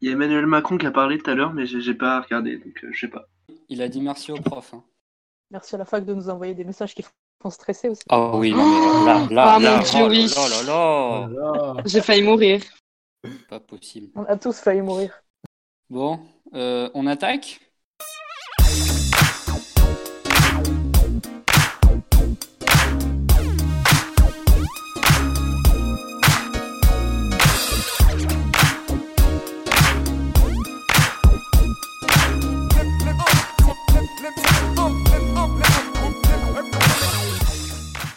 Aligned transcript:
Il 0.00 0.08
y 0.08 0.10
a 0.10 0.12
Emmanuel 0.14 0.46
Macron 0.46 0.76
qui 0.78 0.86
a 0.86 0.90
parlé 0.90 1.18
tout 1.18 1.30
à 1.30 1.34
l'heure, 1.34 1.52
mais 1.52 1.66
j'ai 1.66 1.94
pas 1.94 2.20
regardé, 2.20 2.58
donc 2.58 2.84
euh, 2.84 2.88
je 2.92 3.00
sais 3.00 3.08
pas. 3.08 3.26
Il 3.68 3.80
a 3.82 3.88
dit 3.88 4.00
merci 4.00 4.30
au 4.32 4.36
prof. 4.36 4.74
hein. 4.74 4.84
Merci 5.50 5.74
à 5.74 5.78
la 5.78 5.84
fac 5.84 6.04
de 6.04 6.12
nous 6.12 6.28
envoyer 6.28 6.54
des 6.54 6.64
messages 6.64 6.94
qui 6.94 7.02
font 7.42 7.50
stresser 7.50 7.88
aussi. 7.88 8.02
Ah 8.08 8.36
oui, 8.36 8.52
non, 8.52 9.04
mais 9.04 9.06
là, 9.06 9.26
là, 9.30 9.54
Ah, 9.54 9.58
là, 9.58 9.76
mon 9.76 9.82
Dieu, 9.82 9.90
oh 9.94 9.98
là 10.00 10.08
oui. 10.08 10.26
là 10.36 10.62
là 11.28 11.28
là. 11.76 11.82
J'ai 11.86 12.00
failli 12.00 12.22
mourir. 12.22 12.60
Pas 13.48 13.60
possible. 13.60 14.08
On 14.14 14.24
a 14.24 14.36
tous 14.36 14.58
failli 14.58 14.82
mourir. 14.82 15.12
Bon, 15.88 16.20
euh, 16.54 16.90
on 16.94 17.06
attaque? 17.06 17.60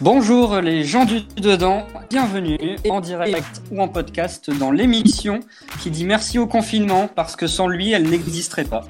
Bonjour 0.01 0.61
les 0.61 0.85
gens 0.85 1.03
du 1.03 1.19
dedans, 1.35 1.85
bienvenue 2.09 2.77
en 2.89 3.01
direct 3.01 3.61
ou 3.69 3.81
en 3.81 3.89
podcast 3.89 4.49
dans 4.49 4.71
l'émission 4.71 5.41
qui 5.81 5.91
dit 5.91 6.05
merci 6.05 6.39
au 6.39 6.47
confinement 6.47 7.09
parce 7.13 7.35
que 7.35 7.47
sans 7.47 7.67
lui 7.67 7.91
elle 7.91 8.09
n'existerait 8.09 8.63
pas. 8.63 8.85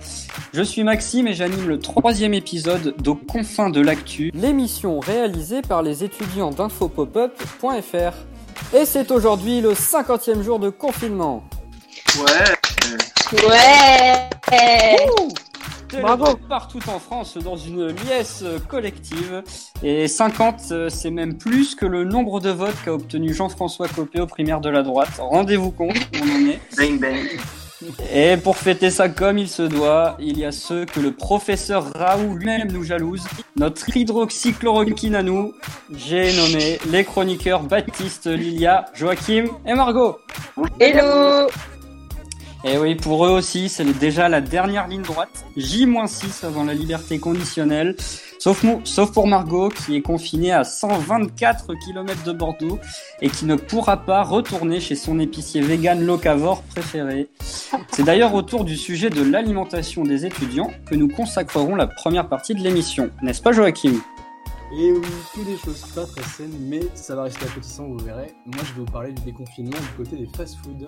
Je 0.53 0.61
suis 0.61 0.83
Maxime 0.83 1.27
et 1.27 1.33
j'anime 1.33 1.67
le 1.67 1.79
troisième 1.79 2.35
épisode 2.35 2.93
d'Aux 3.01 3.15
confins 3.15 3.71
de 3.71 3.81
l'actu, 3.81 4.29
l'émission 4.35 4.99
réalisée 4.99 5.63
par 5.63 5.81
les 5.81 6.03
étudiants 6.03 6.51
d'infopopup.fr. 6.51 8.77
Et 8.77 8.85
c'est 8.85 9.09
aujourd'hui 9.09 9.61
le 9.61 9.73
cinquantième 9.73 10.43
jour 10.43 10.59
de 10.59 10.69
confinement. 10.69 11.43
Ouais. 12.19 13.47
Ouais 13.47 14.29
Bravo. 16.01 16.35
Partout 16.47 16.81
en 16.87 16.99
France 16.99 17.37
dans 17.37 17.57
une 17.57 17.87
liesse 17.87 18.43
collective. 18.67 19.43
Et 19.83 20.07
50, 20.07 20.61
euh, 20.71 20.89
c'est 20.89 21.11
même 21.11 21.37
plus 21.37 21.75
que 21.75 21.85
le 21.85 22.03
nombre 22.03 22.39
de 22.39 22.49
votes 22.49 22.75
qu'a 22.83 22.93
obtenu 22.93 23.33
Jean-François 23.33 23.87
Copé 23.87 24.19
aux 24.19 24.27
primaires 24.27 24.61
de 24.61 24.69
la 24.69 24.83
droite. 24.83 25.09
Rendez-vous 25.19 25.71
compte 25.71 25.95
où 25.95 26.17
on 26.21 26.45
en 26.45 26.49
est. 26.49 26.59
Bang 26.77 26.99
bang. 26.99 27.39
Et 28.13 28.35
pour 28.35 28.57
fêter 28.57 28.89
ça 28.89 29.07
comme 29.07 29.37
il 29.37 29.47
se 29.47 29.63
doit, 29.63 30.17
il 30.19 30.37
y 30.37 30.43
a 30.43 30.51
ceux 30.51 30.85
que 30.85 30.99
le 30.99 31.11
professeur 31.11 31.85
Raoult 31.95 32.35
lui-même 32.35 32.71
nous 32.71 32.83
jalouse. 32.83 33.25
Notre 33.55 33.95
hydroxychloroquine 33.95 35.15
à 35.15 35.23
nous, 35.23 35.53
j'ai 35.95 36.33
nommé 36.35 36.77
les 36.89 37.05
chroniqueurs 37.05 37.63
Baptiste, 37.63 38.27
Lilia, 38.27 38.85
Joachim 38.93 39.45
et 39.65 39.73
Margot. 39.73 40.17
Hello 40.79 41.47
Et 42.65 42.77
oui, 42.77 42.95
pour 42.95 43.25
eux 43.25 43.29
aussi, 43.29 43.69
c'est 43.69 43.85
déjà 43.99 44.27
la 44.27 44.41
dernière 44.41 44.87
ligne 44.89 45.01
droite. 45.01 45.45
J-6 45.55 46.45
avant 46.45 46.65
la 46.65 46.73
liberté 46.73 47.17
conditionnelle. 47.17 47.95
Sauf, 48.37 48.65
pour 49.13 49.27
Margot, 49.27 49.69
qui 49.69 49.95
est 49.95 50.01
confinée 50.01 50.51
à 50.51 50.65
124 50.65 51.73
km 51.85 52.23
de 52.23 52.33
Bordeaux 52.33 52.77
et 53.21 53.29
qui 53.29 53.45
ne 53.45 53.55
pourra 53.55 53.97
pas 54.05 54.23
retourner 54.23 54.81
chez 54.81 54.95
son 54.95 55.19
épicier 55.19 55.61
vegan 55.61 56.05
locavore 56.05 56.61
préféré. 56.63 57.29
C'est 57.91 58.03
d'ailleurs 58.03 58.33
autour 58.33 58.65
du 58.65 58.75
sujet 58.75 59.09
de 59.09 59.23
l'alimentation 59.23 60.03
des 60.03 60.25
étudiants 60.25 60.71
que 60.85 60.95
nous 60.95 61.07
consacrerons 61.07 61.75
la 61.75 61.87
première 61.87 62.27
partie 62.27 62.55
de 62.55 62.59
l'émission. 62.59 63.09
N'est-ce 63.21 63.41
pas 63.41 63.53
Joachim? 63.53 64.01
Et 64.77 64.91
oui, 64.91 65.01
que 65.33 65.41
des 65.41 65.57
choses 65.57 65.83
pas 65.95 66.05
très 66.05 66.23
saines, 66.23 66.57
mais 66.59 66.81
ça 66.93 67.15
va 67.15 67.23
rester 67.23 67.45
appétissant, 67.45 67.87
vous 67.87 67.97
verrez. 68.05 68.33
Moi, 68.45 68.63
je 68.63 68.73
vais 68.73 68.79
vous 68.79 68.91
parler 68.91 69.13
du 69.13 69.21
déconfinement 69.23 69.77
du 69.77 70.03
côté 70.03 70.17
des 70.17 70.27
fast-food. 70.37 70.87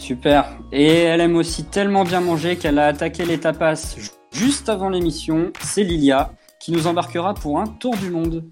Super. 0.00 0.46
Et 0.72 0.86
elle 1.02 1.20
aime 1.20 1.36
aussi 1.36 1.64
tellement 1.64 2.04
bien 2.04 2.20
manger 2.20 2.56
qu'elle 2.56 2.78
a 2.78 2.86
attaqué 2.86 3.26
les 3.26 3.38
tapas 3.38 3.94
ju- 3.96 4.08
juste 4.32 4.70
avant 4.70 4.88
l'émission. 4.88 5.52
C'est 5.62 5.84
Lilia 5.84 6.32
qui 6.58 6.72
nous 6.72 6.86
embarquera 6.86 7.34
pour 7.34 7.60
un 7.60 7.66
tour 7.66 7.94
du 7.96 8.10
monde. 8.10 8.44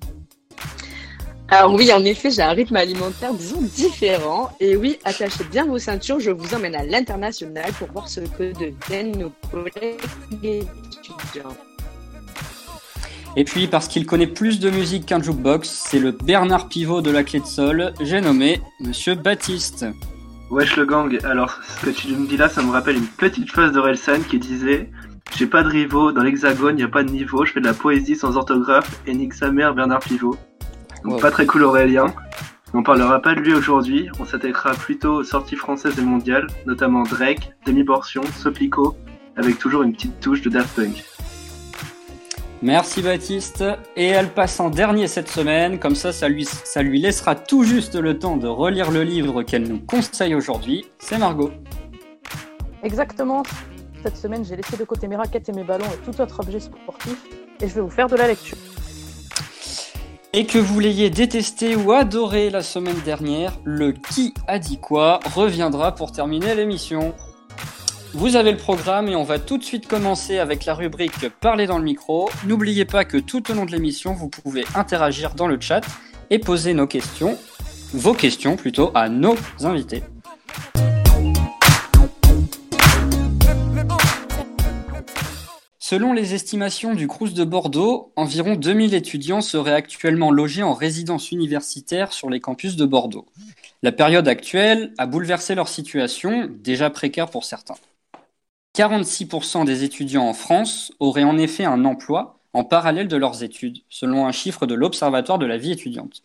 Alors 1.50 1.72
oui, 1.72 1.90
en 1.92 2.04
effet, 2.04 2.30
j'ai 2.30 2.42
un 2.42 2.50
rythme 2.50 2.76
alimentaire, 2.76 3.32
disons, 3.32 3.62
différent. 3.62 4.50
Et 4.60 4.76
oui, 4.76 4.98
attachez 5.04 5.42
bien 5.44 5.64
vos 5.64 5.78
ceintures, 5.78 6.20
je 6.20 6.30
vous 6.30 6.54
emmène 6.54 6.74
à 6.74 6.84
l'international 6.84 7.72
pour 7.78 7.90
voir 7.92 8.08
ce 8.08 8.20
que 8.20 8.52
deviennent 8.52 9.16
nos 9.16 9.32
collègues 9.50 9.98
étudiants. 10.42 11.56
Et 13.36 13.44
puis, 13.44 13.68
parce 13.68 13.88
qu'il 13.88 14.04
connaît 14.04 14.26
plus 14.26 14.60
de 14.60 14.68
musique 14.68 15.06
qu'un 15.06 15.22
jukebox, 15.22 15.66
c'est 15.68 15.98
le 15.98 16.12
Bernard 16.12 16.68
Pivot 16.68 17.00
de 17.00 17.10
la 17.10 17.24
clé 17.24 17.40
de 17.40 17.46
sol. 17.46 17.94
J'ai 18.02 18.20
nommé 18.20 18.60
Monsieur 18.80 19.14
Baptiste. 19.14 19.86
Wesh 20.50 20.76
le 20.76 20.86
gang, 20.86 21.18
alors 21.24 21.58
ce 21.62 21.84
que 21.84 21.90
tu 21.90 22.08
me 22.16 22.26
dis 22.26 22.38
là, 22.38 22.48
ça 22.48 22.62
me 22.62 22.70
rappelle 22.70 22.96
une 22.96 23.06
petite 23.06 23.50
phrase 23.50 23.72
d'Orelsan 23.72 24.20
qui 24.28 24.38
disait 24.38 24.90
J'ai 25.36 25.46
pas 25.46 25.62
de 25.62 25.68
rivaux, 25.68 26.10
dans 26.10 26.22
l'hexagone 26.22 26.78
y 26.78 26.82
a 26.82 26.88
pas 26.88 27.02
de 27.02 27.10
niveau, 27.10 27.44
je 27.44 27.52
fais 27.52 27.60
de 27.60 27.66
la 27.66 27.74
poésie 27.74 28.16
sans 28.16 28.36
orthographe 28.36 29.00
et 29.06 29.14
nique 29.14 29.34
sa 29.34 29.50
mère 29.50 29.74
Bernard 29.74 30.00
Pivot. 30.00 30.36
Donc 31.04 31.14
Wow. 31.14 31.20
pas 31.20 31.30
très 31.30 31.46
cool 31.46 31.64
Aurélien. 31.64 32.06
On 32.74 32.82
parlera 32.82 33.20
pas 33.20 33.34
de 33.34 33.40
lui 33.40 33.54
aujourd'hui, 33.54 34.08
on 34.20 34.24
s'attaquera 34.24 34.72
plutôt 34.72 35.16
aux 35.16 35.24
sorties 35.24 35.56
françaises 35.56 35.98
et 35.98 36.02
mondiales, 36.02 36.46
notamment 36.66 37.02
Drake, 37.02 37.52
Demi 37.66 37.84
Portion, 37.84 38.22
Soplico, 38.36 38.96
avec 39.36 39.58
toujours 39.58 39.82
une 39.82 39.92
petite 39.92 40.18
touche 40.20 40.42
de 40.42 40.50
Daft 40.50 40.74
Punk. 40.74 41.04
Merci 42.60 43.02
Baptiste. 43.02 43.62
Et 43.94 44.06
elle 44.06 44.30
passe 44.30 44.58
en 44.58 44.68
dernier 44.68 45.06
cette 45.06 45.28
semaine, 45.28 45.78
comme 45.78 45.94
ça, 45.94 46.12
ça 46.12 46.28
lui, 46.28 46.44
ça 46.44 46.82
lui 46.82 47.00
laissera 47.00 47.36
tout 47.36 47.62
juste 47.62 47.94
le 47.94 48.18
temps 48.18 48.36
de 48.36 48.48
relire 48.48 48.90
le 48.90 49.04
livre 49.04 49.44
qu'elle 49.44 49.68
nous 49.68 49.78
conseille 49.78 50.34
aujourd'hui. 50.34 50.86
C'est 50.98 51.18
Margot. 51.18 51.52
Exactement. 52.82 53.44
Cette 54.02 54.16
semaine, 54.16 54.44
j'ai 54.44 54.56
laissé 54.56 54.76
de 54.76 54.84
côté 54.84 55.06
mes 55.06 55.16
raquettes 55.16 55.48
et 55.48 55.52
mes 55.52 55.64
ballons 55.64 55.86
et 55.86 56.10
tout 56.10 56.20
autre 56.20 56.40
objet 56.40 56.58
sportif. 56.58 57.16
Et 57.60 57.68
je 57.68 57.74
vais 57.74 57.80
vous 57.80 57.90
faire 57.90 58.08
de 58.08 58.16
la 58.16 58.26
lecture. 58.26 58.56
Et 60.32 60.44
que 60.44 60.58
vous 60.58 60.80
l'ayez 60.80 61.10
détesté 61.10 61.74
ou 61.76 61.92
adoré 61.92 62.50
la 62.50 62.62
semaine 62.62 63.00
dernière, 63.04 63.52
le 63.64 63.92
qui 63.92 64.34
a 64.46 64.58
dit 64.58 64.78
quoi 64.78 65.20
reviendra 65.34 65.94
pour 65.94 66.12
terminer 66.12 66.54
l'émission. 66.54 67.14
Vous 68.14 68.36
avez 68.36 68.52
le 68.52 68.56
programme 68.56 69.08
et 69.08 69.16
on 69.16 69.22
va 69.22 69.38
tout 69.38 69.58
de 69.58 69.62
suite 69.62 69.86
commencer 69.86 70.38
avec 70.38 70.64
la 70.64 70.74
rubrique 70.74 71.28
Parler 71.40 71.66
dans 71.66 71.76
le 71.76 71.84
micro. 71.84 72.30
N'oubliez 72.46 72.86
pas 72.86 73.04
que 73.04 73.18
tout 73.18 73.50
au 73.50 73.54
long 73.54 73.66
de 73.66 73.70
l'émission, 73.70 74.14
vous 74.14 74.28
pouvez 74.30 74.64
interagir 74.74 75.34
dans 75.34 75.46
le 75.46 75.60
chat 75.60 75.82
et 76.30 76.38
poser 76.38 76.72
nos 76.72 76.86
questions, 76.86 77.38
vos 77.92 78.14
questions 78.14 78.56
plutôt, 78.56 78.90
à 78.94 79.10
nos 79.10 79.36
invités. 79.62 80.02
Selon 85.78 86.12
les 86.12 86.34
estimations 86.34 86.94
du 86.94 87.08
Crous 87.08 87.32
de 87.32 87.44
Bordeaux, 87.44 88.12
environ 88.16 88.56
2000 88.56 88.94
étudiants 88.94 89.40
seraient 89.42 89.72
actuellement 89.72 90.30
logés 90.30 90.62
en 90.62 90.74
résidence 90.74 91.30
universitaire 91.30 92.12
sur 92.12 92.30
les 92.30 92.40
campus 92.40 92.76
de 92.76 92.86
Bordeaux. 92.86 93.26
La 93.82 93.92
période 93.92 94.28
actuelle 94.28 94.92
a 94.98 95.06
bouleversé 95.06 95.54
leur 95.54 95.68
situation, 95.68 96.48
déjà 96.62 96.90
précaire 96.90 97.30
pour 97.30 97.44
certains. 97.44 97.76
46% 98.74 99.64
des 99.64 99.84
étudiants 99.84 100.28
en 100.28 100.34
France 100.34 100.92
auraient 101.00 101.24
en 101.24 101.38
effet 101.38 101.64
un 101.64 101.84
emploi 101.84 102.40
en 102.52 102.64
parallèle 102.64 103.08
de 103.08 103.16
leurs 103.16 103.42
études, 103.42 103.78
selon 103.88 104.26
un 104.26 104.32
chiffre 104.32 104.66
de 104.66 104.74
l'Observatoire 104.74 105.38
de 105.38 105.46
la 105.46 105.58
vie 105.58 105.72
étudiante. 105.72 106.22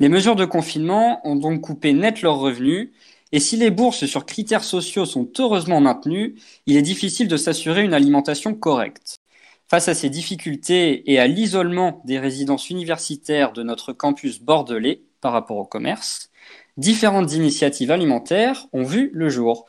Les 0.00 0.08
mesures 0.08 0.36
de 0.36 0.44
confinement 0.44 1.20
ont 1.26 1.36
donc 1.36 1.60
coupé 1.60 1.92
net 1.92 2.22
leurs 2.22 2.38
revenus, 2.38 2.90
et 3.32 3.40
si 3.40 3.56
les 3.56 3.70
bourses 3.70 4.06
sur 4.06 4.26
critères 4.26 4.64
sociaux 4.64 5.06
sont 5.06 5.28
heureusement 5.38 5.80
maintenues, 5.80 6.36
il 6.66 6.76
est 6.76 6.82
difficile 6.82 7.28
de 7.28 7.36
s'assurer 7.36 7.82
une 7.82 7.94
alimentation 7.94 8.54
correcte. 8.54 9.16
Face 9.68 9.88
à 9.88 9.94
ces 9.94 10.10
difficultés 10.10 11.10
et 11.10 11.18
à 11.18 11.26
l'isolement 11.26 12.02
des 12.04 12.18
résidences 12.18 12.70
universitaires 12.70 13.52
de 13.52 13.62
notre 13.62 13.92
campus 13.92 14.40
bordelais 14.40 15.02
par 15.20 15.32
rapport 15.32 15.56
au 15.56 15.64
commerce, 15.64 16.30
différentes 16.76 17.32
initiatives 17.32 17.90
alimentaires 17.90 18.66
ont 18.72 18.84
vu 18.84 19.10
le 19.14 19.28
jour. 19.28 19.66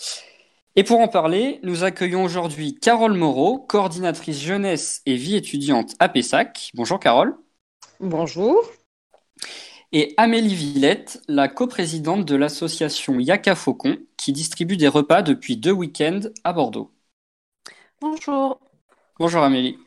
Et 0.77 0.83
pour 0.83 0.99
en 0.99 1.07
parler, 1.07 1.59
nous 1.63 1.85
accueillons 1.85 2.25
aujourd'hui 2.25 2.75
Carole 2.75 3.13
Moreau, 3.13 3.59
coordinatrice 3.59 4.41
jeunesse 4.41 5.01
et 5.05 5.15
vie 5.15 5.37
étudiante 5.37 5.95
à 5.99 6.09
Pessac. 6.09 6.71
Bonjour 6.73 6.99
Carole. 6.99 7.37
Bonjour. 8.01 8.61
Et 9.93 10.13
Amélie 10.17 10.53
Villette, 10.53 11.21
la 11.29 11.47
coprésidente 11.47 12.25
de 12.25 12.35
l'association 12.35 13.21
Yaka 13.21 13.55
Faucon, 13.55 13.99
qui 14.17 14.33
distribue 14.33 14.75
des 14.75 14.89
repas 14.89 15.21
depuis 15.21 15.55
deux 15.55 15.71
week-ends 15.71 16.19
à 16.43 16.51
Bordeaux. 16.51 16.91
Bonjour. 18.01 18.59
Bonjour 19.17 19.43
Amélie. 19.43 19.77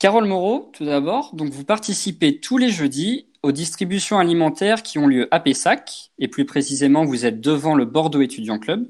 Carole 0.00 0.26
Moreau, 0.26 0.72
tout 0.72 0.84
d'abord, 0.84 1.32
donc 1.32 1.50
vous 1.50 1.64
participez 1.64 2.40
tous 2.40 2.58
les 2.58 2.70
jeudis 2.70 3.28
aux 3.44 3.52
distributions 3.52 4.18
alimentaires 4.18 4.82
qui 4.82 4.98
ont 4.98 5.06
lieu 5.06 5.28
à 5.30 5.38
Pessac, 5.38 6.10
et 6.18 6.26
plus 6.26 6.44
précisément, 6.44 7.04
vous 7.04 7.24
êtes 7.24 7.40
devant 7.40 7.76
le 7.76 7.84
Bordeaux 7.84 8.20
Étudiant 8.20 8.58
Club. 8.58 8.88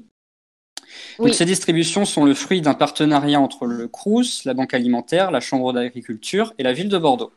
Donc, 1.17 1.27
Oui. 1.27 1.33
Ces 1.33 1.45
distributions 1.45 2.05
sont 2.05 2.25
le 2.25 2.33
fruit 2.33 2.61
d'un 2.61 2.73
partenariat 2.73 3.39
entre 3.39 3.65
le 3.65 3.87
Crous, 3.87 4.45
la 4.45 4.53
Banque 4.53 4.73
alimentaire, 4.73 5.31
la 5.31 5.39
Chambre 5.39 5.73
d'agriculture 5.73 6.53
et 6.57 6.63
la 6.63 6.73
ville 6.73 6.89
de 6.89 6.97
Bordeaux. 6.97 7.31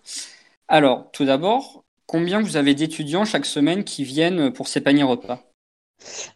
Alors, 0.69 1.11
tout 1.13 1.25
d'abord, 1.25 1.85
combien 2.07 2.41
vous 2.41 2.57
avez 2.57 2.75
d'étudiants 2.75 3.25
chaque 3.25 3.47
semaine 3.47 3.85
qui 3.85 4.05
viennent 4.05 4.53
pour 4.53 4.69
ces 4.69 4.81
paniers 4.81 5.03
repas? 5.05 5.43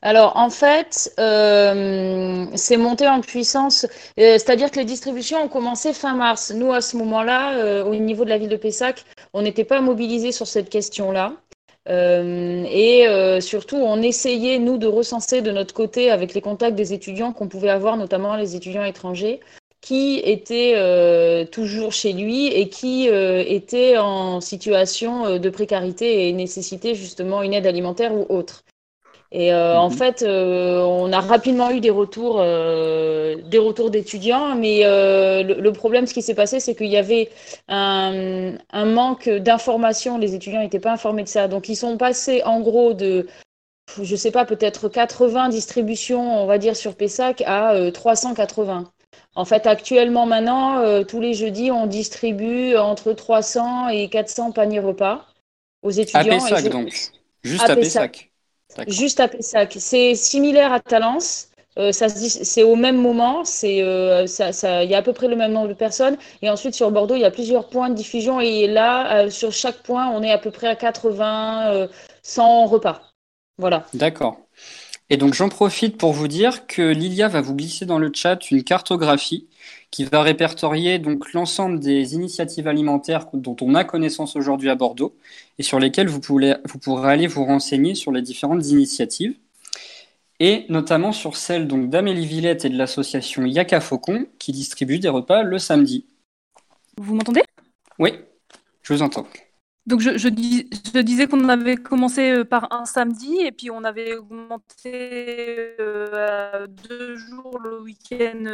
Alors 0.03 0.37
en 0.37 0.51
fait, 0.51 1.13
euh, 1.19 2.47
c'est 2.55 2.77
monté 2.77 3.07
en 3.07 3.21
puissance, 3.21 3.85
euh, 3.85 4.39
c'est-à-dire 4.39 4.71
que 4.71 4.79
les 4.79 4.85
distributions 4.85 5.43
ont 5.43 5.49
commencé 5.49 5.93
fin 5.93 6.15
mars. 6.15 6.53
Nous, 6.55 6.73
à 6.73 6.81
ce 6.81 6.97
moment-là, 6.97 7.55
euh, 7.55 7.85
au 7.85 7.95
niveau 7.95 8.25
de 8.25 8.31
la 8.31 8.39
ville 8.39 8.49
de 8.49 8.57
Pessac, 8.57 9.05
on 9.33 9.43
n'était 9.43 9.65
pas 9.65 9.81
mobilisés 9.81 10.33
sur 10.33 10.47
cette 10.47 10.71
question-là. 10.71 11.35
Et 11.91 13.41
surtout, 13.41 13.77
on 13.77 14.01
essayait, 14.01 14.59
nous, 14.59 14.79
de 14.79 14.87
recenser 14.87 15.43
de 15.43 15.51
notre 15.51 15.75
côté, 15.75 16.11
avec 16.11 16.35
les 16.35 16.41
contacts 16.41 16.77
des 16.77 16.93
étudiants 16.93 17.33
qu'on 17.33 17.49
pouvait 17.49 17.71
avoir, 17.71 17.97
notamment 17.97 18.37
les 18.37 18.57
étudiants 18.57 18.85
étrangers, 18.85 19.41
qui 19.81 20.21
étaient 20.25 21.47
toujours 21.51 21.93
chez 21.93 22.13
lui 22.13 22.47
et 22.47 22.69
qui 22.69 23.09
étaient 23.09 23.99
en 23.99 24.41
situation 24.41 25.39
de 25.39 25.51
précarité 25.51 26.29
et 26.29 26.33
nécessitaient 26.33 26.95
justement 26.95 27.43
une 27.43 27.55
aide 27.55 27.67
alimentaire 27.67 28.15
ou 28.15 28.27
autre. 28.29 28.63
Et 29.33 29.53
euh, 29.53 29.79
en 29.79 29.91
mhm. 29.91 29.97
fait, 29.97 30.23
euh, 30.23 30.81
on 30.81 31.13
a 31.13 31.21
rapidement 31.21 31.71
eu 31.71 31.81
des 31.81 31.91
retours, 31.91 32.39
euh, 32.41 33.37
des 33.45 33.59
retours 33.59 33.91
d'étudiants, 33.91 34.57
mais 34.57 34.83
le, 34.83 35.71
problème, 35.71 36.07
ce 36.07 36.15
qui 36.15 36.23
s'est 36.23 36.35
passé, 36.35 36.59
c'est 36.59 36.75
qu'il 36.75 36.89
y 36.89 36.97
avait 36.97 37.31
un, 37.69 38.55
un 38.73 38.85
manque 38.87 39.29
d'informations. 39.29 40.19
Les 40.19 40.35
étudiants 40.35 40.61
n'étaient 40.61 40.81
pas 40.81 40.93
informés 40.93 41.23
de 41.23 41.29
ça, 41.29 41.47
donc 41.47 41.69
ils 41.69 41.77
sont 41.77 41.97
passés 41.97 42.43
en 42.45 42.61
gros 42.61 42.93
de, 42.93 43.29
je 44.03 44.17
sais 44.17 44.33
pas, 44.33 44.45
peut-être 44.45 44.89
80 44.89 45.51
distributions, 45.51 46.43
on 46.43 46.47
va 46.47 46.59
dire 46.59 46.75
sur 46.75 46.97
Pessac, 46.97 47.43
à 47.47 47.91
380. 47.93 48.91
En 49.37 49.45
fait, 49.45 49.69
actuellement, 49.69 50.27
maintenant, 50.27 51.05
tous 51.05 51.21
les 51.21 51.35
jeudis, 51.35 51.71
on 51.71 51.87
distribue 51.87 52.77
entre 52.77 53.13
300 53.13 53.91
et 53.91 54.09
400 54.09 54.51
paniers 54.51 54.81
repas 54.81 55.25
aux 55.83 55.91
étudiants. 55.91 56.21
À 56.21 56.49
Pessac, 56.49 56.69
donc. 56.69 56.93
Juste 57.45 57.71
à, 57.71 57.77
Pessac. 57.77 58.30
Juste 58.87 59.21
à 59.21 59.29
Pessac. 59.29 59.77
C'est 59.79 60.15
similaire 60.15 60.73
à 60.73 60.81
Talence. 60.81 61.49
Euh, 61.79 61.93
ça 61.93 62.09
c'est 62.09 62.65
au 62.65 62.75
même 62.75 62.97
moment, 63.01 63.45
c'est 63.45 63.83
euh, 63.83 64.27
ça, 64.27 64.53
ça, 64.53 64.83
il 64.83 64.91
y 64.91 64.95
a 64.95 64.99
à 64.99 65.03
peu 65.03 65.13
près 65.13 65.29
le 65.29 65.37
même 65.37 65.53
nombre 65.53 65.69
de 65.69 65.75
personnes. 65.75 66.17
Et 66.43 66.51
ensuite 66.51 66.75
sur 66.75 66.91
Bordeaux, 66.91 67.15
il 67.15 67.21
y 67.21 67.25
a 67.25 67.31
plusieurs 67.31 67.69
points 67.69 67.89
de 67.89 67.95
diffusion 67.95 68.41
et 68.41 68.67
là, 68.67 69.25
euh, 69.25 69.31
sur 69.31 69.53
chaque 69.53 69.83
point, 69.83 70.09
on 70.11 70.23
est 70.23 70.33
à 70.33 70.39
peu 70.39 70.51
près 70.51 70.67
à 70.67 70.75
80, 70.75 71.89
100 72.23 72.67
repas. 72.67 73.03
Voilà. 73.57 73.87
D'accord. 73.95 74.41
Et 75.11 75.17
donc 75.17 75.35
j'en 75.35 75.49
profite 75.49 75.97
pour 75.97 76.13
vous 76.13 76.29
dire 76.29 76.67
que 76.67 76.83
Lilia 76.83 77.29
va 77.29 77.41
vous 77.41 77.55
glisser 77.55 77.87
dans 77.87 77.99
le 77.99 78.11
chat 78.15 78.51
une 78.51 78.65
cartographie 78.65 79.49
qui 79.91 80.05
va 80.05 80.23
répertorier 80.23 80.99
donc 80.99 81.33
l'ensemble 81.33 81.81
des 81.81 82.15
initiatives 82.15 82.69
alimentaires 82.69 83.27
dont 83.33 83.57
on 83.61 83.75
a 83.75 83.85
connaissance 83.85 84.37
aujourd'hui 84.37 84.71
à 84.71 84.75
Bordeaux 84.75 85.15
et 85.59 85.63
sur 85.63 85.79
lesquelles 85.79 86.09
vous, 86.09 86.21
pourrez, 86.21 86.57
vous 86.65 86.79
pourrez 86.79 87.13
aller 87.13 87.27
vous 87.27 87.45
renseigner 87.45 87.95
sur 87.95 88.13
les 88.13 88.23
différentes 88.23 88.67
initiatives 88.69 89.35
et 90.39 90.65
notamment 90.69 91.13
sur 91.13 91.37
celle 91.37 91.69
donc 91.69 91.91
d'Amélie 91.91 92.27
Villette 92.27 92.65
et 92.65 92.71
de 92.71 92.77
l'association 92.77 93.45
Yaka 93.45 93.81
Faucon 93.81 94.27
qui 94.39 94.53
distribue 94.53 94.99
des 94.99 95.09
repas 95.09 95.43
le 95.43 95.59
samedi. 95.59 96.07
Vous 96.97 97.15
m'entendez? 97.15 97.43
Oui, 97.99 98.15
je 98.83 98.95
vous 98.95 99.03
entends. 99.03 99.27
Donc 99.87 100.01
je, 100.01 100.19
je, 100.19 100.29
disais 101.01 101.27
qu'on 101.27 101.49
avait 101.49 101.77
commencé 101.77 102.31
euh, 102.31 102.45
par 102.45 102.73
un 102.73 102.85
samedi 102.85 103.39
et 103.41 103.51
puis 103.51 103.71
on 103.71 103.83
avait 103.83 104.15
augmenté 104.15 105.75
euh, 105.81 106.61
à 106.63 106.67
deux 106.67 107.17
jours 107.17 107.59
le 107.59 107.81
week-end 107.81 108.45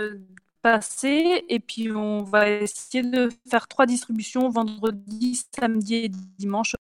et 1.49 1.61
puis 1.61 1.93
on 1.93 2.23
va 2.23 2.49
essayer 2.51 3.03
de 3.03 3.29
faire 3.49 3.69
trois 3.69 3.87
distributions 3.87 4.49
vendredi, 4.49 5.41
samedi 5.59 5.95
et 5.95 6.11
dimanche. 6.39 6.75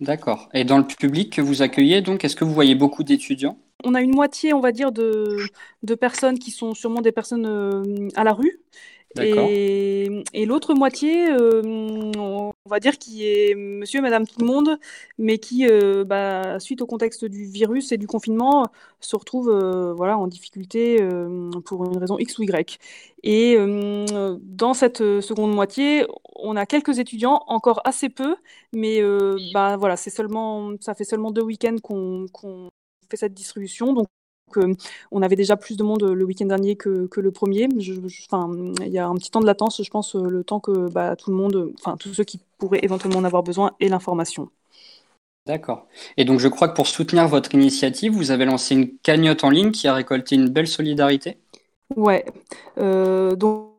D'accord. 0.00 0.48
Et 0.54 0.64
dans 0.64 0.78
le 0.78 0.86
public 0.86 1.32
que 1.34 1.40
vous 1.40 1.62
accueillez, 1.62 2.02
donc, 2.02 2.24
est-ce 2.24 2.36
que 2.36 2.44
vous 2.44 2.54
voyez 2.54 2.74
beaucoup 2.74 3.04
d'étudiants? 3.04 3.58
On 3.84 3.94
a 3.94 4.00
une 4.00 4.14
moitié, 4.14 4.52
on 4.52 4.60
va 4.60 4.72
dire, 4.72 4.92
de, 4.92 5.36
de 5.82 5.94
personnes 5.94 6.38
qui 6.38 6.50
sont 6.50 6.74
sûrement 6.74 7.00
des 7.00 7.12
personnes 7.12 7.46
euh, 7.46 8.08
à 8.16 8.24
la 8.24 8.32
rue 8.32 8.60
et, 9.22 10.46
l'autre 10.46 10.74
moitié, 10.74 11.30
euh, 11.30 11.62
on 12.16 12.52
va 12.66 12.80
dire, 12.80 12.98
qui 12.98 13.26
est 13.26 13.54
monsieur 13.54 14.00
madame 14.02 14.26
tout 14.26 14.40
le 14.40 14.46
monde, 14.46 14.78
mais 15.18 15.38
qui, 15.38 15.66
euh, 15.66 16.04
bah, 16.04 16.58
suite 16.60 16.82
au 16.82 16.86
contexte 16.86 17.24
du 17.24 17.44
virus 17.44 17.92
et 17.92 17.96
du 17.98 18.06
confinement, 18.06 18.66
se 19.00 19.16
retrouve 19.16 19.50
euh, 19.50 19.92
voilà, 19.94 20.18
en 20.18 20.26
difficulté 20.26 20.98
pour 21.64 21.84
une 21.84 21.98
raison 21.98 22.18
X 22.18 22.38
ou 22.38 22.42
Y. 22.42 22.78
Et 23.22 23.56
dans 23.56 24.74
cette 24.74 24.98
seconde 25.20 25.54
moitié, 25.54 26.06
on 26.36 26.56
a 26.56 26.66
quelques 26.66 26.98
étudiants, 26.98 27.42
encore 27.46 27.80
assez 27.84 28.08
peu, 28.08 28.36
mais 28.72 29.02
bah, 29.52 29.76
voilà, 29.76 29.96
c'est 29.96 30.10
seulement, 30.10 30.72
ça 30.80 30.94
fait 30.94 31.04
seulement 31.04 31.30
deux 31.30 31.42
week-ends 31.42 31.76
qu'on 31.82 32.26
fait 33.10 33.16
cette 33.16 33.34
distribution. 33.34 33.92
Donc 33.92 34.08
on 35.10 35.22
avait 35.22 35.36
déjà 35.36 35.56
plus 35.56 35.76
de 35.76 35.82
monde 35.82 36.02
euh, 36.02 36.14
le 36.14 36.24
week-end 36.24 36.46
dernier 36.46 36.76
que, 36.76 37.08
le 37.16 37.30
premier. 37.32 37.68
enfin, 38.30 38.50
il 38.80 38.92
y 38.92 38.98
a 38.98 39.06
un 39.06 39.14
petit 39.14 39.30
temps 39.30 39.40
de 39.40 39.46
latence, 39.46 39.82
je 39.82 39.90
pense, 39.90 40.14
euh, 40.14 40.28
le 40.28 40.44
temps 40.44 40.60
que 40.60 40.88
bah, 40.90 41.16
tout 41.16 41.30
le 41.30 41.36
monde, 41.36 41.72
enfin 41.78 41.96
tous 41.96 42.14
ceux 42.14 42.24
qui 42.24 42.40
pourraient 42.58 42.80
éventuellement 42.82 43.18
en 43.18 43.24
avoir 43.24 43.42
besoin, 43.42 43.72
aient 43.80 43.88
l'information. 43.88 44.50
D'accord. 45.46 45.86
Et 46.16 46.24
donc 46.24 46.40
je 46.40 46.48
crois 46.48 46.68
que 46.68 46.74
pour 46.74 46.86
soutenir 46.86 47.28
votre 47.28 47.54
initiative, 47.54 48.12
vous 48.12 48.30
avez 48.30 48.46
lancé 48.46 48.74
une 48.74 48.96
cagnotte 48.98 49.44
en 49.44 49.50
ligne 49.50 49.72
qui 49.72 49.86
a 49.86 49.94
récolté 49.94 50.36
une 50.36 50.48
belle 50.48 50.68
solidarité. 50.68 51.38
Ouais. 51.96 52.24
Euh, 52.78 53.36
donc... 53.36 53.72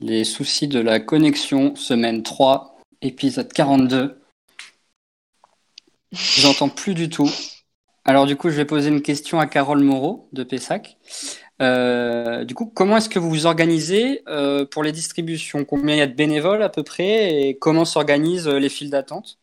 Les 0.00 0.24
soucis 0.24 0.66
de 0.66 0.80
la 0.80 0.98
connexion, 0.98 1.76
semaine 1.76 2.22
3, 2.22 2.78
épisode 3.02 3.52
42. 3.52 4.18
Je 6.12 6.40
vous 6.40 6.48
entends 6.48 6.68
plus 6.68 6.94
du 6.94 7.08
tout. 7.08 7.30
Alors 8.10 8.26
du 8.26 8.34
coup, 8.34 8.50
je 8.50 8.56
vais 8.56 8.64
poser 8.64 8.88
une 8.88 9.02
question 9.02 9.38
à 9.38 9.46
Carole 9.46 9.84
Moreau 9.84 10.26
de 10.32 10.42
Pessac. 10.42 10.98
Euh, 11.62 12.44
du 12.44 12.56
coup, 12.56 12.66
comment 12.66 12.96
est-ce 12.96 13.08
que 13.08 13.20
vous 13.20 13.30
vous 13.30 13.46
organisez 13.46 14.24
euh, 14.26 14.66
pour 14.66 14.82
les 14.82 14.90
distributions? 14.90 15.64
Combien 15.64 15.94
il 15.94 15.98
y 15.98 16.02
a 16.02 16.08
de 16.08 16.14
bénévoles 16.14 16.64
à 16.64 16.70
peu 16.70 16.82
près? 16.82 17.32
Et 17.32 17.56
comment 17.56 17.84
s'organisent 17.84 18.48
euh, 18.48 18.58
les 18.58 18.68
files 18.68 18.90
d'attente? 18.90 19.38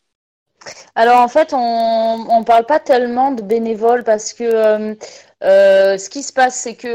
Alors 0.94 1.22
en 1.22 1.28
fait, 1.28 1.54
on 1.54 2.40
ne 2.40 2.44
parle 2.44 2.66
pas 2.66 2.78
tellement 2.78 3.30
de 3.30 3.40
bénévoles 3.40 4.04
parce 4.04 4.34
que 4.34 4.98
ce 5.40 6.08
qui 6.10 6.22
se 6.22 6.34
passe, 6.34 6.56
c'est 6.56 6.74
que 6.74 6.94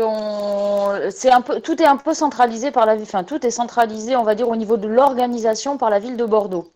tout 1.60 1.81
est 1.81 1.88
un 1.88 1.98
peu 1.98 2.14
centralisé 2.14 2.69
par 2.69 2.86
la, 2.86 2.94
enfin 2.98 3.24
tout 3.24 3.44
est 3.44 3.50
centralisé, 3.50 4.16
on 4.16 4.24
va 4.24 4.36
dire, 4.36 4.48
au 4.48 4.56
niveau 4.56 4.78
de 4.78 4.88
l'organisation 4.88 5.80
par 5.80 5.90
la 5.90 5.98
ville 5.98 6.18
de 6.18 6.26
Bordeaux. 6.26 6.72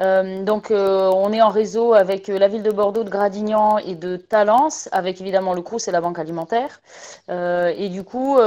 Euh, 0.00 0.42
donc, 0.42 0.70
euh, 0.70 1.10
on 1.14 1.32
est 1.32 1.40
en 1.40 1.48
réseau 1.48 1.94
avec 1.94 2.28
euh, 2.28 2.38
la 2.38 2.48
ville 2.48 2.62
de 2.62 2.70
Bordeaux, 2.70 3.02
de 3.02 3.08
Gradignan 3.08 3.78
et 3.78 3.94
de 3.94 4.16
Talence, 4.16 4.88
avec 4.92 5.20
évidemment 5.20 5.54
le 5.54 5.62
Crous 5.62 5.88
et 5.88 5.90
la 5.90 6.00
Banque 6.00 6.18
alimentaire. 6.18 6.80
et 7.28 7.88
du 7.88 8.02
coup, 8.04 8.38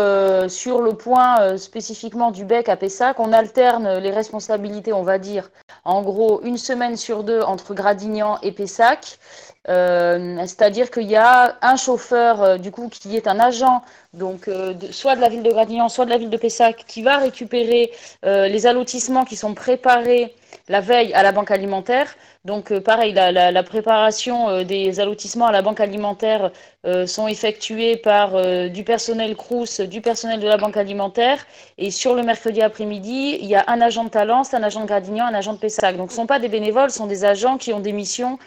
sur 0.48 0.82
le 0.82 0.94
point 0.94 1.58
spécifiquement 1.58 2.32
du 2.32 2.46
bec 2.46 2.70
à 2.70 2.76
Pessac, 2.76 3.20
on 3.20 3.34
alterne 3.34 3.98
les 3.98 4.12
responsabilités, 4.12 4.94
on 4.94 5.04
va 5.04 5.18
dire, 5.18 5.50
en 5.86 6.02
gros, 6.02 6.42
une 6.44 6.58
semaine 6.58 6.96
sur 6.98 7.24
deux 7.24 7.42
entre 7.42 7.74
Gradignan 7.74 8.38
et 8.42 8.52
Pessac. 8.52 9.20
C'est-à-dire 9.68 10.90
qu'il 10.90 11.10
y 11.10 11.16
a 11.16 11.58
un 11.62 11.76
chauffeur, 11.76 12.58
du 12.58 12.72
coup, 12.72 12.90
qui 12.90 13.16
est 13.16 13.28
un 13.28 13.40
agent, 13.40 13.84
donc 14.14 14.50
soit 14.92 15.16
de 15.16 15.22
la 15.22 15.30
ville 15.30 15.44
de 15.44 15.52
Gradignan, 15.52 15.90
soit 15.90 16.06
de 16.06 16.10
la 16.10 16.18
ville 16.18 16.30
de 16.30 16.38
Pessac, 16.38 16.86
qui 16.88 17.04
va 17.04 17.18
récupérer 17.18 17.92
les 18.24 18.66
allotissements 18.66 19.26
qui 19.26 19.36
sont 19.36 19.54
préparés 19.54 20.34
la 20.70 20.82
veille 20.82 21.14
à 21.14 21.24
la 21.24 21.32
banque 21.32 21.52
alimentaire. 21.52 22.16
Donc 22.46 22.72
euh, 22.72 22.80
pareil, 22.80 23.12
la, 23.14 23.64
préparation 23.64 24.50
euh, 24.50 24.64
des 24.64 25.00
allotissements 25.00 25.48
à 25.48 25.52
la 25.52 25.62
banque 25.62 25.82
alimentaire 25.82 26.52
euh, 26.86 27.06
sont 27.06 27.28
effectuées 27.28 27.98
par 27.98 28.30
du 28.70 28.84
personnel 28.84 29.36
Crous, 29.36 29.82
du 29.82 30.00
personnel 30.00 30.40
de 30.40 30.48
la 30.48 30.58
banque 30.58 30.78
alimentaire. 30.78 31.46
Et 31.78 31.92
sur 31.92 32.16
le 32.16 32.24
mercredi 32.24 32.62
après-midi, 32.62 33.38
il 33.42 33.48
y 33.48 33.56
a 33.56 33.66
un 33.68 33.82
agent 33.82 34.06
de 34.06 34.10
Talence, 34.10 34.54
un 34.54 34.64
agent 34.64 34.82
de 34.82 34.86
Gradignan, 34.86 35.26
un 35.26 35.34
agent 35.34 35.54
de 35.54 35.60
Pessac. 35.60 35.98
Donc 35.98 36.12
ce 36.12 36.16
ne 36.16 36.22
sont 36.22 36.28
pas 36.28 36.40
des 36.40 36.48
bénévoles, 36.48 36.92
ce 36.92 36.98
sont 36.98 37.08
des 37.08 37.26
agents 37.26 37.58
qui 37.58 37.74
ont 37.74 37.82
des 37.82 37.94
missions 37.94 38.40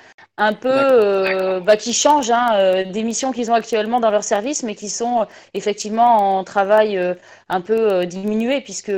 un 0.45 0.53
peu 0.53 1.61
bah, 1.61 1.77
qui 1.77 1.93
changent 1.93 2.31
hein, 2.31 2.85
des 2.85 3.03
missions 3.03 3.33
qu'ils 3.33 3.51
ont 3.51 3.55
actuellement 3.55 4.01
dans 4.01 4.11
leur 4.11 4.25
service, 4.25 4.63
mais 4.63 4.75
qui 4.75 4.89
sont 4.89 5.27
effectivement 5.55 6.39
en 6.39 6.45
travail 6.45 6.99
un 7.49 7.61
peu 7.61 8.07
diminué, 8.07 8.61
puisque 8.61 8.93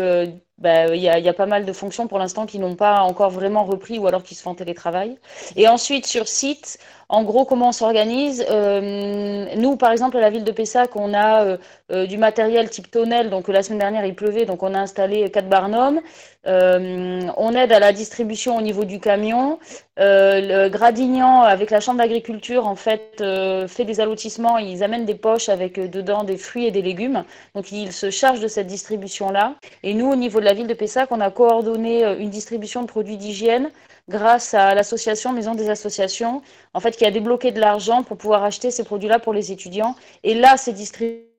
bah, 0.58 0.94
il 0.94 1.02
y, 1.02 1.08
a, 1.08 1.18
y, 1.18 1.28
a, 1.28 1.34
pas 1.34 1.46
mal 1.46 1.64
de 1.64 1.72
fonctions 1.72 2.06
pour 2.06 2.18
l'instant 2.18 2.46
qui 2.46 2.58
n'ont 2.60 2.76
pas 2.76 3.00
encore 3.00 3.30
vraiment 3.30 3.64
repris 3.64 3.98
ou 3.98 4.06
alors 4.06 4.22
qui 4.22 4.34
se 4.34 4.42
font 4.42 4.50
en 4.50 4.54
télétravail. 4.54 5.18
Et 5.56 5.66
ensuite, 5.66 6.06
sur 6.06 6.28
site, 6.28 6.78
en 7.08 7.22
gros, 7.24 7.44
comment 7.44 7.68
on 7.68 7.72
s'organise 7.72 8.44
euh, 8.50 9.46
Nous, 9.56 9.76
par 9.76 9.92
exemple, 9.92 10.16
à 10.16 10.20
la 10.20 10.30
ville 10.30 10.44
de 10.44 10.52
Pessac, 10.52 10.96
on 10.96 11.12
a 11.12 11.44
euh, 11.44 11.56
euh, 11.92 12.06
du 12.06 12.16
matériel 12.16 12.70
type 12.70 12.90
tonnel. 12.90 13.30
Donc, 13.30 13.48
la 13.48 13.62
semaine 13.62 13.78
dernière, 13.78 14.04
il 14.06 14.14
pleuvait, 14.14 14.46
donc 14.46 14.62
on 14.62 14.74
a 14.74 14.78
installé 14.78 15.30
quatre 15.30 15.48
barnums. 15.48 16.00
on 16.46 17.54
aide 17.54 17.72
à 17.72 17.78
la 17.78 17.92
distribution 17.92 18.56
au 18.56 18.62
niveau 18.62 18.84
du 18.84 19.00
camion. 19.00 19.58
le 19.98 20.68
Gradignan, 20.68 21.42
avec 21.42 21.70
la 21.70 21.80
chambre 21.80 21.98
d'agriculture, 21.98 22.66
en 22.66 22.76
fait, 22.76 23.22
fait 23.68 23.84
des 23.84 24.00
allotissements. 24.00 24.58
Ils 24.58 24.82
amènent 24.82 25.06
des 25.06 25.14
poches 25.14 25.48
avec 25.48 25.78
dedans 25.78 26.24
des 26.24 26.36
fruits 26.36 26.66
et 26.66 26.70
des 26.70 26.82
légumes. 26.82 27.24
Donc, 27.54 27.70
ils 27.72 27.92
se 27.92 28.10
chargent 28.10 28.40
de 28.40 28.48
cette 28.48 28.66
distribution-là. 28.66 29.54
Et 29.82 29.94
nous, 29.94 30.10
au 30.10 30.16
niveau 30.16 30.40
de 30.40 30.44
la 30.44 30.54
ville 30.54 30.66
de 30.66 30.74
Pessac, 30.74 31.08
on 31.12 31.20
a 31.20 31.30
coordonné 31.30 32.04
une 32.18 32.30
distribution 32.30 32.82
de 32.82 32.86
produits 32.86 33.16
d'hygiène 33.18 33.70
grâce 34.08 34.54
à 34.54 34.74
l'association 34.74 35.32
Maison 35.32 35.54
des 35.54 35.70
Associations, 35.70 36.42
en 36.74 36.80
fait, 36.80 36.96
qui 36.96 37.06
a 37.06 37.10
débloqué 37.10 37.52
de 37.52 37.60
l'argent 37.60 38.02
pour 38.02 38.16
pouvoir 38.16 38.44
acheter 38.44 38.70
ces 38.70 38.84
produits-là 38.84 39.18
pour 39.18 39.32
les 39.32 39.52
étudiants. 39.52 39.96
Et 40.22 40.34
là, 40.34 40.56
c'est 40.56 40.72
distribué 40.72 41.30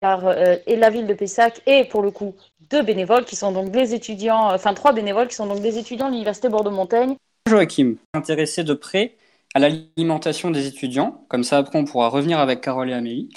par 0.00 0.26
euh, 0.26 0.56
et 0.66 0.76
la 0.76 0.90
ville 0.90 1.06
de 1.06 1.14
Pessac 1.14 1.60
et 1.66 1.84
pour 1.84 2.02
le 2.02 2.10
coup 2.10 2.34
deux 2.70 2.82
bénévoles 2.82 3.24
qui 3.24 3.36
sont 3.36 3.52
donc 3.52 3.70
des 3.70 3.94
étudiants, 3.94 4.52
enfin 4.52 4.72
trois 4.72 4.92
bénévoles 4.92 5.28
qui 5.28 5.34
sont 5.34 5.46
donc 5.46 5.60
des 5.60 5.78
étudiants 5.78 6.06
de 6.06 6.12
l'université 6.12 6.48
Bordeaux-Montaigne. 6.48 7.16
Joachim, 7.46 7.96
intéressé 8.14 8.64
de 8.64 8.74
près 8.74 9.16
à 9.54 9.58
l'alimentation 9.58 10.50
des 10.50 10.66
étudiants, 10.66 11.24
comme 11.28 11.44
ça 11.44 11.58
après 11.58 11.78
on 11.78 11.84
pourra 11.84 12.08
revenir 12.08 12.38
avec 12.38 12.60
Carole 12.60 12.90
et 12.90 12.94
Amélie. 12.94 13.28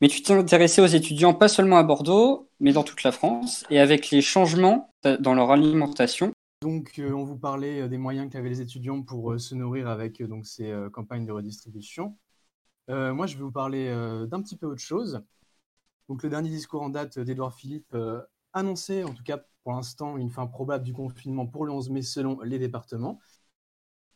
Mais 0.00 0.08
tu 0.08 0.22
t'es 0.22 0.34
intéressé 0.34 0.82
aux 0.82 0.86
étudiants 0.86 1.32
pas 1.32 1.48
seulement 1.48 1.78
à 1.78 1.82
Bordeaux, 1.82 2.48
mais 2.60 2.72
dans 2.72 2.82
toute 2.82 3.02
la 3.02 3.12
France, 3.12 3.64
et 3.70 3.80
avec 3.80 4.10
les 4.10 4.20
changements 4.20 4.90
dans 5.20 5.34
leur 5.34 5.50
alimentation. 5.50 6.32
Donc, 6.66 6.98
euh, 6.98 7.12
on 7.12 7.22
vous 7.22 7.38
parlait 7.38 7.82
euh, 7.82 7.88
des 7.88 7.96
moyens 7.96 8.28
qu'avaient 8.28 8.48
les 8.48 8.60
étudiants 8.60 9.00
pour 9.00 9.30
euh, 9.30 9.38
se 9.38 9.54
nourrir 9.54 9.86
avec 9.86 10.20
ces 10.42 10.74
campagnes 10.92 11.24
de 11.24 11.30
redistribution. 11.30 12.18
moi, 12.88 13.26
je 13.28 13.36
vais 13.36 13.44
vous 13.44 13.52
parler 13.52 13.86
d'un 14.28 14.42
petit 14.42 14.56
peu 14.56 14.66
autre 14.66 14.82
chose. 14.82 15.22
Donc, 16.08 16.24
le 16.24 16.28
dernier 16.28 16.50
discours 16.50 16.82
en 16.82 16.88
date 16.88 17.20
d'Edouard 17.20 17.54
Philippe 17.54 17.96
annonçait, 18.52 19.04
en 19.04 19.14
tout 19.14 19.22
cas 19.22 19.38
pour 19.62 19.74
l'instant, 19.74 20.16
une 20.16 20.30
fin 20.30 20.48
probable 20.48 20.82
du 20.82 20.92
confinement 20.92 21.46
pour 21.46 21.66
le 21.66 21.72
11 21.72 21.90
mai 21.90 22.02
selon 22.02 22.40
les 22.40 22.58
départements. 22.58 23.20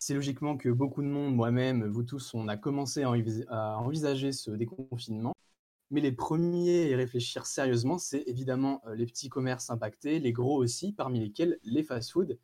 C'est 0.00 0.14
logiquement 0.14 0.56
que 0.56 0.70
beaucoup 0.70 1.02
de 1.02 1.08
monde, 1.08 1.36
moi-même, 1.36 1.86
vous 1.86 2.02
tous, 2.02 2.34
on 2.34 2.48
a 2.48 2.56
commencé 2.56 3.04
à 3.04 3.78
envisager 3.78 4.32
ce 4.32 4.50
déconfinement. 4.50 5.34
Mais 5.90 6.00
les 6.00 6.12
premiers 6.12 6.92
à 6.94 6.96
réfléchir 6.96 7.46
sérieusement, 7.46 7.98
c'est 7.98 8.22
évidemment 8.26 8.80
euh, 8.86 8.94
les 8.94 9.06
petits 9.06 9.28
commerces 9.28 9.70
impactés, 9.70 10.20
les 10.20 10.32
gros 10.32 10.56
aussi, 10.62 10.92
parmi 10.92 11.18
lesquels 11.18 11.58
les 11.64 11.82
fast-foods, 11.82 12.38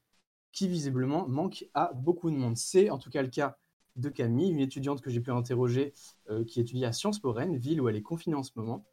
qui 0.52 0.68
visiblement 0.68 1.28
manquent 1.28 1.68
à 1.74 1.92
beaucoup 1.94 2.30
de 2.30 2.36
monde. 2.36 2.56
C'est 2.56 2.90
en 2.90 2.98
tout 2.98 3.10
cas 3.10 3.22
le 3.22 3.28
cas 3.28 3.58
de 3.94 4.08
Camille, 4.08 4.50
une 4.50 4.60
étudiante 4.60 5.00
que 5.00 5.10
j'ai 5.10 5.20
pu 5.20 5.30
interroger, 5.30 5.94
euh, 6.30 6.44
qui 6.44 6.60
étudie 6.60 6.84
à 6.84 6.92
Sciences 6.92 7.20
Po 7.20 7.32
Rennes, 7.32 7.56
ville 7.56 7.80
où 7.80 7.88
elle 7.88 7.96
est 7.96 8.02
confinée 8.02 8.36
en 8.36 8.42
ce 8.42 8.52
moment, 8.56 8.84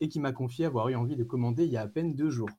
et 0.00 0.08
qui 0.08 0.20
m'a 0.20 0.32
confié 0.32 0.64
avoir 0.64 0.88
eu 0.88 0.94
envie 0.94 1.16
de 1.16 1.24
commander 1.24 1.64
il 1.64 1.70
y 1.70 1.76
a 1.76 1.82
à 1.82 1.88
peine 1.88 2.14
deux 2.14 2.30
jours. 2.30 2.50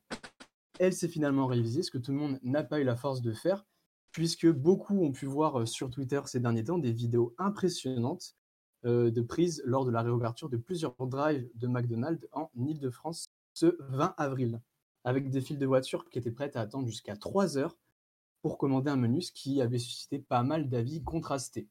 Elle 0.78 0.92
s'est 0.92 1.08
finalement 1.08 1.46
réalisée, 1.46 1.82
ce 1.82 1.90
que 1.90 1.98
tout 1.98 2.12
le 2.12 2.18
monde 2.18 2.38
n'a 2.42 2.62
pas 2.62 2.80
eu 2.80 2.84
la 2.84 2.96
force 2.96 3.22
de 3.22 3.32
faire, 3.32 3.66
puisque 4.12 4.48
beaucoup 4.48 4.98
ont 5.04 5.12
pu 5.12 5.26
voir 5.26 5.60
euh, 5.60 5.66
sur 5.66 5.90
Twitter 5.90 6.20
ces 6.26 6.40
derniers 6.40 6.64
temps 6.64 6.78
des 6.78 6.92
vidéos 6.92 7.34
impressionnantes 7.38 8.36
de 8.84 9.20
prise 9.22 9.62
lors 9.64 9.84
de 9.84 9.90
la 9.90 10.02
réouverture 10.02 10.48
de 10.48 10.56
plusieurs 10.56 10.94
drives 11.06 11.48
de 11.54 11.66
McDonald's 11.66 12.26
en 12.32 12.50
Ile-de-France 12.56 13.26
ce 13.54 13.76
20 13.78 14.14
avril, 14.18 14.60
avec 15.04 15.30
des 15.30 15.40
files 15.40 15.58
de 15.58 15.66
voitures 15.66 16.08
qui 16.10 16.18
étaient 16.18 16.30
prêtes 16.30 16.56
à 16.56 16.60
attendre 16.60 16.86
jusqu'à 16.86 17.16
3 17.16 17.56
heures 17.56 17.76
pour 18.42 18.58
commander 18.58 18.90
un 18.90 18.96
menu, 18.96 19.20
qui 19.20 19.62
avait 19.62 19.78
suscité 19.78 20.18
pas 20.18 20.42
mal 20.42 20.68
d'avis 20.68 21.02
contrastés. 21.02 21.66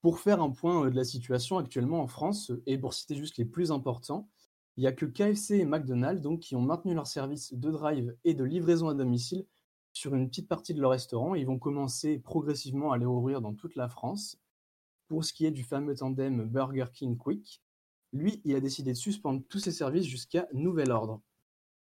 Pour 0.00 0.20
faire 0.20 0.40
un 0.40 0.50
point 0.50 0.86
euh, 0.86 0.90
de 0.90 0.96
la 0.96 1.04
situation 1.04 1.58
actuellement 1.58 2.00
en 2.00 2.06
France, 2.06 2.50
et 2.66 2.78
pour 2.78 2.94
citer 2.94 3.14
juste 3.14 3.36
les 3.36 3.44
plus 3.44 3.72
importants, 3.72 4.28
il 4.76 4.80
n'y 4.80 4.86
a 4.86 4.92
que 4.92 5.04
KFC 5.04 5.58
et 5.58 5.64
McDonald's 5.66 6.26
qui 6.40 6.56
ont 6.56 6.62
maintenu 6.62 6.94
leur 6.94 7.06
service 7.06 7.52
de 7.52 7.70
drive 7.70 8.16
et 8.24 8.32
de 8.32 8.42
livraison 8.42 8.88
à 8.88 8.94
domicile 8.94 9.44
sur 9.92 10.14
une 10.14 10.28
petite 10.28 10.48
partie 10.48 10.72
de 10.72 10.80
leur 10.80 10.92
restaurant. 10.92 11.34
Ils 11.34 11.46
vont 11.46 11.58
commencer 11.58 12.18
progressivement 12.18 12.92
à 12.92 12.98
les 12.98 13.04
ouvrir 13.04 13.42
dans 13.42 13.52
toute 13.52 13.76
la 13.76 13.88
France. 13.88 14.40
Pour 15.12 15.26
ce 15.26 15.34
qui 15.34 15.44
est 15.44 15.50
du 15.50 15.62
fameux 15.62 15.94
tandem 15.94 16.48
Burger 16.48 16.86
King 16.90 17.18
Quick, 17.18 17.60
lui, 18.14 18.40
il 18.46 18.56
a 18.56 18.60
décidé 18.60 18.92
de 18.92 18.96
suspendre 18.96 19.42
tous 19.46 19.58
ses 19.58 19.70
services 19.70 20.06
jusqu'à 20.06 20.48
nouvel 20.54 20.90
ordre. 20.90 21.20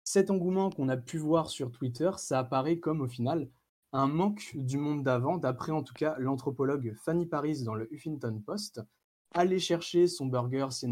Cet 0.04 0.32
engouement 0.32 0.72
qu'on 0.72 0.90
a 0.90 0.98
pu 0.98 1.20
voir 1.20 1.52
sur 1.52 1.70
Twitter, 1.70 2.10
ça 2.18 2.40
apparaît 2.40 2.80
comme 2.80 3.02
au 3.02 3.08
final 3.08 3.52
un 3.92 4.08
manque 4.08 4.54
du 4.56 4.80
monde 4.80 5.04
d'avant, 5.04 5.38
d'après 5.38 5.72
en 5.72 5.84
tout 5.84 5.94
cas 5.94 6.16
l'anthropologue 6.18 6.96
Fanny 7.04 7.28
Paris 7.28 7.62
dans 7.62 7.76
le 7.76 7.88
Huffington 7.94 8.42
Post. 8.44 8.82
Aller 9.36 9.60
chercher 9.60 10.08
son 10.08 10.26
burger, 10.26 10.70
c'est 10.72 10.90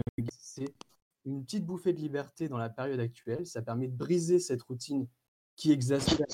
une 1.25 1.43
petite 1.43 1.65
bouffée 1.65 1.91
de 1.91 2.01
liberté 2.01 2.49
dans 2.49 2.59
la 2.59 2.69
période 2.69 2.99
actuelle. 2.99 3.47
Ça 3.47 3.63
permet 3.63 3.87
de 3.87 3.97
briser 3.97 4.37
cette 4.37 4.61
routine 4.61 5.07
qui 5.55 5.71
exaspère 5.71 6.27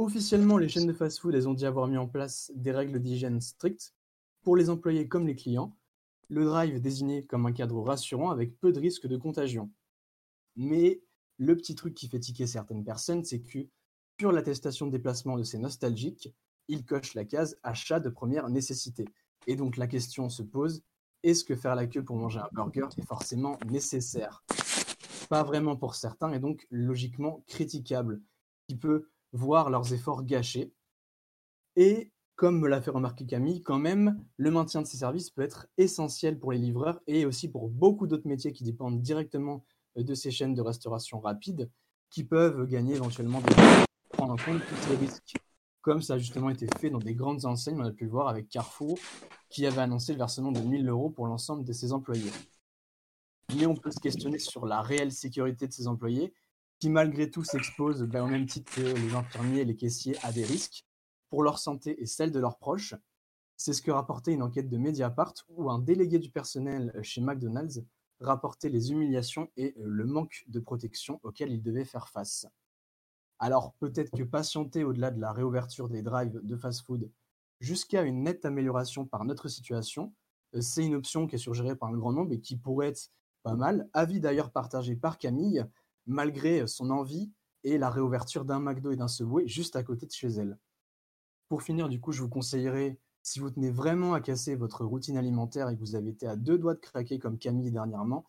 Officiellement, 0.00 0.56
les 0.56 0.70
chaînes 0.70 0.86
de 0.86 0.94
fast-food, 0.94 1.34
elles 1.34 1.46
ont 1.46 1.52
dit 1.52 1.66
avoir 1.66 1.86
mis 1.86 1.98
en 1.98 2.08
place 2.08 2.50
des 2.54 2.72
règles 2.72 3.02
d'hygiène 3.02 3.38
strictes 3.42 3.94
pour 4.42 4.56
les 4.56 4.70
employés 4.70 5.06
comme 5.06 5.26
les 5.26 5.36
clients. 5.36 5.76
Le 6.30 6.46
drive 6.46 6.80
désigné 6.80 7.26
comme 7.26 7.44
un 7.44 7.52
cadre 7.52 7.82
rassurant 7.82 8.30
avec 8.30 8.58
peu 8.60 8.72
de 8.72 8.80
risque 8.80 9.06
de 9.06 9.18
contagion. 9.18 9.70
Mais 10.56 11.02
le 11.36 11.54
petit 11.54 11.74
truc 11.74 11.92
qui 11.92 12.08
fait 12.08 12.18
tiquer 12.18 12.46
certaines 12.46 12.82
personnes, 12.82 13.24
c'est 13.24 13.40
que 13.40 13.58
sur 14.18 14.32
l'attestation 14.32 14.86
de 14.86 14.92
déplacement 14.92 15.36
de 15.36 15.42
ces 15.42 15.58
nostalgiques, 15.58 16.34
ils 16.68 16.86
cochent 16.86 17.12
la 17.12 17.26
case 17.26 17.58
achat 17.62 18.00
de 18.00 18.08
première 18.08 18.48
nécessité. 18.48 19.04
Et 19.46 19.54
donc 19.54 19.76
la 19.76 19.86
question 19.86 20.30
se 20.30 20.42
pose, 20.42 20.82
est-ce 21.22 21.44
que 21.44 21.56
faire 21.56 21.74
la 21.74 21.86
queue 21.86 22.02
pour 22.02 22.16
manger 22.16 22.38
un 22.38 22.48
burger 22.52 22.88
est 22.96 23.06
forcément 23.06 23.58
nécessaire? 23.68 24.42
Pas 25.28 25.42
vraiment 25.42 25.76
pour 25.76 25.94
certains 25.94 26.32
et 26.32 26.38
donc 26.38 26.66
logiquement 26.70 27.44
critiquable, 27.46 28.22
qui 28.66 28.76
peut 28.76 29.10
voir 29.32 29.70
leurs 29.70 29.92
efforts 29.92 30.24
gâchés. 30.24 30.72
Et 31.76 32.12
comme 32.36 32.58
me 32.58 32.68
l'a 32.68 32.80
fait 32.80 32.90
remarquer 32.90 33.26
Camille, 33.26 33.62
quand 33.62 33.78
même, 33.78 34.24
le 34.38 34.50
maintien 34.50 34.80
de 34.80 34.86
ces 34.86 34.96
services 34.96 35.30
peut 35.30 35.42
être 35.42 35.66
essentiel 35.76 36.38
pour 36.38 36.52
les 36.52 36.58
livreurs 36.58 37.00
et 37.06 37.26
aussi 37.26 37.50
pour 37.50 37.68
beaucoup 37.68 38.06
d'autres 38.06 38.26
métiers 38.26 38.52
qui 38.52 38.64
dépendent 38.64 39.02
directement 39.02 39.64
euh, 39.98 40.02
de 40.02 40.14
ces 40.14 40.30
chaînes 40.30 40.54
de 40.54 40.62
restauration 40.62 41.20
rapide, 41.20 41.70
qui 42.08 42.24
peuvent 42.24 42.66
gagner 42.66 42.94
éventuellement 42.94 43.40
des 43.42 43.54
prendre 44.10 44.32
en 44.32 44.36
compte 44.36 44.62
tous 44.66 44.88
ces 44.88 44.96
risques. 44.96 45.36
Comme 45.82 46.02
ça 46.02 46.14
a 46.14 46.18
justement 46.18 46.50
été 46.50 46.66
fait 46.78 46.90
dans 46.90 46.98
des 46.98 47.14
grandes 47.14 47.44
enseignes, 47.44 47.80
on 47.80 47.84
a 47.84 47.92
pu 47.92 48.04
le 48.04 48.10
voir 48.10 48.28
avec 48.28 48.48
Carrefour, 48.48 48.98
qui 49.48 49.66
avait 49.66 49.80
annoncé 49.80 50.12
le 50.12 50.18
versement 50.18 50.52
de 50.52 50.60
1000 50.60 50.88
euros 50.88 51.10
pour 51.10 51.26
l'ensemble 51.26 51.64
de 51.64 51.72
ses 51.72 51.92
employés. 51.92 52.30
Mais 53.56 53.66
on 53.66 53.74
peut 53.74 53.90
se 53.90 54.00
questionner 54.00 54.38
sur 54.38 54.66
la 54.66 54.80
réelle 54.82 55.12
sécurité 55.12 55.66
de 55.66 55.72
ces 55.72 55.86
employés 55.86 56.32
qui 56.80 56.88
malgré 56.88 57.30
tout 57.30 57.44
s'exposent 57.44 58.02
ben, 58.02 58.24
au 58.24 58.26
même 58.26 58.46
titre 58.46 58.74
que 58.74 58.80
les 58.80 59.14
infirmiers 59.14 59.60
et 59.60 59.64
les 59.64 59.76
caissiers 59.76 60.16
à 60.22 60.32
des 60.32 60.44
risques 60.44 60.84
pour 61.28 61.42
leur 61.42 61.58
santé 61.58 62.02
et 62.02 62.06
celle 62.06 62.32
de 62.32 62.40
leurs 62.40 62.58
proches. 62.58 62.94
C'est 63.56 63.74
ce 63.74 63.82
que 63.82 63.90
rapportait 63.90 64.32
une 64.32 64.42
enquête 64.42 64.70
de 64.70 64.78
Mediapart 64.78 65.34
où 65.48 65.70
un 65.70 65.78
délégué 65.78 66.18
du 66.18 66.30
personnel 66.30 66.98
chez 67.02 67.20
McDonald's 67.20 67.84
rapportait 68.20 68.70
les 68.70 68.90
humiliations 68.90 69.50
et 69.56 69.74
euh, 69.78 69.82
le 69.84 70.06
manque 70.06 70.44
de 70.48 70.60
protection 70.60 71.20
auxquels 71.22 71.52
il 71.52 71.62
devait 71.62 71.84
faire 71.84 72.08
face. 72.08 72.46
Alors 73.38 73.74
peut-être 73.74 74.16
que 74.16 74.22
patienter 74.22 74.84
au-delà 74.84 75.10
de 75.10 75.20
la 75.20 75.32
réouverture 75.32 75.88
des 75.88 76.02
drives 76.02 76.40
de 76.42 76.56
fast-food 76.56 77.10
jusqu'à 77.60 78.02
une 78.02 78.22
nette 78.22 78.44
amélioration 78.44 79.06
par 79.06 79.24
notre 79.24 79.48
situation, 79.48 80.14
euh, 80.54 80.62
c'est 80.62 80.84
une 80.84 80.94
option 80.94 81.26
qui 81.26 81.36
est 81.36 81.38
suggérée 81.38 81.76
par 81.76 81.90
un 81.90 81.96
grand 81.96 82.12
nombre 82.12 82.32
et 82.32 82.40
qui 82.40 82.56
pourrait 82.56 82.88
être 82.88 83.10
pas 83.42 83.54
mal. 83.54 83.88
Avis 83.92 84.20
d'ailleurs 84.20 84.50
partagé 84.50 84.96
par 84.96 85.18
Camille, 85.18 85.64
malgré 86.10 86.66
son 86.66 86.90
envie 86.90 87.30
et 87.64 87.78
la 87.78 87.88
réouverture 87.88 88.44
d'un 88.44 88.60
McDo 88.60 88.90
et 88.90 88.96
d'un 88.96 89.08
Subway 89.08 89.46
juste 89.46 89.76
à 89.76 89.82
côté 89.82 90.06
de 90.06 90.12
chez 90.12 90.28
elle. 90.28 90.58
Pour 91.48 91.62
finir, 91.62 91.88
du 91.88 92.00
coup, 92.00 92.12
je 92.12 92.22
vous 92.22 92.28
conseillerais, 92.28 92.98
si 93.22 93.38
vous 93.38 93.50
tenez 93.50 93.70
vraiment 93.70 94.14
à 94.14 94.20
casser 94.20 94.56
votre 94.56 94.84
routine 94.84 95.16
alimentaire 95.16 95.68
et 95.68 95.74
que 95.74 95.80
vous 95.80 95.94
avez 95.94 96.10
été 96.10 96.26
à 96.26 96.36
deux 96.36 96.58
doigts 96.58 96.74
de 96.74 96.80
craquer 96.80 97.18
comme 97.18 97.38
Camille 97.38 97.70
dernièrement, 97.70 98.24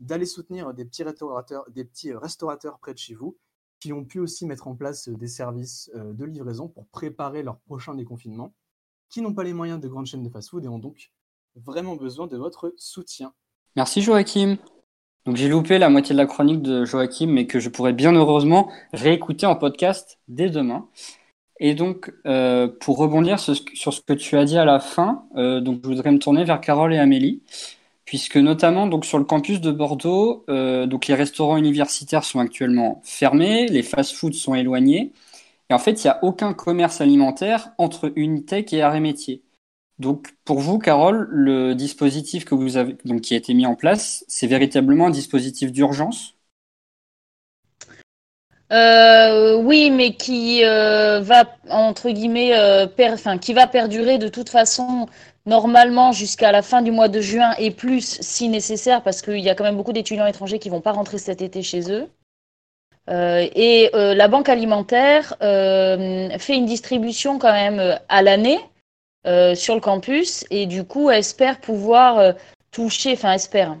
d'aller 0.00 0.26
soutenir 0.26 0.74
des 0.74 0.84
petits 0.84 1.02
restaurateurs, 1.02 1.64
des 1.70 1.84
petits 1.84 2.12
restaurateurs 2.12 2.78
près 2.78 2.92
de 2.92 2.98
chez 2.98 3.14
vous 3.14 3.36
qui 3.80 3.92
ont 3.92 4.04
pu 4.04 4.18
aussi 4.18 4.46
mettre 4.46 4.66
en 4.66 4.74
place 4.74 5.08
des 5.08 5.28
services 5.28 5.90
de 5.94 6.24
livraison 6.24 6.68
pour 6.68 6.86
préparer 6.86 7.42
leur 7.42 7.58
prochain 7.60 7.94
déconfinement, 7.94 8.54
qui 9.10 9.20
n'ont 9.20 9.34
pas 9.34 9.44
les 9.44 9.52
moyens 9.52 9.80
de 9.80 9.88
grandes 9.88 10.06
chaînes 10.06 10.22
de 10.22 10.30
fast-food 10.30 10.64
et 10.64 10.68
ont 10.68 10.78
donc 10.78 11.12
vraiment 11.54 11.94
besoin 11.94 12.26
de 12.26 12.36
votre 12.36 12.74
soutien. 12.76 13.34
Merci 13.76 14.02
Joachim. 14.02 14.56
Donc 15.26 15.36
j'ai 15.36 15.48
loupé 15.48 15.78
la 15.78 15.88
moitié 15.88 16.14
de 16.14 16.18
la 16.20 16.26
chronique 16.26 16.62
de 16.62 16.84
Joachim, 16.84 17.28
mais 17.28 17.46
que 17.46 17.58
je 17.58 17.70
pourrais 17.70 17.94
bien 17.94 18.12
heureusement 18.12 18.70
réécouter 18.92 19.46
en 19.46 19.56
podcast 19.56 20.18
dès 20.28 20.50
demain. 20.50 20.88
Et 21.60 21.74
donc, 21.74 22.12
euh, 22.26 22.68
pour 22.80 22.98
rebondir 22.98 23.38
sur 23.38 23.54
ce, 23.56 24.00
que 24.00 24.12
tu 24.12 24.36
as 24.36 24.44
dit 24.44 24.58
à 24.58 24.64
la 24.64 24.80
fin, 24.80 25.24
euh, 25.36 25.62
je 25.64 25.88
voudrais 25.88 26.10
me 26.12 26.18
tourner 26.18 26.44
vers 26.44 26.60
Carole 26.60 26.92
et 26.92 26.98
Amélie, 26.98 27.42
puisque 28.04 28.36
notamment 28.36 28.86
donc 28.86 29.04
sur 29.06 29.18
le 29.18 29.24
campus 29.24 29.60
de 29.60 29.72
Bordeaux, 29.72 30.44
euh, 30.50 30.86
les 31.08 31.14
restaurants 31.14 31.56
universitaires 31.56 32.24
sont 32.24 32.40
actuellement 32.40 33.00
fermés, 33.04 33.68
les 33.68 33.82
fast-foods 33.82 34.32
sont 34.34 34.54
éloignés, 34.54 35.12
et 35.70 35.74
en 35.74 35.78
fait, 35.78 36.04
il 36.04 36.08
n'y 36.08 36.10
a 36.10 36.18
aucun 36.24 36.54
commerce 36.54 37.00
alimentaire 37.00 37.70
entre 37.78 38.12
Unitech 38.16 38.72
et 38.72 38.82
Arrêt 38.82 39.00
Métier. 39.00 39.43
Donc, 39.98 40.34
pour 40.44 40.58
vous, 40.58 40.78
Carole, 40.78 41.28
le 41.30 41.74
dispositif 41.74 42.44
qui 42.44 43.34
a 43.34 43.36
été 43.36 43.54
mis 43.54 43.66
en 43.66 43.76
place, 43.76 44.24
c'est 44.28 44.48
véritablement 44.48 45.06
un 45.06 45.10
dispositif 45.10 45.70
d'urgence? 45.70 46.34
Euh, 48.72 49.56
oui, 49.56 49.90
mais 49.90 50.14
qui 50.14 50.64
euh, 50.64 51.20
va 51.20 51.44
entre 51.70 52.10
guillemets, 52.10 52.56
euh, 52.56 52.86
qui 53.40 53.52
va 53.52 53.66
perdurer 53.66 54.18
de 54.18 54.28
toute 54.28 54.48
façon 54.48 55.06
normalement 55.46 56.12
jusqu'à 56.12 56.50
la 56.50 56.62
fin 56.62 56.82
du 56.82 56.90
mois 56.90 57.08
de 57.08 57.20
juin 57.20 57.52
et 57.58 57.70
plus 57.70 58.18
si 58.20 58.48
nécessaire, 58.48 59.02
parce 59.02 59.22
qu'il 59.22 59.40
y 59.40 59.50
a 59.50 59.54
quand 59.54 59.64
même 59.64 59.76
beaucoup 59.76 59.92
d'étudiants 59.92 60.26
étrangers 60.26 60.58
qui 60.58 60.70
vont 60.70 60.80
pas 60.80 60.92
rentrer 60.92 61.18
cet 61.18 61.42
été 61.42 61.62
chez 61.62 61.92
eux. 61.92 62.08
et 63.08 63.90
la 63.92 64.28
banque 64.28 64.48
alimentaire 64.48 65.36
fait 65.40 66.56
une 66.56 66.66
distribution 66.66 67.38
quand 67.38 67.52
même 67.52 67.98
à 68.08 68.22
l'année 68.22 68.58
sur 69.24 69.74
le 69.74 69.80
campus 69.80 70.44
et 70.50 70.66
du 70.66 70.84
coup 70.84 71.10
espère 71.10 71.60
pouvoir 71.60 72.34
toucher, 72.70 73.12
enfin 73.12 73.32
espère, 73.32 73.76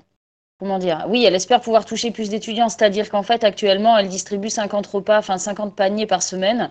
comment 0.58 0.78
dire? 0.78 1.04
Oui, 1.08 1.24
elle 1.24 1.34
espère 1.34 1.60
pouvoir 1.60 1.84
toucher 1.84 2.10
plus 2.10 2.30
d'étudiants, 2.30 2.68
c'est-à-dire 2.68 3.10
qu'en 3.10 3.22
fait, 3.22 3.44
actuellement, 3.44 3.98
elle 3.98 4.08
distribue 4.08 4.50
50 4.50 4.86
repas, 4.86 5.18
enfin 5.18 5.36
50 5.36 5.74
paniers 5.74 6.06
par 6.06 6.22
semaine. 6.22 6.70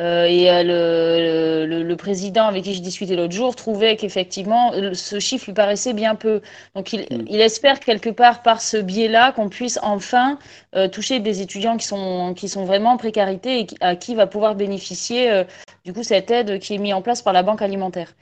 Euh, 0.00 0.24
et 0.24 0.50
euh, 0.50 1.66
le, 1.66 1.96
président 1.96 2.46
avec 2.46 2.64
qui 2.64 2.74
je 2.74 2.80
discutais 2.80 3.16
l'autre 3.16 3.34
jour 3.34 3.54
trouvait 3.54 3.96
qu'effectivement, 3.96 4.72
ce 4.94 5.18
chiffre 5.18 5.46
lui 5.46 5.52
paraissait 5.52 5.92
bien 5.92 6.14
peu. 6.14 6.40
Donc, 6.74 6.94
il, 6.94 7.00
mm. 7.00 7.26
espère 7.28 7.80
quelque 7.80 8.08
part 8.08 8.42
par 8.42 8.62
ce 8.62 8.78
biais-là 8.78 9.32
qu'on 9.32 9.50
puisse 9.50 9.78
enfin 9.82 10.38
euh, 10.74 10.88
toucher 10.88 11.20
des 11.20 11.42
étudiants 11.42 11.76
qui 11.76 11.86
sont, 11.86 12.32
qui 12.34 12.48
sont 12.48 12.64
vraiment 12.64 12.92
en 12.92 12.96
précarité 12.96 13.60
et 13.60 13.66
à 13.80 13.94
qui 13.94 14.14
va 14.14 14.26
pouvoir 14.26 14.54
bénéficier 14.54 15.44
du 15.84 15.92
coup 15.92 16.02
cette 16.02 16.30
aide 16.30 16.58
qui 16.60 16.74
est 16.74 16.78
mise 16.78 16.94
en 16.94 17.02
place 17.02 17.20
par 17.20 17.34
la 17.34 17.42
Banque 17.42 17.60
alimentaire. 17.60 18.14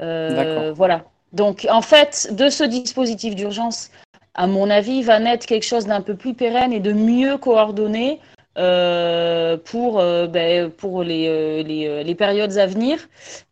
voilà. 0.00 1.04
Donc, 1.32 1.66
en 1.70 1.82
fait, 1.82 2.28
de 2.32 2.48
ce 2.48 2.64
dispositif 2.64 3.34
d'urgence, 3.34 3.90
à 4.34 4.46
mon 4.46 4.70
avis, 4.70 5.02
va 5.02 5.18
naître 5.18 5.44
quelque 5.44 5.66
chose 5.66 5.86
d'un 5.86 6.00
peu 6.00 6.14
plus 6.14 6.32
pérenne 6.32 6.72
et 6.72 6.80
de 6.80 6.92
mieux 6.92 7.36
coordonné 7.36 8.20
euh, 8.56 9.56
pour, 9.56 10.00
euh, 10.00 10.26
ben, 10.26 10.70
pour 10.70 11.02
les, 11.02 11.28
euh, 11.28 11.62
les, 11.62 12.04
les, 12.04 12.14
périodes 12.14 12.56
à 12.56 12.66
venir. 12.66 13.08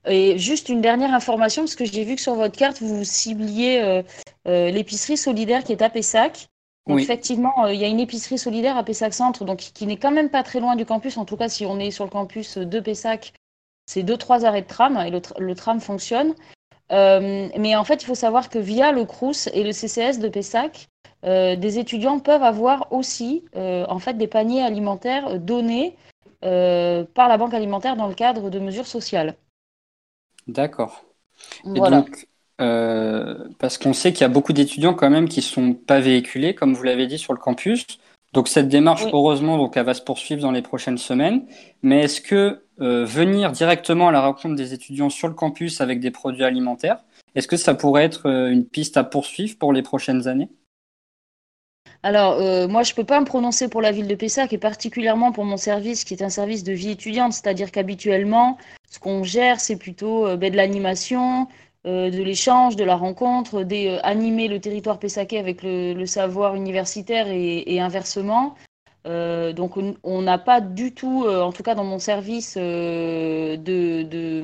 Et 0.06 0.38
juste 0.38 0.68
une 0.68 0.80
dernière 0.80 1.12
information, 1.12 1.62
parce 1.62 1.75
que 1.75 1.84
j'ai 1.84 2.04
vu 2.04 2.16
que 2.16 2.20
sur 2.20 2.34
votre 2.34 2.56
carte, 2.56 2.80
vous 2.80 3.04
cibliez 3.04 4.02
l'épicerie 4.46 5.16
solidaire 5.16 5.64
qui 5.64 5.73
est 5.73 5.82
à 5.82 5.90
Pessac. 5.90 6.49
Donc 6.87 7.00
effectivement, 7.00 7.66
il 7.66 7.80
y 7.80 7.84
a 7.84 7.88
une 7.88 8.00
épicerie 8.00 8.38
solidaire 8.38 8.76
à 8.76 8.84
Pessac 8.84 9.14
Centre, 9.14 9.44
donc 9.44 9.58
qui 9.58 9.87
n'est 9.87 9.96
quand 9.96 10.11
même 10.11 10.28
pas 10.28 10.42
très 10.42 10.61
loin 10.61 10.76
du 10.76 10.84
campus. 10.84 11.16
En 11.16 11.25
tout 11.25 11.37
cas, 11.37 11.49
si 11.49 11.64
on 11.64 11.78
est 11.78 11.90
sur 11.90 12.04
le 12.04 12.11
campus 12.11 12.58
de 12.58 12.80
Pessac, 12.80 13.32
c'est 13.87 14.02
deux 14.02 14.18
trois 14.18 14.44
arrêts 14.44 14.62
de 14.62 14.66
tram 14.66 14.99
et 14.99 15.11
le, 15.11 15.20
le 15.38 15.54
tram 15.54 15.80
fonctionne. 15.80 16.34
Euh, 16.92 17.49
mais 17.58 17.75
en 17.76 17.84
fait, 17.84 18.02
il 18.02 18.06
faut 18.06 18.14
savoir 18.14 18.49
que 18.49 18.58
via 18.58 18.92
le 18.92 19.04
CRUS 19.04 19.49
et 19.52 19.64
le 19.64 19.73
CCS 19.73 20.18
de 20.18 20.28
Pessac, 20.28 20.88
euh, 21.25 21.57
des 21.57 21.78
étudiants 21.78 22.19
peuvent 22.19 22.43
avoir 22.43 22.93
aussi 22.93 23.45
euh, 23.57 23.85
en 23.88 23.99
fait 23.99 24.14
des 24.14 24.26
paniers 24.26 24.62
alimentaires 24.62 25.38
donnés 25.38 25.97
par 26.40 27.28
la 27.28 27.38
banque 27.38 27.54
alimentaire 27.54 27.97
dans 27.97 28.07
le 28.07 28.12
cadre 28.12 28.50
de 28.50 28.59
mesures 28.59 28.87
sociales. 28.87 29.35
D'accord. 30.47 31.07
Et 31.64 31.81
donc, 31.81 32.28
parce 32.59 33.78
qu'on 33.78 33.95
sait 33.95 34.12
qu'il 34.12 34.21
y 34.21 34.25
a 34.25 34.28
beaucoup 34.28 34.52
d'étudiants 34.52 34.93
quand 34.93 35.09
même 35.09 35.26
qui 35.26 35.40
sont 35.40 35.73
pas 35.73 36.00
véhiculés, 36.00 36.54
comme 36.54 36.75
vous 36.75 36.83
l'avez 36.83 37.07
dit 37.07 37.16
sur 37.16 37.33
le 37.33 37.38
campus. 37.38 37.87
Donc 38.35 38.49
cette 38.49 38.69
démarche, 38.69 39.07
heureusement, 39.12 39.57
donc 39.57 39.76
elle 39.78 39.87
va 39.87 39.95
se 39.95 40.02
poursuivre 40.02 40.43
dans 40.43 40.50
les 40.50 40.61
prochaines 40.61 40.99
semaines. 40.99 41.47
Mais 41.83 42.02
est-ce 42.02 42.21
que 42.21 42.64
euh, 42.81 43.04
venir 43.04 43.52
directement 43.52 44.09
à 44.09 44.12
la 44.12 44.21
rencontre 44.21 44.57
des 44.57 44.75
étudiants 44.75 45.09
sur 45.09 45.28
le 45.28 45.35
campus 45.35 45.81
avec 45.81 46.00
des 46.00 46.11
produits 46.11 46.43
alimentaires, 46.43 46.99
est-ce 47.37 47.47
que 47.47 47.57
ça 47.57 47.75
pourrait 47.75 48.02
être 48.02 48.28
euh, 48.28 48.50
une 48.50 48.66
piste 48.66 48.97
à 48.97 49.04
poursuivre 49.04 49.57
pour 49.57 49.73
les 49.73 49.83
prochaines 49.83 50.26
années? 50.26 50.49
Alors, 52.04 52.34
euh, 52.38 52.68
moi, 52.68 52.82
je 52.82 52.92
ne 52.92 52.96
peux 52.96 53.04
pas 53.04 53.18
me 53.18 53.25
prononcer 53.25 53.68
pour 53.68 53.80
la 53.80 53.90
ville 53.90 54.06
de 54.06 54.14
Pessac 54.14 54.52
et 54.52 54.58
particulièrement 54.58 55.32
pour 55.32 55.46
mon 55.46 55.56
service 55.56 56.04
qui 56.04 56.12
est 56.12 56.23
un 56.23 56.28
service 56.28 56.62
de 56.62 56.75
vie 56.75 56.90
étudiante, 56.90 57.32
c'est-à-dire 57.32 57.73
qu'habituellement, 57.73 58.58
ce 58.90 58.99
qu'on 58.99 59.25
gère, 59.25 59.58
c'est 59.58 59.76
plutôt 59.76 60.37
ben, 60.37 60.52
de 60.52 60.56
l'animation, 60.56 61.49
de 61.87 62.23
l'échange, 62.23 62.76
de 62.76 62.84
la 62.84 62.94
rencontre, 62.94 63.62
d'animer 63.62 64.49
le 64.49 64.61
territoire 64.61 64.99
pessaquais 64.99 65.38
avec 65.38 65.62
le, 65.62 66.04
savoir 66.04 66.54
universitaire 66.54 67.26
et 67.30 67.80
inversement. 67.80 68.54
Euh, 69.06 69.52
donc 69.52 69.75
on 70.02 70.23
n'a 70.23 70.38
pas 70.38 70.62
du 70.62 70.92
tout, 70.92 71.25
euh, 71.26 71.42
en 71.42 71.52
tout 71.52 71.62
cas 71.62 71.75
dans 71.75 71.84
mon 71.84 71.99
service, 71.99 72.56
euh, 72.58 73.56
de, 73.58 74.42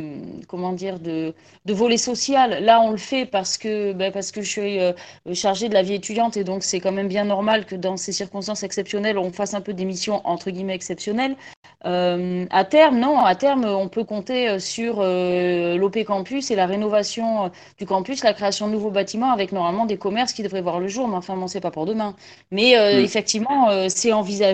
comment 0.48 0.72
dire 0.72 0.98
de, 0.98 1.32
volet 1.66 1.96
social. 1.96 2.62
Là, 2.62 2.80
on 2.82 2.90
le 2.90 2.98
fait 2.98 3.24
parce 3.24 3.56
que 3.56 3.92
ben, 3.92 4.12
parce 4.12 4.32
que 4.32 4.42
je 4.42 4.50
suis 4.50 5.34
chargée 5.34 5.68
de 5.68 5.74
la 5.74 5.82
vie 5.82 5.94
étudiante 5.94 6.36
et 6.36 6.44
donc 6.44 6.62
c'est 6.62 6.80
quand 6.80 6.92
même 6.92 7.08
bien 7.08 7.24
normal 7.24 7.64
que 7.64 7.76
dans 7.76 7.96
ces 7.96 8.12
circonstances 8.12 8.62
exceptionnelles, 8.62 9.16
on 9.18 9.32
fasse 9.32 9.54
un 9.54 9.60
peu 9.60 9.72
des 9.72 9.84
missions 9.84 10.20
entre 10.24 10.50
guillemets 10.50 10.74
exceptionnelles. 10.74 11.36
à 11.82 12.64
terme, 12.64 12.98
non, 12.98 13.20
à 13.20 13.34
terme, 13.34 13.64
on 13.64 13.88
peut 13.88 14.04
compter 14.04 14.58
sur 14.58 15.02
l'OP 15.02 16.04
Campus 16.04 16.50
et 16.50 16.56
la 16.56 16.66
rénovation 16.66 17.50
du 17.78 17.86
campus, 17.86 18.24
la 18.24 18.34
création 18.34 18.66
de 18.66 18.72
nouveaux 18.72 18.90
bâtiments 18.90 19.32
avec 19.32 19.52
normalement 19.52 19.86
des 19.86 19.96
commerces 19.96 20.32
qui 20.32 20.42
devraient 20.42 20.60
voir 20.60 20.80
le 20.80 20.88
jour. 20.88 21.08
Mais 21.08 21.16
enfin, 21.16 21.36
bon, 21.36 21.46
c'est 21.46 21.60
pas 21.60 21.70
pour 21.70 21.86
demain. 21.86 22.14
Mais 22.50 22.74
mm. 22.74 22.98
effectivement, 22.98 23.88
c'est 23.88 24.12
envisageable 24.12 24.49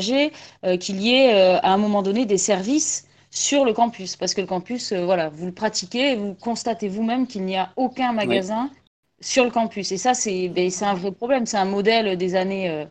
euh, 0.65 0.77
qu'il 0.77 1.01
y 1.01 1.15
ait 1.15 1.35
euh, 1.35 1.59
à 1.63 1.73
un 1.73 1.77
moment 1.77 2.03
donné 2.03 2.27
des 2.27 2.39
services 2.39 3.07
sur 3.31 3.65
le 3.65 3.73
campus. 3.73 4.17
Parce 4.17 4.35
que 4.35 4.41
le 4.41 4.47
campus, 4.47 4.93
euh, 4.93 5.05
voilà, 5.05 5.29
vous 5.29 5.47
le 5.47 5.53
pratiquez, 5.53 6.17
vous 6.17 6.35
constatez 6.35 6.89
vous-même 6.89 7.27
qu'il 7.27 7.45
n'y 7.45 7.57
a 7.57 7.73
aucun 7.77 8.13
magasin 8.13 8.71
sur 9.21 9.45
le 9.45 9.51
campus. 9.51 9.93
Et 9.93 9.99
ça, 9.99 10.15
c'est 10.15 10.49
ben, 10.49 10.71
un 10.83 10.95
vrai 10.95 11.13
problème. 11.13 11.47
C'est 11.47 11.57
un 11.57 11.65
modèle 11.65 12.17
des 12.17 12.35
années, 12.35 12.87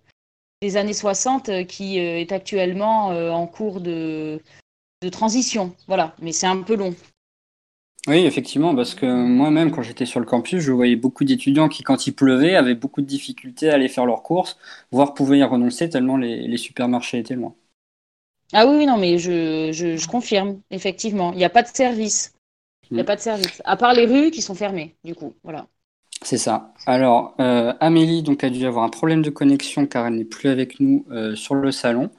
des 0.62 0.78
années 0.78 0.94
60 0.94 1.65
qui 1.68 2.00
est 2.00 2.32
actuellement 2.32 3.08
en 3.10 3.46
cours 3.46 3.80
de, 3.80 4.41
de 5.02 5.10
transition. 5.10 5.76
Voilà, 5.88 6.15
mais 6.22 6.32
c'est 6.32 6.48
un 6.48 6.63
peu 6.63 6.76
long. 6.76 6.96
Oui, 8.08 8.20
effectivement, 8.20 8.76
parce 8.76 8.94
que 8.94 9.06
moi-même, 9.08 9.72
quand 9.72 9.82
j'étais 9.82 10.06
sur 10.06 10.20
le 10.20 10.28
campus, 10.28 10.62
je 10.62 10.72
voyais 10.72 10.96
beaucoup 10.96 11.24
d'étudiants 11.24 11.70
qui, 11.70 11.82
quand 11.82 12.06
il 12.06 12.13
pleuvait, 12.13 12.56
avaient 12.56 12.76
beaucoup 12.76 13.02
de 13.02 13.08
difficultés 13.08 13.70
à 13.72 13.74
aller 13.76 13.88
faire 13.88 14.06
leurs 14.06 14.22
courses, 14.22 14.58
voire 14.91 15.15
pouvaient 15.15 15.39
y 15.39 15.44
renoncer 15.44 15.89
tellement 15.89 16.18
les, 16.18 16.58
supermarchés 16.58 17.18
étaient 17.18 17.36
loin. 17.36 17.56
Ah 18.54 18.68
oui, 18.68 18.86
non, 18.86 18.98
mais 18.98 19.18
je, 19.18 20.08
confirme, 20.08 20.62
effectivement. 20.70 21.32
Il 21.32 21.38
n'y 21.38 21.46
a 21.46 21.50
pas 21.50 21.63
de 21.63 21.68
service. 21.68 22.34
Il 22.91 22.94
n'y 22.94 23.00
a 23.00 23.04
mm. 23.04 23.08
pas 23.08 23.15
de 23.15 23.22
service. 23.22 23.62
À 23.65 23.76
part 23.76 23.94
les 23.94 24.06
rues 24.06 24.30
qui 24.30 24.44
sont 24.44 24.54
fermées, 24.54 24.96
du 25.04 25.15
coup. 25.15 25.34
Voilà. 25.44 25.65
C'est 26.22 26.38
ça. 26.38 26.74
Alors, 26.86 27.34
euh, 27.39 27.74
Amélie 27.80 28.22
donc, 28.22 28.44
a 28.44 28.52
dû 28.52 28.65
avoir 28.65 28.86
un 28.86 28.89
problème 28.89 29.24
de 29.24 29.32
connexion 29.32 29.88
car 29.88 30.06
elle 30.06 30.15
n'est 30.15 30.26
plus 30.26 30.50
avec 30.50 30.80
nous 30.80 31.06
euh, 31.10 31.36
sur 31.36 31.56
le 31.56 31.72
salon. 31.72 32.12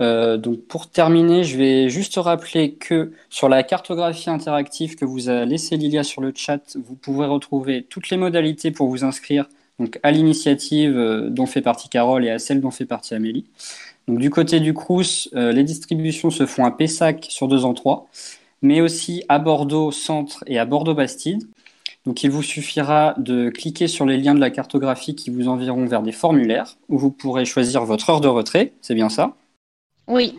Euh, 0.00 0.36
donc 0.36 0.62
pour 0.66 0.90
terminer, 0.90 1.44
je 1.44 1.56
vais 1.56 1.88
juste 1.88 2.16
rappeler 2.16 2.72
que 2.72 3.12
sur 3.30 3.48
la 3.48 3.62
cartographie 3.62 4.30
interactive 4.30 4.96
que 4.96 5.04
vous 5.04 5.28
a 5.28 5.44
laissé 5.44 5.76
Lilia 5.76 6.02
sur 6.02 6.20
le 6.20 6.32
chat, 6.34 6.76
vous 6.76 6.96
pourrez 6.96 7.26
retrouver 7.26 7.84
toutes 7.88 8.10
les 8.10 8.16
modalités 8.16 8.70
pour 8.70 8.88
vous 8.88 9.04
inscrire 9.04 9.48
donc 9.78 9.98
à 10.02 10.10
l'initiative 10.10 10.96
euh, 10.96 11.28
dont 11.30 11.46
fait 11.46 11.62
partie 11.62 11.88
Carole 11.88 12.24
et 12.24 12.30
à 12.30 12.38
celle 12.38 12.60
dont 12.60 12.70
fait 12.70 12.86
partie 12.86 13.14
Amélie. 13.14 13.46
Donc 14.08 14.18
du 14.18 14.30
côté 14.30 14.60
du 14.60 14.74
Crous, 14.74 15.28
euh, 15.34 15.52
les 15.52 15.64
distributions 15.64 16.30
se 16.30 16.46
font 16.46 16.64
à 16.64 16.70
Pessac 16.70 17.26
sur 17.28 17.48
deux 17.48 17.64
en 17.64 17.74
trois, 17.74 18.08
mais 18.62 18.80
aussi 18.80 19.24
à 19.28 19.38
Bordeaux 19.38 19.92
Centre 19.92 20.44
et 20.46 20.58
à 20.58 20.64
Bordeaux 20.64 20.94
Bastide. 20.94 21.44
Donc 22.04 22.22
il 22.22 22.30
vous 22.30 22.42
suffira 22.42 23.14
de 23.16 23.48
cliquer 23.48 23.88
sur 23.88 24.04
les 24.04 24.18
liens 24.18 24.34
de 24.34 24.40
la 24.40 24.50
cartographie 24.50 25.14
qui 25.14 25.30
vous 25.30 25.48
enverront 25.48 25.86
vers 25.86 26.02
des 26.02 26.12
formulaires 26.12 26.76
où 26.88 26.98
vous 26.98 27.10
pourrez 27.10 27.44
choisir 27.44 27.84
votre 27.84 28.10
heure 28.10 28.20
de 28.20 28.28
retrait, 28.28 28.72
c'est 28.82 28.94
bien 28.94 29.08
ça 29.08 29.34
oui. 30.08 30.38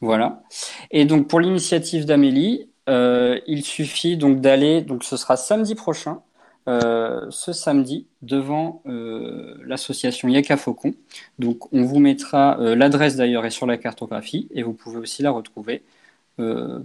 Voilà. 0.00 0.42
Et 0.90 1.04
donc 1.04 1.28
pour 1.28 1.40
l'initiative 1.40 2.06
d'Amélie, 2.06 2.70
euh, 2.88 3.38
il 3.46 3.64
suffit 3.64 4.16
donc 4.16 4.40
d'aller, 4.40 4.82
donc 4.82 5.04
ce 5.04 5.16
sera 5.16 5.36
samedi 5.36 5.74
prochain, 5.74 6.22
euh, 6.68 7.26
ce 7.30 7.52
samedi, 7.52 8.06
devant 8.22 8.82
euh, 8.86 9.56
l'association 9.66 10.28
Yaka 10.28 10.56
Faucon. 10.56 10.94
Donc 11.38 11.72
on 11.72 11.82
vous 11.82 11.98
mettra 11.98 12.56
l'adresse 12.58 13.16
d'ailleurs 13.16 13.44
est 13.46 13.50
sur 13.50 13.66
la 13.66 13.76
cartographie 13.76 14.48
et 14.52 14.62
vous 14.62 14.72
pouvez 14.72 14.98
aussi 14.98 15.22
la 15.22 15.30
retrouver 15.30 15.82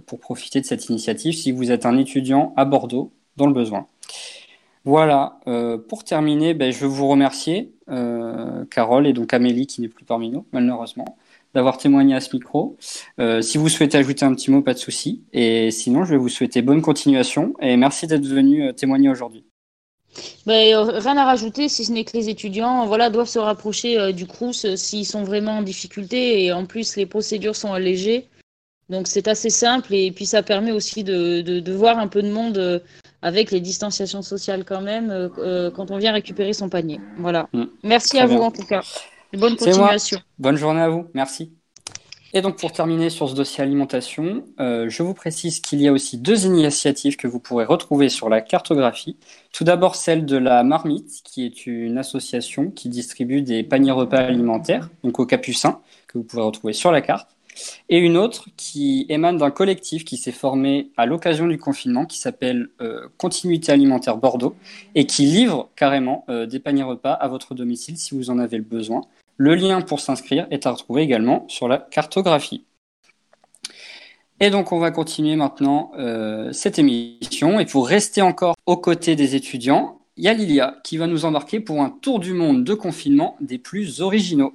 pour 0.04 0.20
profiter 0.20 0.60
de 0.60 0.66
cette 0.66 0.90
initiative 0.90 1.32
si 1.32 1.50
vous 1.50 1.70
êtes 1.72 1.86
un 1.86 1.96
étudiant 1.96 2.52
à 2.58 2.66
Bordeaux 2.66 3.10
dans 3.38 3.46
le 3.46 3.54
besoin. 3.54 3.86
Voilà, 4.84 5.40
pour 5.88 6.04
terminer, 6.04 6.52
ben, 6.52 6.70
je 6.70 6.80
veux 6.80 6.88
vous 6.88 7.08
remercier, 7.08 7.72
Carole 8.70 9.06
et 9.06 9.14
donc 9.14 9.32
Amélie 9.32 9.66
qui 9.66 9.80
n'est 9.80 9.88
plus 9.88 10.04
parmi 10.04 10.28
nous, 10.28 10.44
malheureusement 10.52 11.16
d'avoir 11.56 11.78
témoigné 11.78 12.14
à 12.14 12.20
ce 12.20 12.36
micro. 12.36 12.76
Euh, 13.18 13.40
si 13.40 13.56
vous 13.56 13.70
souhaitez 13.70 13.96
ajouter 13.96 14.26
un 14.26 14.34
petit 14.34 14.50
mot, 14.50 14.60
pas 14.60 14.74
de 14.74 14.78
souci. 14.78 15.24
Et 15.32 15.70
sinon, 15.70 16.04
je 16.04 16.10
vais 16.10 16.18
vous 16.18 16.28
souhaiter 16.28 16.60
bonne 16.60 16.82
continuation 16.82 17.54
et 17.62 17.78
merci 17.78 18.06
d'être 18.06 18.26
venu 18.26 18.68
euh, 18.68 18.72
témoigner 18.72 19.08
aujourd'hui. 19.08 19.46
Ben, 20.44 20.74
euh, 20.74 20.82
rien 20.98 21.16
à 21.16 21.24
rajouter, 21.24 21.70
si 21.70 21.86
ce 21.86 21.92
n'est 21.92 22.04
que 22.04 22.14
les 22.14 22.28
étudiants 22.28 22.86
voilà, 22.86 23.08
doivent 23.08 23.28
se 23.28 23.38
rapprocher 23.38 24.12
du 24.12 24.26
CRUS 24.26 24.74
s'ils 24.76 25.06
sont 25.06 25.24
vraiment 25.24 25.58
en 25.58 25.62
difficulté. 25.62 26.44
Et 26.44 26.52
en 26.52 26.66
plus, 26.66 26.94
les 26.96 27.06
procédures 27.06 27.56
sont 27.56 27.72
allégées. 27.72 28.26
Donc 28.90 29.06
c'est 29.08 29.26
assez 29.26 29.50
simple. 29.50 29.94
Et 29.94 30.12
puis 30.12 30.26
ça 30.26 30.42
permet 30.42 30.72
aussi 30.72 31.04
de, 31.04 31.40
de, 31.40 31.72
voir 31.72 31.98
un 31.98 32.06
peu 32.06 32.22
de 32.22 32.30
monde 32.30 32.82
avec 33.22 33.50
les 33.50 33.60
distanciations 33.60 34.22
sociales 34.22 34.64
quand 34.66 34.82
même 34.82 35.30
quand 35.74 35.90
on 35.90 35.96
vient 35.96 36.12
récupérer 36.12 36.52
son 36.52 36.68
panier. 36.68 37.00
Voilà. 37.18 37.48
Mm. 37.54 37.64
Merci 37.82 38.18
à 38.18 38.26
vous 38.26 38.42
en 38.42 38.50
tout 38.50 38.66
cas. 38.66 38.82
Bonne 39.32 39.56
continuation. 39.56 40.20
Bonne 40.38 40.56
journée 40.56 40.80
à 40.80 40.88
vous. 40.88 41.06
Merci. 41.14 41.52
Et 42.32 42.42
donc 42.42 42.58
pour 42.58 42.72
terminer 42.72 43.08
sur 43.08 43.28
ce 43.30 43.34
dossier 43.34 43.62
alimentation, 43.62 44.44
euh, 44.60 44.88
je 44.88 45.02
vous 45.02 45.14
précise 45.14 45.60
qu'il 45.60 45.80
y 45.80 45.88
a 45.88 45.92
aussi 45.92 46.18
deux 46.18 46.44
initiatives 46.44 47.16
que 47.16 47.26
vous 47.26 47.40
pourrez 47.40 47.64
retrouver 47.64 48.08
sur 48.08 48.28
la 48.28 48.40
cartographie. 48.40 49.16
Tout 49.52 49.64
d'abord 49.64 49.94
celle 49.94 50.26
de 50.26 50.36
la 50.36 50.62
Marmite, 50.62 51.22
qui 51.24 51.46
est 51.46 51.66
une 51.66 51.96
association 51.98 52.70
qui 52.70 52.88
distribue 52.88 53.42
des 53.42 53.62
paniers 53.62 53.92
repas 53.92 54.18
alimentaires, 54.18 54.90
donc 55.02 55.18
aux 55.18 55.26
capucins, 55.26 55.80
que 56.08 56.18
vous 56.18 56.24
pourrez 56.24 56.42
retrouver 56.42 56.72
sur 56.72 56.92
la 56.92 57.00
carte. 57.00 57.35
Et 57.88 57.98
une 57.98 58.16
autre 58.16 58.48
qui 58.56 59.06
émane 59.08 59.38
d'un 59.38 59.50
collectif 59.50 60.04
qui 60.04 60.16
s'est 60.16 60.32
formé 60.32 60.90
à 60.96 61.06
l'occasion 61.06 61.46
du 61.46 61.58
confinement, 61.58 62.06
qui 62.06 62.18
s'appelle 62.18 62.68
euh, 62.80 63.08
Continuité 63.18 63.72
alimentaire 63.72 64.16
Bordeaux, 64.16 64.56
et 64.94 65.06
qui 65.06 65.24
livre 65.26 65.70
carrément 65.76 66.24
euh, 66.28 66.46
des 66.46 66.60
paniers 66.60 66.82
repas 66.82 67.12
à 67.12 67.28
votre 67.28 67.54
domicile 67.54 67.96
si 67.96 68.14
vous 68.14 68.30
en 68.30 68.38
avez 68.38 68.56
le 68.58 68.64
besoin. 68.64 69.02
Le 69.36 69.54
lien 69.54 69.80
pour 69.82 70.00
s'inscrire 70.00 70.46
est 70.50 70.66
à 70.66 70.70
retrouver 70.70 71.02
également 71.02 71.44
sur 71.48 71.68
la 71.68 71.78
cartographie. 71.78 72.64
Et 74.40 74.50
donc 74.50 74.72
on 74.72 74.78
va 74.78 74.90
continuer 74.90 75.36
maintenant 75.36 75.92
euh, 75.98 76.52
cette 76.52 76.78
émission. 76.78 77.58
Et 77.58 77.66
pour 77.66 77.88
rester 77.88 78.22
encore 78.22 78.54
aux 78.66 78.76
côtés 78.76 79.16
des 79.16 79.34
étudiants, 79.34 80.00
il 80.16 80.24
y 80.24 80.28
a 80.28 80.34
Lilia 80.34 80.76
qui 80.84 80.96
va 80.96 81.06
nous 81.06 81.24
embarquer 81.24 81.60
pour 81.60 81.82
un 81.82 81.90
tour 81.90 82.20
du 82.20 82.32
monde 82.32 82.64
de 82.64 82.74
confinement 82.74 83.36
des 83.40 83.58
plus 83.58 84.00
originaux. 84.00 84.54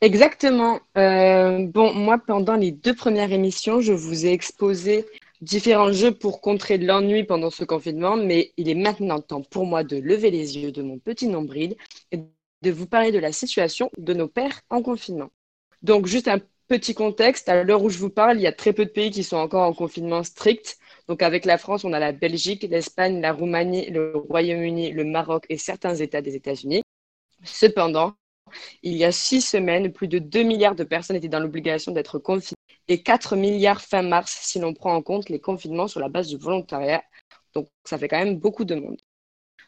Exactement. 0.00 0.80
Euh, 0.96 1.66
bon, 1.66 1.92
moi, 1.92 2.18
pendant 2.18 2.56
les 2.56 2.72
deux 2.72 2.94
premières 2.94 3.32
émissions, 3.32 3.80
je 3.80 3.92
vous 3.92 4.24
ai 4.26 4.32
exposé 4.32 5.04
différents 5.42 5.92
jeux 5.92 6.12
pour 6.12 6.40
contrer 6.40 6.78
de 6.78 6.86
l'ennui 6.86 7.24
pendant 7.24 7.50
ce 7.50 7.64
confinement, 7.64 8.16
mais 8.16 8.52
il 8.56 8.68
est 8.68 8.74
maintenant 8.74 9.20
temps 9.20 9.42
pour 9.42 9.66
moi 9.66 9.84
de 9.84 9.96
lever 9.98 10.30
les 10.30 10.58
yeux 10.58 10.72
de 10.72 10.82
mon 10.82 10.98
petit 10.98 11.28
nombril 11.28 11.76
et 12.12 12.18
de 12.62 12.70
vous 12.70 12.86
parler 12.86 13.12
de 13.12 13.18
la 13.18 13.32
situation 13.32 13.90
de 13.98 14.14
nos 14.14 14.28
pères 14.28 14.60
en 14.70 14.82
confinement. 14.82 15.28
Donc, 15.82 16.06
juste 16.06 16.28
un 16.28 16.40
petit 16.68 16.94
contexte, 16.94 17.48
à 17.48 17.62
l'heure 17.64 17.82
où 17.82 17.90
je 17.90 17.98
vous 17.98 18.10
parle, 18.10 18.38
il 18.38 18.42
y 18.42 18.46
a 18.46 18.52
très 18.52 18.72
peu 18.72 18.84
de 18.86 18.90
pays 18.90 19.10
qui 19.10 19.24
sont 19.24 19.36
encore 19.36 19.66
en 19.68 19.74
confinement 19.74 20.22
strict. 20.22 20.78
Donc, 21.08 21.22
avec 21.22 21.44
la 21.44 21.58
France, 21.58 21.84
on 21.84 21.92
a 21.92 21.98
la 21.98 22.12
Belgique, 22.12 22.62
l'Espagne, 22.70 23.20
la 23.20 23.32
Roumanie, 23.32 23.90
le 23.90 24.12
Royaume-Uni, 24.16 24.92
le 24.92 25.04
Maroc 25.04 25.44
et 25.50 25.58
certains 25.58 25.94
États 25.96 26.22
des 26.22 26.36
États-Unis. 26.36 26.82
Cependant, 27.44 28.14
il 28.82 28.96
y 28.96 29.04
a 29.04 29.12
six 29.12 29.40
semaines, 29.40 29.92
plus 29.92 30.08
de 30.08 30.18
2 30.18 30.42
milliards 30.42 30.74
de 30.74 30.84
personnes 30.84 31.16
étaient 31.16 31.28
dans 31.28 31.40
l'obligation 31.40 31.92
d'être 31.92 32.18
confinées 32.18 32.56
et 32.88 33.02
4 33.02 33.36
milliards 33.36 33.80
fin 33.80 34.02
mars 34.02 34.38
si 34.42 34.58
l'on 34.58 34.74
prend 34.74 34.94
en 34.94 35.02
compte 35.02 35.28
les 35.28 35.40
confinements 35.40 35.88
sur 35.88 36.00
la 36.00 36.08
base 36.08 36.28
du 36.28 36.36
volontariat. 36.36 37.02
Donc, 37.54 37.68
ça 37.84 37.98
fait 37.98 38.08
quand 38.08 38.18
même 38.18 38.38
beaucoup 38.38 38.64
de 38.64 38.74
monde. 38.74 39.00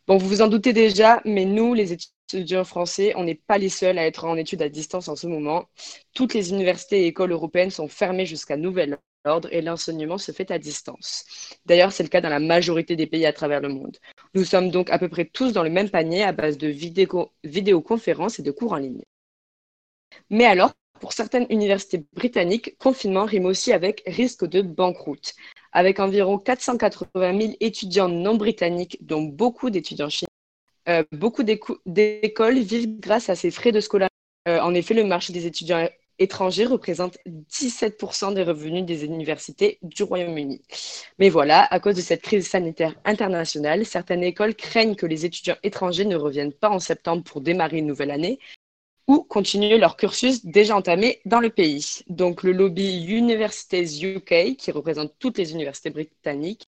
Bon, 0.09 0.17
vous 0.17 0.29
vous 0.29 0.43
en 0.43 0.49
doutez 0.49 0.73
déjà, 0.73 1.21
mais 1.25 1.45
nous, 1.45 1.75
les 1.75 1.93
étudiants 1.93 2.65
français, 2.65 3.13
on 3.17 3.25
n'est 3.25 3.37
pas 3.37 3.59
les 3.59 3.69
seuls 3.69 3.99
à 3.99 4.07
être 4.07 4.25
en 4.25 4.37
études 4.37 4.63
à 4.63 4.69
distance 4.69 5.09
en 5.09 5.17
ce 5.17 5.27
moment. 5.29 5.67
Toutes 6.15 6.35
les 6.35 6.51
universités 6.51 7.03
et 7.03 7.07
écoles 7.07 7.33
européennes 7.33 7.71
sont 7.71 7.89
fermées 7.89 8.27
jusqu'à 8.27 8.57
nouvel 8.57 8.99
ordre 9.25 9.49
et 9.53 9.63
l'enseignement 9.63 10.19
se 10.19 10.33
fait 10.33 10.51
à 10.51 10.59
distance. 10.59 11.25
D'ailleurs, 11.67 11.93
c'est 11.93 12.03
le 12.03 12.09
cas 12.09 12.21
dans 12.21 12.29
la 12.29 12.41
majorité 12.41 12.97
des 12.97 13.07
pays 13.07 13.27
à 13.27 13.33
travers 13.33 13.61
le 13.61 13.69
monde. 13.69 13.99
Nous 14.35 14.45
sommes 14.45 14.71
donc 14.71 14.91
à 14.91 14.99
peu 14.99 15.09
près 15.09 15.25
tous 15.25 15.53
dans 15.53 15.63
le 15.63 15.71
même 15.71 15.91
panier 15.91 16.23
à 16.23 16.33
base 16.33 16.59
de 16.59 16.69
vidéo 16.69 17.33
vidéoconférences 17.45 18.39
et 18.39 18.43
de 18.43 18.51
cours 18.51 18.73
en 18.73 18.77
ligne. 18.77 19.03
Mais 20.31 20.45
alors, 20.45 20.73
pour 21.01 21.13
certaines 21.13 21.47
universités 21.51 22.05
britanniques, 22.15 22.77
confinement 22.79 23.25
rime 23.25 23.47
aussi 23.47 23.73
avec 23.73 24.03
risque 24.07 24.47
de 24.47 24.63
banqueroute. 24.63 25.35
Avec 25.73 26.01
environ 26.01 26.39
480 26.39 27.41
000 27.41 27.53
étudiants 27.61 28.09
non 28.09 28.37
britanniques, 28.37 28.99
dont 29.01 29.23
beaucoup 29.23 29.71
d'étudiants 29.71 30.11
chinois, 30.11 30.29
euh, 30.89 31.05
beaucoup 31.13 31.43
d'écoles 31.43 32.59
vivent 32.59 33.01
grâce 33.01 33.29
à 33.31 33.35
ces 33.35 33.51
frais 33.51 33.73
de 33.73 33.81
scolarité. 33.81 34.13
Euh, 34.49 34.61
en 34.61 34.75
effet, 34.75 34.95
le 34.95 35.05
marché 35.05 35.33
des 35.33 35.47
étudiants 35.47 35.89
étrangers 36.19 36.67
représente 36.67 37.19
17% 37.27 38.35
des 38.35 38.43
revenus 38.43 38.85
des 38.85 39.05
universités 39.05 39.79
du 39.83 40.03
Royaume-Uni. 40.03 40.63
Mais 41.19 41.29
voilà, 41.29 41.65
à 41.65 41.81
cause 41.81 41.97
de 41.97 42.01
cette 42.01 42.23
crise 42.23 42.49
sanitaire 42.49 42.95
internationale, 43.05 43.85
certaines 43.85 44.23
écoles 44.23 44.55
craignent 44.55 44.97
que 44.97 45.07
les 45.07 45.25
étudiants 45.25 45.57
étrangers 45.63 46.05
ne 46.05 46.17
reviennent 46.17 46.53
pas 46.53 46.71
en 46.71 46.79
septembre 46.79 47.23
pour 47.25 47.41
démarrer 47.41 47.79
une 47.79 47.87
nouvelle 47.87 48.11
année 48.11 48.39
ou 49.09 49.23
continuer 49.23 49.79
leur 49.79 49.97
cursus 49.97 50.45
déjà 50.45 50.77
entamé 50.77 51.21
dans 51.25 51.41
le 51.41 51.51
pays. 51.51 52.03
Donc 52.09 52.43
le 52.43 52.53
lobby 52.53 53.05
Universities 53.05 54.05
UK, 54.05 54.57
qui 54.57 54.71
représente 54.71 55.15
toutes 55.19 55.39
les 55.39 55.53
universités 55.53 55.91
britanniques, 55.91 56.67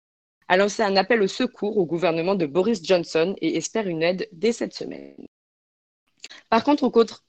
a 0.47 0.57
lancé 0.57 0.83
un 0.83 0.95
appel 0.95 1.21
au 1.21 1.27
secours 1.27 1.77
au 1.77 1.85
gouvernement 1.85 2.35
de 2.35 2.45
Boris 2.45 2.83
Johnson 2.83 3.35
et 3.41 3.55
espère 3.55 3.87
une 3.87 4.03
aide 4.03 4.27
dès 4.31 4.51
cette 4.51 4.73
semaine. 4.73 5.15
Par 6.53 6.63
contre, 6.63 6.83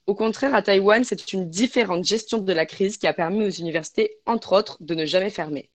au, 0.06 0.14
contraire, 0.14 0.54
à 0.54 0.60
Taïwan, 0.60 1.02
c'est 1.02 1.32
une 1.32 1.48
différente 1.48 2.04
gestion 2.04 2.40
de 2.40 2.52
la 2.52 2.66
crise 2.66 2.98
qui 2.98 3.06
a 3.06 3.14
permis 3.14 3.46
aux 3.46 3.50
universités, 3.50 4.18
entre 4.26 4.52
autres, 4.52 4.76
de 4.80 4.94
ne 4.94 5.06
jamais 5.06 5.30
fermer. 5.30 5.70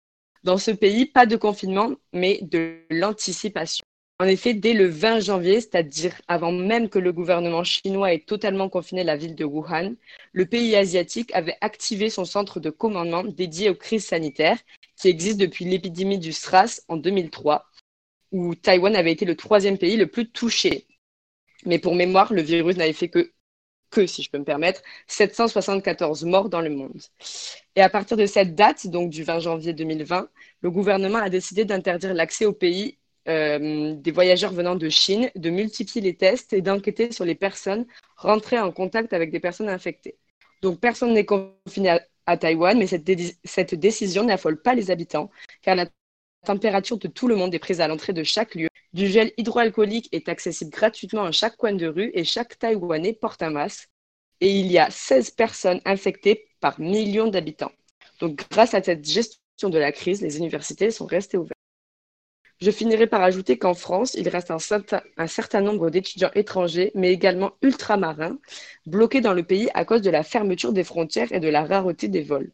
Dans 0.43 0.57
ce 0.57 0.69
pays, 0.69 1.05
pas 1.05 1.25
de 1.25 1.37
confinement, 1.37 1.93
mais 2.11 2.39
de 2.41 2.81
l'anticipation. 2.89 3.85
En 4.19 4.25
effet, 4.25 4.53
dès 4.53 4.73
le 4.73 4.87
20 4.87 5.21
janvier, 5.21 5.61
c'est-à-dire 5.61 6.13
avant 6.27 6.51
même 6.51 6.89
que 6.89 6.99
le 6.99 7.13
gouvernement 7.13 7.63
chinois 7.63 8.13
ait 8.13 8.19
totalement 8.19 8.67
confiné 8.67 9.05
la 9.05 9.15
ville 9.15 9.35
de 9.35 9.45
Wuhan, 9.45 9.93
le 10.33 10.45
pays 10.45 10.75
asiatique 10.75 11.33
avait 11.33 11.55
activé 11.61 12.09
son 12.09 12.25
centre 12.25 12.59
de 12.59 12.69
commandement 12.69 13.23
dédié 13.23 13.69
aux 13.69 13.75
crises 13.75 14.07
sanitaires, 14.07 14.59
qui 14.99 15.07
existe 15.07 15.39
depuis 15.39 15.63
l'épidémie 15.63 16.19
du 16.19 16.33
SRAS 16.33 16.81
en 16.89 16.97
2003, 16.97 17.65
où 18.33 18.55
Taïwan 18.55 18.93
avait 18.93 19.13
été 19.13 19.23
le 19.23 19.37
troisième 19.37 19.77
pays 19.77 19.95
le 19.95 20.07
plus 20.07 20.29
touché. 20.29 20.85
Mais 21.65 21.79
pour 21.79 21.95
mémoire, 21.95 22.33
le 22.33 22.41
virus 22.41 22.75
n'avait 22.75 22.91
fait 22.91 23.07
que, 23.07 23.31
que, 23.89 24.05
si 24.05 24.23
je 24.23 24.29
peux 24.29 24.37
me 24.37 24.43
permettre, 24.43 24.81
774 25.07 26.25
morts 26.25 26.49
dans 26.49 26.61
le 26.61 26.69
monde. 26.69 27.01
Et 27.75 27.81
à 27.81 27.89
partir 27.89 28.17
de 28.17 28.25
cette 28.25 28.55
date, 28.55 28.87
donc 28.87 29.09
du 29.09 29.23
20 29.23 29.39
janvier 29.39 29.73
2020, 29.73 30.29
le 30.61 30.71
gouvernement 30.71 31.19
a 31.19 31.29
décidé 31.29 31.65
d'interdire 31.65 32.13
l'accès 32.13 32.45
au 32.45 32.53
pays 32.53 32.97
euh, 33.27 33.93
des 33.95 34.11
voyageurs 34.11 34.53
venant 34.53 34.75
de 34.75 34.87
Chine, 34.89 35.29
de 35.35 35.49
multiplier 35.49 36.01
les 36.01 36.15
tests 36.15 36.53
et 36.53 36.61
d'enquêter 36.61 37.11
sur 37.11 37.25
les 37.25 37.35
personnes 37.35 37.85
rentrées 38.15 38.59
en 38.59 38.71
contact 38.71 39.11
avec 39.13 39.31
des 39.31 39.39
personnes 39.41 39.69
infectées. 39.69 40.17
Donc 40.61 40.79
personne 40.79 41.13
n'est 41.13 41.25
confiné 41.25 41.99
à, 42.25 42.37
Taïwan, 42.37 42.77
mais 42.77 42.87
cette, 42.87 43.09
cette 43.43 43.75
décision 43.75 44.23
n'affole 44.23 44.61
pas 44.61 44.73
les 44.75 44.91
habitants, 44.91 45.29
car 45.61 45.75
la 45.75 45.87
température 46.45 46.97
de 46.97 47.07
tout 47.07 47.27
le 47.27 47.35
monde 47.35 47.53
est 47.53 47.59
prise 47.59 47.81
à 47.81 47.87
l'entrée 47.87 48.13
de 48.13 48.23
chaque 48.23 48.55
lieu. 48.55 48.69
Du 48.97 49.05
gel 49.05 49.31
hydroalcoolique 49.37 50.09
est 50.11 50.27
accessible 50.27 50.71
gratuitement 50.71 51.25
à 51.25 51.31
chaque 51.31 51.55
coin 51.55 51.71
de 51.71 51.85
rue 51.85 52.09
et 52.15 52.23
chaque 52.23 52.57
Taïwanais 52.57 53.13
porte 53.13 53.43
un 53.43 53.51
masque. 53.51 53.91
Et 54.41 54.59
il 54.59 54.71
y 54.71 54.79
a 54.79 54.89
16 54.89 55.29
personnes 55.29 55.81
infectées 55.85 56.47
par 56.61 56.79
million 56.79 57.27
d'habitants. 57.27 57.71
Donc 58.19 58.43
grâce 58.49 58.73
à 58.73 58.81
cette 58.81 59.07
gestion 59.07 59.69
de 59.69 59.77
la 59.77 59.91
crise, 59.91 60.23
les 60.23 60.39
universités 60.39 60.89
sont 60.89 61.05
restées 61.05 61.37
ouvertes. 61.37 61.53
Je 62.59 62.71
finirai 62.71 63.05
par 63.05 63.21
ajouter 63.21 63.59
qu'en 63.59 63.75
France, 63.75 64.15
il 64.15 64.27
reste 64.29 64.49
un 64.49 64.57
certain, 64.57 65.03
un 65.17 65.27
certain 65.27 65.61
nombre 65.61 65.91
d'étudiants 65.91 66.31
étrangers, 66.33 66.91
mais 66.95 67.13
également 67.13 67.51
ultramarins, 67.61 68.39
bloqués 68.87 69.21
dans 69.21 69.33
le 69.33 69.43
pays 69.43 69.69
à 69.75 69.85
cause 69.85 70.01
de 70.01 70.09
la 70.09 70.23
fermeture 70.23 70.73
des 70.73 70.83
frontières 70.83 71.31
et 71.31 71.39
de 71.39 71.49
la 71.49 71.65
rareté 71.65 72.07
des 72.07 72.23
vols. 72.23 72.51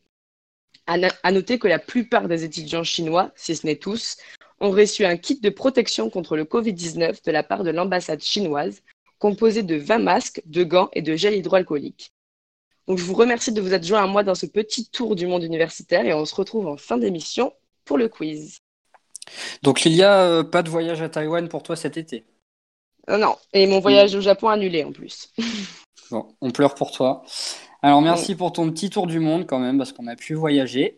À, 0.87 1.31
noter 1.31 1.57
que 1.59 1.69
la 1.69 1.79
plupart 1.79 2.27
des 2.27 2.43
étudiants 2.43 2.83
chinois, 2.83 3.31
si 3.37 3.55
ce 3.55 3.65
n'est 3.65 3.77
tous, 3.77 4.17
ont 4.63 4.71
reçu 4.71 5.05
un 5.05 5.17
kit 5.17 5.39
de 5.39 5.49
protection 5.49 6.09
contre 6.09 6.35
le 6.37 6.45
Covid-19 6.45 7.23
de 7.25 7.31
la 7.31 7.43
part 7.43 7.63
de 7.63 7.69
l'ambassade 7.69 8.21
chinoise, 8.21 8.81
composé 9.19 9.61
de 9.61 9.75
20 9.75 9.99
masques, 9.99 10.41
de 10.45 10.63
gants 10.63 10.89
et 10.93 11.01
de 11.01 11.15
gel 11.15 11.35
hydroalcoolique. 11.35 12.13
Donc, 12.87 12.97
je 12.97 13.03
vous 13.03 13.13
remercie 13.13 13.51
de 13.51 13.61
vous 13.61 13.73
être 13.73 13.85
joint 13.85 14.03
à 14.03 14.07
moi 14.07 14.23
dans 14.23 14.35
ce 14.35 14.45
petit 14.45 14.89
tour 14.89 15.15
du 15.15 15.27
monde 15.27 15.43
universitaire 15.43 16.05
et 16.05 16.13
on 16.13 16.25
se 16.25 16.33
retrouve 16.35 16.67
en 16.67 16.77
fin 16.77 16.97
d'émission 16.97 17.53
pour 17.85 17.97
le 17.97 18.07
quiz. 18.07 18.59
Donc, 19.61 19.85
il 19.85 19.93
n'y 19.93 20.03
a 20.03 20.21
euh, 20.21 20.43
pas 20.43 20.63
de 20.63 20.69
voyage 20.69 21.01
à 21.01 21.09
Taïwan 21.09 21.47
pour 21.49 21.63
toi 21.63 21.75
cet 21.75 21.97
été? 21.97 22.25
Euh, 23.09 23.17
Non, 23.17 23.35
et 23.53 23.67
mon 23.67 23.79
voyage 23.79 24.15
au 24.15 24.21
Japon 24.21 24.47
annulé 24.47 24.83
en 24.83 24.91
plus. 24.91 25.29
bon, 26.11 26.35
on 26.41 26.51
pleure 26.51 26.75
pour 26.75 26.91
toi. 26.91 27.23
Alors 27.81 28.01
merci 28.01 28.35
pour 28.35 28.53
ton 28.53 28.71
petit 28.71 28.89
tour 28.89 29.07
du 29.07 29.19
monde 29.19 29.45
quand 29.45 29.59
même, 29.59 29.77
parce 29.77 29.91
qu'on 29.91 30.07
a 30.07 30.15
pu 30.15 30.35
voyager. 30.35 30.97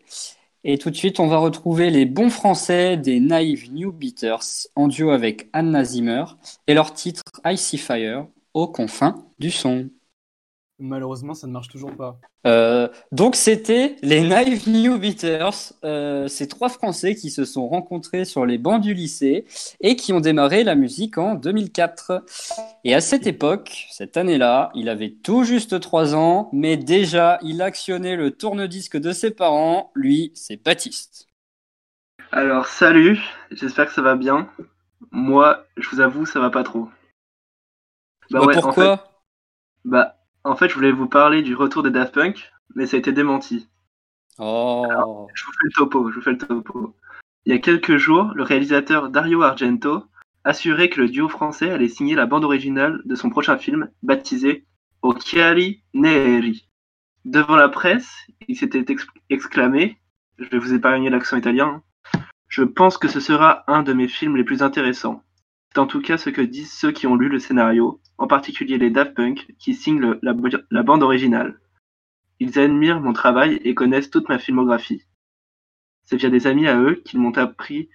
Et 0.67 0.79
tout 0.79 0.89
de 0.89 0.95
suite, 0.95 1.19
on 1.19 1.27
va 1.27 1.37
retrouver 1.37 1.91
les 1.91 2.05
bons 2.05 2.31
français 2.31 2.97
des 2.97 3.19
Naive 3.19 3.71
New 3.71 3.91
Beaters 3.91 4.65
en 4.75 4.87
duo 4.87 5.11
avec 5.11 5.47
Anna 5.53 5.83
Zimmer 5.83 6.25
et 6.65 6.73
leur 6.73 6.91
titre 6.91 7.21
Icy 7.45 7.77
Fire 7.77 8.25
aux 8.55 8.67
confins 8.67 9.27
du 9.37 9.51
son. 9.51 9.91
Malheureusement, 10.77 11.33
ça 11.33 11.47
ne 11.47 11.53
marche 11.53 11.69
toujours 11.69 11.95
pas. 11.95 12.19
Euh, 12.45 12.89
donc, 13.13 13.37
c'était 13.37 13.95
les 14.01 14.21
Naive 14.21 14.67
New 14.67 14.97
Beaters, 14.99 15.71
euh, 15.85 16.27
ces 16.27 16.49
trois 16.49 16.67
Français 16.67 17.15
qui 17.15 17.29
se 17.29 17.45
sont 17.45 17.69
rencontrés 17.69 18.25
sur 18.25 18.45
les 18.45 18.57
bancs 18.57 18.81
du 18.81 18.93
lycée 18.93 19.45
et 19.79 19.95
qui 19.95 20.11
ont 20.11 20.19
démarré 20.19 20.65
la 20.65 20.75
musique 20.75 21.17
en 21.17 21.35
2004. 21.35 22.25
Et 22.83 22.93
à 22.93 22.99
cette 22.99 23.25
époque, 23.25 23.87
cette 23.89 24.17
année-là, 24.17 24.71
il 24.75 24.89
avait 24.89 25.11
tout 25.11 25.45
juste 25.45 25.79
trois 25.79 26.13
ans, 26.13 26.49
mais 26.51 26.75
déjà, 26.75 27.39
il 27.41 27.61
actionnait 27.61 28.17
le 28.17 28.31
tourne-disque 28.31 28.97
de 28.97 29.13
ses 29.13 29.31
parents. 29.31 29.91
Lui, 29.95 30.33
c'est 30.35 30.61
Baptiste. 30.61 31.27
Alors, 32.33 32.65
salut, 32.67 33.19
j'espère 33.49 33.85
que 33.85 33.93
ça 33.93 34.01
va 34.01 34.15
bien. 34.15 34.49
Moi, 35.11 35.65
je 35.77 35.87
vous 35.89 36.01
avoue, 36.01 36.25
ça 36.25 36.41
va 36.41 36.49
pas 36.49 36.63
trop. 36.63 36.89
Bah, 38.29 38.41
bah 38.45 38.53
pourquoi? 38.59 39.07
Bah, 39.85 40.17
en 40.45 40.55
fait, 40.55 40.69
je 40.69 40.75
voulais 40.75 40.91
vous 40.91 41.07
parler 41.07 41.41
du 41.41 41.55
retour 41.55 41.83
des 41.83 41.89
Daft 41.89 42.13
Punk. 42.13 42.51
mais 42.75 42.85
ça 42.85 42.97
a 42.97 42.99
été 42.99 43.11
démenti. 43.11 43.67
Oh. 44.37 45.27
je 45.33 45.45
vous 45.45 45.51
fais 45.51 45.65
le 45.65 45.71
topo, 45.71 46.11
je 46.11 46.15
vous 46.15 46.21
fais 46.21 46.31
le 46.31 46.37
topo. 46.37 46.95
Il 47.45 47.53
y 47.53 47.55
a 47.55 47.59
quelques 47.59 47.97
jours, 47.97 48.31
le 48.35 48.43
réalisateur 48.43 49.09
Dario 49.09 49.41
Argento 49.41 50.03
assurait 50.43 50.89
que 50.89 51.01
le 51.01 51.09
duo 51.09 51.27
français 51.29 51.71
allait 51.71 51.87
signer 51.87 52.15
la 52.15 52.25
bande 52.25 52.43
originale 52.43 53.01
de 53.05 53.15
son 53.15 53.29
prochain 53.29 53.57
film, 53.57 53.89
baptisé 54.03 54.65
Occhiali 55.01 55.81
Neri. 55.93 56.67
Devant 57.23 57.55
la 57.55 57.69
presse, 57.69 58.11
il 58.47 58.55
s'était 58.55 58.85
exclamé, 59.29 59.97
je 60.37 60.47
vais 60.49 60.59
vous 60.59 60.73
épargner 60.73 61.09
l'accent 61.09 61.37
italien, 61.37 61.81
je 62.47 62.63
pense 62.63 62.97
que 62.97 63.07
ce 63.07 63.19
sera 63.19 63.63
un 63.67 63.81
de 63.81 63.93
mes 63.93 64.07
films 64.07 64.35
les 64.35 64.43
plus 64.43 64.61
intéressants. 64.61 65.23
C'est 65.75 65.81
en 65.81 65.87
tout 65.87 65.99
cas 66.01 66.17
ce 66.17 66.29
que 66.29 66.39
disent 66.39 66.71
ceux 66.71 66.93
qui 66.93 67.05
ont 67.05 67.17
lu 67.17 67.27
le 67.27 67.37
scénario, 67.37 67.99
en 68.17 68.27
particulier 68.27 68.77
les 68.77 68.91
Daft 68.91 69.13
Punk, 69.13 69.53
qui 69.59 69.73
signent 69.73 70.17
la 70.21 70.83
bande 70.83 71.03
originale. 71.03 71.59
Ils 72.39 72.57
admirent 72.57 73.01
mon 73.01 73.11
travail 73.11 73.59
et 73.61 73.75
connaissent 73.75 74.09
toute 74.09 74.29
ma 74.29 74.39
filmographie. 74.39 75.03
C'est 76.05 76.15
via 76.15 76.29
des 76.29 76.47
amis 76.47 76.65
à 76.65 76.79
eux 76.79 77.01
qu'ils 77.03 77.19
m'ont 77.19 77.37
appris 77.37 77.89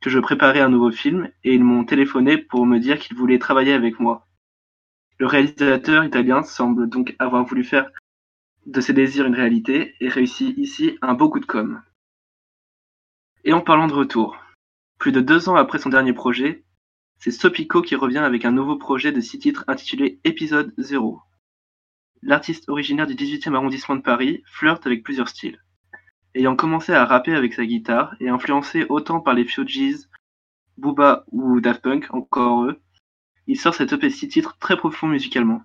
que 0.00 0.10
je 0.10 0.18
préparais 0.18 0.58
un 0.58 0.68
nouveau 0.68 0.90
film 0.90 1.30
et 1.44 1.54
ils 1.54 1.62
m'ont 1.62 1.84
téléphoné 1.84 2.36
pour 2.36 2.66
me 2.66 2.80
dire 2.80 2.98
qu'ils 2.98 3.16
voulaient 3.16 3.38
travailler 3.38 3.74
avec 3.74 4.00
moi. 4.00 4.26
Le 5.18 5.26
réalisateur 5.26 6.02
italien 6.02 6.42
semble 6.42 6.88
donc 6.88 7.14
avoir 7.20 7.44
voulu 7.44 7.62
faire 7.62 7.92
de 8.66 8.80
ses 8.80 8.92
désirs 8.92 9.26
une 9.26 9.36
réalité 9.36 9.94
et 10.00 10.08
réussit 10.08 10.58
ici 10.58 10.98
un 11.00 11.14
beau 11.14 11.28
coup 11.28 11.38
de 11.38 11.46
com'. 11.46 11.80
Et 13.44 13.52
en 13.52 13.60
parlant 13.60 13.86
de 13.86 13.94
retour, 13.94 14.36
plus 14.98 15.12
de 15.12 15.20
deux 15.20 15.48
ans 15.48 15.54
après 15.54 15.78
son 15.78 15.90
dernier 15.90 16.12
projet, 16.12 16.63
c'est 17.24 17.30
Sopico 17.30 17.80
qui 17.80 17.96
revient 17.96 18.18
avec 18.18 18.44
un 18.44 18.52
nouveau 18.52 18.76
projet 18.76 19.10
de 19.10 19.22
six 19.22 19.38
titres 19.38 19.64
intitulé 19.66 20.20
Épisode 20.24 20.74
0 20.76 21.22
l'artiste 22.20 22.68
originaire 22.68 23.06
du 23.06 23.14
18e 23.14 23.54
arrondissement 23.54 23.96
de 23.96 24.02
Paris 24.02 24.42
flirte 24.44 24.86
avec 24.86 25.02
plusieurs 25.02 25.30
styles. 25.30 25.58
Ayant 26.34 26.54
commencé 26.54 26.92
à 26.92 27.06
rapper 27.06 27.34
avec 27.34 27.54
sa 27.54 27.64
guitare 27.64 28.14
et 28.20 28.28
influencé 28.28 28.84
autant 28.90 29.20
par 29.20 29.32
les 29.32 29.46
Fugees, 29.46 30.06
Booba 30.76 31.24
ou 31.32 31.62
Daft 31.62 31.80
Punk, 31.80 32.12
encore 32.12 32.64
eux, 32.64 32.78
il 33.46 33.58
sort 33.58 33.74
cet 33.74 33.94
EP 33.94 34.10
6 34.10 34.28
titres 34.28 34.58
très 34.58 34.76
profond 34.76 35.06
musicalement. 35.06 35.62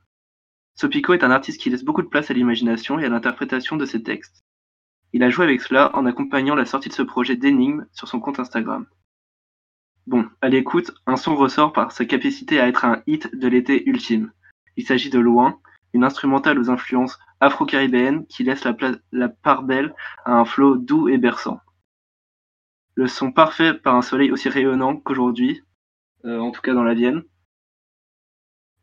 Sopico 0.76 1.14
est 1.14 1.26
un 1.26 1.32
artiste 1.32 1.60
qui 1.60 1.70
laisse 1.70 1.84
beaucoup 1.84 2.04
de 2.04 2.08
place 2.08 2.32
à 2.32 2.34
l'imagination 2.34 3.00
et 3.00 3.06
à 3.06 3.10
l'interprétation 3.10 3.76
de 3.76 3.86
ses 3.86 4.02
textes. 4.02 4.46
Il 5.12 5.24
a 5.24 5.30
joué 5.30 5.44
avec 5.44 5.60
cela 5.60 5.94
en 5.94 6.06
accompagnant 6.06 6.56
la 6.56 6.66
sortie 6.66 6.88
de 6.88 6.94
ce 6.94 7.02
projet 7.02 7.36
d'énigmes 7.36 7.86
sur 7.92 8.08
son 8.08 8.22
compte 8.22 8.40
Instagram. 8.40 8.86
Bon, 10.10 10.28
à 10.42 10.50
l'écoute, 10.50 10.90
un 11.06 11.18
son 11.18 11.36
ressort 11.36 11.72
par 11.72 11.92
sa 11.92 12.04
capacité 12.04 12.60
à 12.60 12.68
être 12.68 12.84
un 12.84 13.04
hit 13.06 13.36
de 13.36 13.48
l'été 13.48 13.88
ultime. 13.88 14.32
Il 14.76 14.84
s'agit 14.84 15.12
de 15.12 15.20
Loin, 15.20 15.60
une 15.94 16.04
instrumentale 16.04 16.58
aux 16.58 16.72
influences 16.72 17.20
afro-caribéennes 17.40 18.26
qui 18.26 18.44
laisse 18.44 18.64
la, 19.12 19.30
part 19.30 19.62
belle 19.62 19.94
à 20.26 20.34
un 20.34 20.46
flow 20.46 20.78
doux 20.78 21.10
et 21.10 21.20
berçant. 21.20 21.60
Le 22.96 23.06
son 23.06 23.32
parfait 23.32 23.76
par 23.76 23.94
un 23.94 24.02
soleil 24.02 24.32
aussi 24.32 24.50
rayonnant 24.50 24.96
qu'aujourd'hui, 24.96 25.62
euh, 26.26 26.40
en 26.40 26.50
tout 26.50 26.62
cas 26.62 26.74
dans 26.74 26.84
la 26.84 26.96
Vienne. 26.96 27.22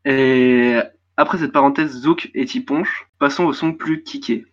Et 0.05 0.77
après 1.17 1.39
cette 1.39 1.51
parenthèse 1.51 1.91
zouk 1.91 2.31
et 2.35 2.45
tiponche, 2.45 3.05
passons 3.19 3.43
au 3.43 3.51
son 3.51 3.73
plus 3.73 4.01
kické. 4.01 4.45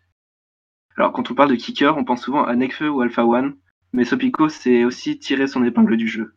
Alors 0.96 1.12
quand 1.12 1.30
on 1.30 1.36
parle 1.36 1.50
de 1.50 1.54
kicker, 1.54 1.96
on 1.96 2.02
pense 2.02 2.24
souvent 2.24 2.44
à 2.44 2.56
Nekfeu 2.56 2.90
ou 2.90 3.00
Alpha 3.00 3.24
One, 3.24 3.56
mais 3.92 4.04
Sopico 4.04 4.48
s'est 4.48 4.84
aussi 4.84 5.20
tiré 5.20 5.46
son 5.46 5.62
épingle 5.62 5.96
du 5.96 6.08
jeu. 6.08 6.34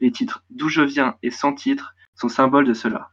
Les 0.00 0.12
titres 0.12 0.44
D'où 0.50 0.68
je 0.68 0.82
viens 0.82 1.16
et 1.22 1.30
Sans 1.30 1.54
titre 1.54 1.94
sont 2.14 2.28
symboles 2.28 2.66
de 2.66 2.74
cela. 2.74 3.10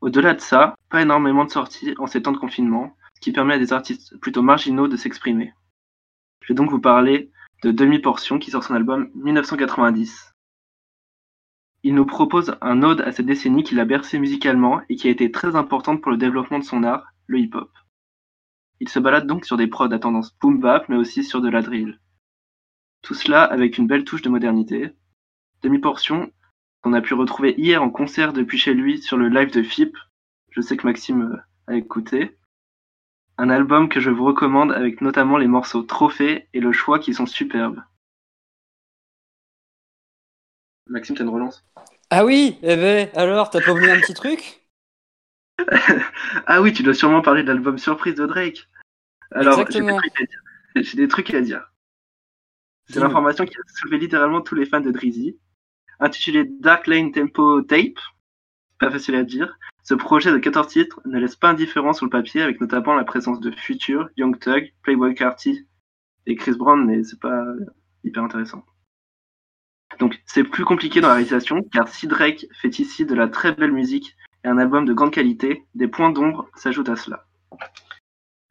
Au-delà 0.00 0.34
de 0.34 0.40
ça, 0.40 0.74
pas 0.90 1.02
énormément 1.02 1.44
de 1.44 1.50
sorties 1.50 1.94
en 1.98 2.06
ces 2.06 2.22
temps 2.22 2.32
de 2.32 2.38
confinement, 2.38 2.96
ce 3.14 3.20
qui 3.20 3.32
permet 3.32 3.54
à 3.54 3.58
des 3.58 3.72
artistes 3.72 4.16
plutôt 4.18 4.42
marginaux 4.42 4.88
de 4.88 4.96
s'exprimer. 4.96 5.54
Je 6.42 6.48
vais 6.48 6.54
donc 6.54 6.70
vous 6.70 6.80
parler 6.80 7.30
de 7.62 7.70
Demi-Portion 7.70 8.38
qui 8.38 8.50
sort 8.50 8.62
son 8.62 8.74
album 8.74 9.10
1990. 9.14 10.34
Il 11.82 11.94
nous 11.94 12.06
propose 12.06 12.56
un 12.60 12.82
ode 12.82 13.00
à 13.00 13.12
cette 13.12 13.26
décennie 13.26 13.62
qui 13.62 13.74
l'a 13.74 13.84
bercé 13.84 14.18
musicalement 14.18 14.80
et 14.88 14.96
qui 14.96 15.08
a 15.08 15.10
été 15.10 15.30
très 15.30 15.56
importante 15.56 16.02
pour 16.02 16.10
le 16.10 16.18
développement 16.18 16.58
de 16.58 16.64
son 16.64 16.82
art, 16.84 17.06
le 17.26 17.38
hip-hop. 17.38 17.70
Il 18.80 18.88
se 18.88 18.98
balade 18.98 19.26
donc 19.26 19.46
sur 19.46 19.56
des 19.56 19.68
prods 19.68 19.92
à 19.92 19.98
tendance 19.98 20.36
boom 20.40 20.60
bap 20.60 20.88
mais 20.88 20.96
aussi 20.96 21.24
sur 21.24 21.40
de 21.40 21.48
la 21.48 21.62
drill. 21.62 21.98
Tout 23.06 23.14
cela 23.14 23.44
avec 23.44 23.78
une 23.78 23.86
belle 23.86 24.02
touche 24.02 24.22
de 24.22 24.28
modernité. 24.28 24.90
Demi-Portion 25.62 26.32
qu'on 26.82 26.92
a 26.92 27.00
pu 27.00 27.14
retrouver 27.14 27.54
hier 27.56 27.80
en 27.80 27.88
concert 27.88 28.32
depuis 28.32 28.58
chez 28.58 28.74
lui 28.74 29.00
sur 29.00 29.16
le 29.16 29.28
live 29.28 29.52
de 29.52 29.62
FIP. 29.62 29.96
Je 30.50 30.60
sais 30.60 30.76
que 30.76 30.88
Maxime 30.88 31.22
euh, 31.22 31.72
a 31.72 31.76
écouté. 31.76 32.36
Un 33.38 33.48
album 33.48 33.88
que 33.88 34.00
je 34.00 34.10
vous 34.10 34.24
recommande 34.24 34.72
avec 34.72 35.02
notamment 35.02 35.36
les 35.36 35.46
morceaux 35.46 35.84
Trophée 35.84 36.48
et 36.52 36.58
Le 36.58 36.72
Choix 36.72 36.98
qui 36.98 37.14
sont 37.14 37.26
superbes. 37.26 37.80
Maxime, 40.88 41.14
t'as 41.14 41.22
une 41.22 41.30
relance? 41.30 41.64
Ah 42.10 42.24
oui, 42.24 42.58
eh 42.62 42.74
ben, 42.74 43.08
alors, 43.14 43.50
t'as 43.50 43.60
pas 43.60 43.70
oublié 43.70 43.92
un 43.92 44.00
petit 44.00 44.14
truc? 44.14 44.66
Ah 46.46 46.60
oui, 46.60 46.72
tu 46.72 46.82
dois 46.82 46.94
sûrement 46.94 47.22
parler 47.22 47.44
de 47.44 47.48
l'album 47.48 47.78
surprise 47.78 48.16
de 48.16 48.26
Drake. 48.26 48.68
Alors, 49.30 49.64
j'ai 50.74 50.96
des 50.96 51.08
trucs 51.08 51.32
à 51.32 51.40
dire. 51.40 51.70
C'est 52.88 53.00
l'information 53.00 53.44
qui 53.44 53.56
a 53.56 53.60
sauvé 53.66 53.98
littéralement 53.98 54.40
tous 54.40 54.54
les 54.54 54.66
fans 54.66 54.80
de 54.80 54.90
Drizzy. 54.90 55.38
Intitulé 55.98 56.44
Dark 56.44 56.86
Lane 56.86 57.10
Tempo 57.10 57.62
Tape, 57.62 57.98
pas 58.78 58.90
facile 58.90 59.14
à 59.14 59.24
dire, 59.24 59.58
ce 59.82 59.94
projet 59.94 60.32
de 60.32 60.38
14 60.38 60.68
titres 60.68 61.00
ne 61.04 61.18
laisse 61.18 61.36
pas 61.36 61.50
indifférent 61.50 61.92
sur 61.92 62.04
le 62.04 62.10
papier, 62.10 62.42
avec 62.42 62.60
notamment 62.60 62.94
la 62.94 63.04
présence 63.04 63.40
de 63.40 63.50
Future, 63.50 64.08
Young 64.16 64.38
Thug, 64.38 64.72
Playboy 64.82 65.14
Carty 65.14 65.66
et 66.26 66.36
Chris 66.36 66.56
Brown, 66.56 66.84
mais 66.84 67.02
c'est 67.02 67.20
pas 67.20 67.44
hyper 68.04 68.22
intéressant. 68.22 68.64
Donc 69.98 70.20
c'est 70.26 70.44
plus 70.44 70.64
compliqué 70.64 71.00
dans 71.00 71.08
la 71.08 71.14
réalisation, 71.14 71.62
car 71.72 71.88
si 71.88 72.06
Drake 72.06 72.46
fait 72.60 72.78
ici 72.78 73.06
de 73.06 73.14
la 73.14 73.28
très 73.28 73.52
belle 73.52 73.72
musique 73.72 74.16
et 74.44 74.48
un 74.48 74.58
album 74.58 74.84
de 74.84 74.92
grande 74.92 75.12
qualité, 75.12 75.64
des 75.74 75.88
points 75.88 76.10
d'ombre 76.10 76.48
s'ajoutent 76.54 76.88
à 76.88 76.96
cela. 76.96 77.24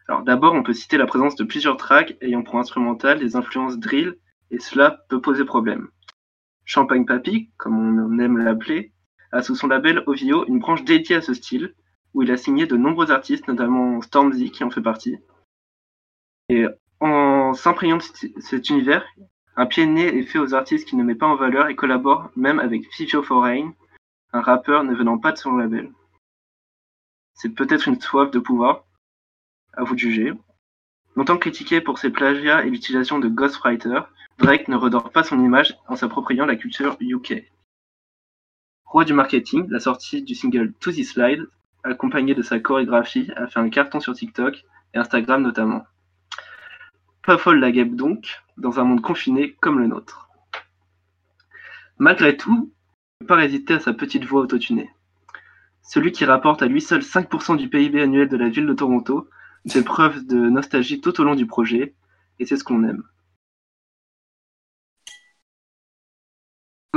Alors 0.08 0.24
d'abord, 0.24 0.54
on 0.54 0.64
peut 0.64 0.74
citer 0.74 0.98
la 0.98 1.06
présence 1.06 1.36
de 1.36 1.44
plusieurs 1.44 1.78
tracks 1.78 2.18
ayant 2.22 2.44
pour 2.44 2.58
instrumental 2.58 3.20
des 3.20 3.36
influences 3.36 3.78
drill, 3.78 4.16
et 4.52 4.60
cela 4.60 5.06
peut 5.10 5.22
poser 5.22 5.46
problème. 5.46 5.90
Champagne 6.66 7.06
Papy, 7.06 7.52
comme 7.58 7.78
on 7.78 8.20
aime 8.20 8.38
l'appeler, 8.38 8.92
a 9.32 9.42
sous 9.42 9.56
son 9.56 9.68
label 9.68 10.04
Ovio 10.08 10.46
une 10.48 10.60
branche 10.60 10.84
dédiée 10.84 11.18
à 11.18 11.22
ce 11.22 11.34
style, 11.34 11.76
où 12.14 12.24
il 12.24 12.32
a 12.32 12.38
signé 12.38 12.66
de 12.66 12.78
nombreux 12.78 13.12
artistes, 13.12 13.48
notamment 13.48 14.02
Stormzy 14.02 14.52
qui 14.52 14.64
en 14.64 14.70
fait 14.70 14.82
partie. 14.82 15.18
Et 16.50 16.66
en 17.00 17.54
s'imprégnant 17.54 17.98
de 17.98 18.04
cet 18.40 18.70
univers, 18.70 19.06
un 19.58 19.66
pied 19.66 19.86
de 19.86 19.92
nez 19.92 20.18
est 20.18 20.24
fait 20.24 20.40
aux 20.40 20.54
artistes 20.54 20.88
qui 20.88 20.96
ne 20.96 21.04
met 21.04 21.16
pas 21.16 21.28
en 21.28 21.36
valeur 21.36 21.68
et 21.68 21.76
collabore 21.76 22.30
même 22.36 22.60
avec 22.60 22.92
Fifio 22.94 23.24
Foreign, 23.24 23.74
un 24.34 24.42
rappeur 24.42 24.84
ne 24.84 24.96
venant 24.96 25.18
pas 25.18 25.32
de 25.32 25.38
son 25.38 25.56
label. 25.56 25.92
C'est 27.34 27.50
peut-être 27.50 27.88
une 27.88 28.00
soif 28.00 28.32
de 28.32 28.40
pouvoir, 28.40 28.86
à 29.74 29.84
vous 29.84 29.94
de 29.94 30.00
juger. 30.00 30.34
Longtemps 31.16 31.38
critiqué 31.38 31.82
pour 31.82 32.00
ses 32.00 32.10
plagiats 32.10 32.66
et 32.66 32.70
l'utilisation 32.70 33.20
de 33.20 33.28
Ghostwriter, 33.28 34.02
Drake 34.38 34.68
ne 34.68 34.76
redore 34.76 35.12
pas 35.12 35.24
son 35.24 35.44
image 35.44 35.78
en 35.88 35.96
s'appropriant 35.96 36.46
la 36.46 36.58
culture 36.58 36.98
UK. 37.00 37.46
Roi 38.84 39.06
du 39.06 39.14
marketing, 39.14 39.66
la 39.70 39.80
sortie 39.80 40.24
du 40.24 40.36
single 40.36 40.74
To 40.82 40.92
The 40.92 41.04
Slide, 41.04 41.48
accompagnée 41.84 42.36
de 42.36 42.42
sa 42.42 42.60
chorégraphie, 42.60 43.32
a 43.38 43.48
fait 43.48 43.60
un 43.60 43.70
carton 43.70 44.00
sur 44.00 44.14
TikTok 44.14 44.66
et 44.94 44.98
Instagram 44.98 45.42
notamment. 45.42 45.86
Pas 47.24 47.38
folle 47.38 47.60
la 47.60 47.72
guêpe 47.72 47.96
donc, 47.96 48.42
dans 48.58 48.80
un 48.80 48.84
monde 48.84 49.02
confiné 49.02 49.54
comme 49.62 49.80
le 49.80 49.88
nôtre. 49.88 50.30
Malgré 51.98 52.36
tout, 52.36 52.74
ne 53.22 53.26
pas 53.26 53.36
résister 53.36 53.76
à 53.76 53.80
sa 53.80 53.94
petite 53.94 54.26
voix 54.26 54.42
autotunée. 54.42 54.90
Celui 55.82 56.12
qui 56.12 56.26
rapporte 56.26 56.62
à 56.62 56.68
lui 56.68 56.82
seul 56.82 57.02
5% 57.02 57.56
du 57.56 57.70
PIB 57.70 58.02
annuel 58.02 58.28
de 58.28 58.38
la 58.38 58.50
ville 58.50 58.66
de 58.66 58.74
Toronto 58.74 59.30
fait 59.70 59.84
preuve 59.84 60.26
de 60.28 60.36
nostalgie 60.36 61.00
tout 61.00 61.20
au 61.22 61.24
long 61.24 61.36
du 61.36 61.48
projet, 61.48 61.96
et 62.40 62.46
c'est 62.46 62.58
ce 62.58 62.64
qu'on 62.64 62.84
aime. 62.84 63.04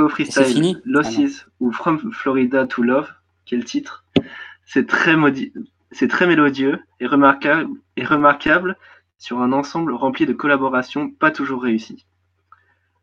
Freestyle, 0.07 0.81
Losses 0.85 1.45
ah 1.45 1.51
ou 1.59 1.71
From 1.71 2.11
Florida 2.11 2.65
to 2.65 2.83
Love, 2.83 3.11
quel 3.45 3.65
titre 3.65 4.05
C'est 4.65 4.87
très, 4.87 5.15
c'est 5.91 6.07
très 6.07 6.27
mélodieux 6.27 6.79
et 6.99 7.07
remarquable, 7.07 7.69
et 7.97 8.05
remarquable 8.05 8.77
sur 9.17 9.41
un 9.41 9.51
ensemble 9.51 9.93
rempli 9.93 10.25
de 10.25 10.33
collaborations 10.33 11.09
pas 11.09 11.31
toujours 11.31 11.63
réussies. 11.63 12.05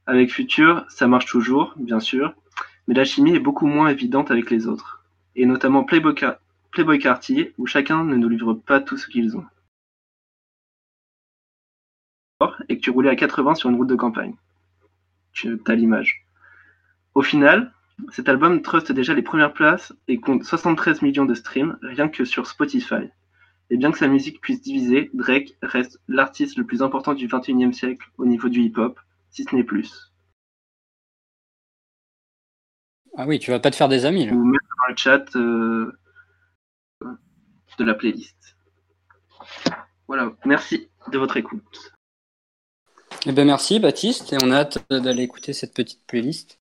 Avec 0.07 0.33
Future, 0.33 0.87
ça 0.89 1.09
marche 1.09 1.27
toujours, 1.27 1.75
bien 1.77 2.01
sûr, 2.01 2.33
mais 2.87 2.95
la 2.95 3.05
chimie 3.05 3.35
est 3.35 3.41
beaucoup 3.41 3.67
moins 3.67 3.89
évidente 3.89 4.31
avec 4.31 4.51
les 4.51 4.67
autres, 4.67 5.05
et 5.35 5.47
notamment 5.47 5.85
Playboy, 5.85 6.15
Playboy 6.71 6.99
Cartier, 6.99 7.53
où 7.59 7.67
chacun 7.67 8.05
ne 8.05 8.17
nous 8.17 8.29
livre 8.29 8.55
pas 8.55 8.81
tout 8.81 8.97
ce 8.97 9.09
qu'ils 9.09 9.37
ont. 9.37 9.45
Et 12.69 12.77
que 12.77 12.83
tu 12.83 12.91
roulais 12.91 13.11
à 13.11 13.17
80 13.17 13.55
sur 13.55 13.71
une 13.71 13.77
route 13.77 13.89
de 13.89 13.97
campagne. 13.97 14.35
Tu 15.33 15.59
as 15.67 15.75
l'image. 15.75 16.26
Au 17.17 17.23
final, 17.23 17.73
cet 18.11 18.29
album 18.29 18.61
truste 18.61 18.93
déjà 18.93 19.15
les 19.15 19.23
premières 19.23 19.55
places 19.55 19.95
et 20.07 20.21
compte 20.21 20.45
73 20.45 21.01
millions 21.01 21.25
de 21.25 21.33
streams 21.33 21.79
rien 21.81 22.11
que 22.11 22.27
sur 22.27 22.47
Spotify. 22.47 23.09
Et 23.71 23.79
bien 23.79 23.91
que 23.91 23.97
sa 23.97 24.07
musique 24.07 24.43
puisse 24.43 24.61
diviser, 24.61 25.11
Drake 25.15 25.57
reste 25.63 25.99
l'artiste 26.09 26.59
le 26.59 26.67
plus 26.67 26.83
important 26.83 27.15
du 27.15 27.27
XXIe 27.27 27.73
siècle 27.73 28.07
au 28.19 28.27
niveau 28.27 28.51
du 28.51 28.61
hip-hop, 28.61 29.01
si 29.31 29.45
ce 29.45 29.57
n'est 29.57 29.65
plus. 29.65 30.13
Ah 33.17 33.25
oui, 33.27 33.39
tu 33.39 33.51
vas 33.51 33.61
pas 33.61 33.71
te 33.71 33.77
faire 33.77 33.89
des 33.89 34.05
amis 34.05 34.27
là. 34.27 34.33
Ou 34.35 34.45
mettre 34.45 34.67
dans 34.79 34.91
le 34.91 34.97
chat 34.99 35.37
euh, 35.37 35.99
de 37.79 37.85
la 37.85 37.95
playlist. 37.95 38.59
Voilà, 40.07 40.35
merci 40.45 40.91
de 41.11 41.17
votre 41.17 41.39
écoute. 41.39 41.95
Eh 43.25 43.33
ben 43.33 43.47
merci 43.47 43.81
Baptiste 43.81 44.35
et 44.35 44.37
on 44.43 44.51
a 44.51 44.57
hâte 44.57 44.85
d'aller 44.91 45.23
écouter 45.23 45.55
cette 45.55 45.73
petite 45.73 46.07
playlist. 46.07 46.61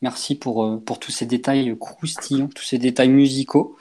Merci 0.00 0.36
pour, 0.36 0.64
euh, 0.64 0.76
pour 0.78 0.98
tous 0.98 1.10
ces 1.10 1.26
détails 1.26 1.76
croustillants, 1.78 2.48
tous 2.48 2.62
ces 2.62 2.78
détails 2.78 3.08
musicaux. 3.08 3.76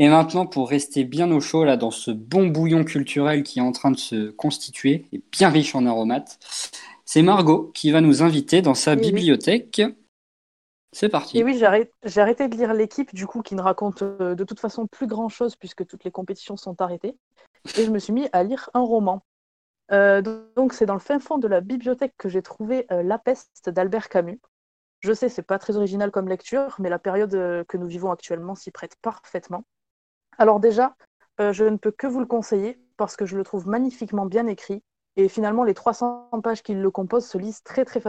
Et 0.00 0.08
maintenant, 0.08 0.46
pour 0.46 0.68
rester 0.68 1.04
bien 1.04 1.30
au 1.30 1.40
chaud 1.40 1.64
là 1.64 1.76
dans 1.76 1.92
ce 1.92 2.10
bon 2.10 2.48
bouillon 2.48 2.84
culturel 2.84 3.44
qui 3.44 3.60
est 3.60 3.62
en 3.62 3.70
train 3.70 3.92
de 3.92 3.96
se 3.96 4.30
constituer 4.30 5.06
et 5.12 5.22
bien 5.30 5.50
riche 5.50 5.76
en 5.76 5.86
aromates, 5.86 6.40
c'est 7.04 7.22
Margot 7.22 7.70
qui 7.74 7.92
va 7.92 8.00
nous 8.00 8.22
inviter 8.22 8.60
dans 8.60 8.74
sa 8.74 8.96
bibliothèque. 8.96 9.82
C'est 10.90 11.08
parti. 11.08 11.38
Et 11.38 11.44
oui, 11.44 11.56
j'ai 11.58 12.20
arrêté, 12.20 12.48
de 12.48 12.56
lire 12.56 12.72
l'équipe, 12.72 13.14
du 13.14 13.26
coup, 13.26 13.42
qui 13.42 13.54
ne 13.54 13.62
raconte 13.62 14.02
euh, 14.02 14.34
de 14.34 14.44
toute 14.44 14.60
façon 14.60 14.86
plus 14.86 15.06
grand 15.06 15.28
chose 15.28 15.56
puisque 15.56 15.86
toutes 15.86 16.04
les 16.04 16.10
compétitions 16.10 16.56
sont 16.56 16.80
arrêtées. 16.80 17.16
Et 17.78 17.84
je 17.84 17.90
me 17.90 17.98
suis 17.98 18.12
mis 18.12 18.28
à 18.32 18.42
lire 18.42 18.70
un 18.74 18.80
roman. 18.80 19.24
Euh, 19.92 20.22
donc, 20.56 20.72
c'est 20.72 20.86
dans 20.86 20.94
le 20.94 21.00
fin 21.00 21.18
fond 21.20 21.38
de 21.38 21.48
la 21.48 21.60
bibliothèque 21.60 22.14
que 22.16 22.28
j'ai 22.28 22.42
trouvé 22.42 22.86
La 22.90 23.18
peste 23.18 23.70
d'Albert 23.70 24.08
Camus. 24.08 24.40
Je 25.04 25.12
sais, 25.12 25.28
c'est 25.28 25.42
pas 25.42 25.58
très 25.58 25.76
original 25.76 26.10
comme 26.10 26.30
lecture, 26.30 26.76
mais 26.78 26.88
la 26.88 26.98
période 26.98 27.34
euh, 27.34 27.62
que 27.64 27.76
nous 27.76 27.86
vivons 27.86 28.10
actuellement 28.10 28.54
s'y 28.54 28.70
prête 28.70 28.96
parfaitement. 29.02 29.62
Alors 30.38 30.60
déjà, 30.60 30.96
euh, 31.42 31.52
je 31.52 31.66
ne 31.66 31.76
peux 31.76 31.90
que 31.90 32.06
vous 32.06 32.20
le 32.20 32.26
conseiller 32.26 32.80
parce 32.96 33.14
que 33.14 33.26
je 33.26 33.36
le 33.36 33.44
trouve 33.44 33.68
magnifiquement 33.68 34.24
bien 34.24 34.46
écrit 34.46 34.82
et 35.16 35.28
finalement 35.28 35.62
les 35.62 35.74
300 35.74 36.30
pages 36.42 36.62
qui 36.62 36.72
le 36.72 36.90
composent 36.90 37.26
se 37.26 37.36
lisent 37.36 37.62
très 37.64 37.84
très 37.84 38.00
facilement. 38.00 38.08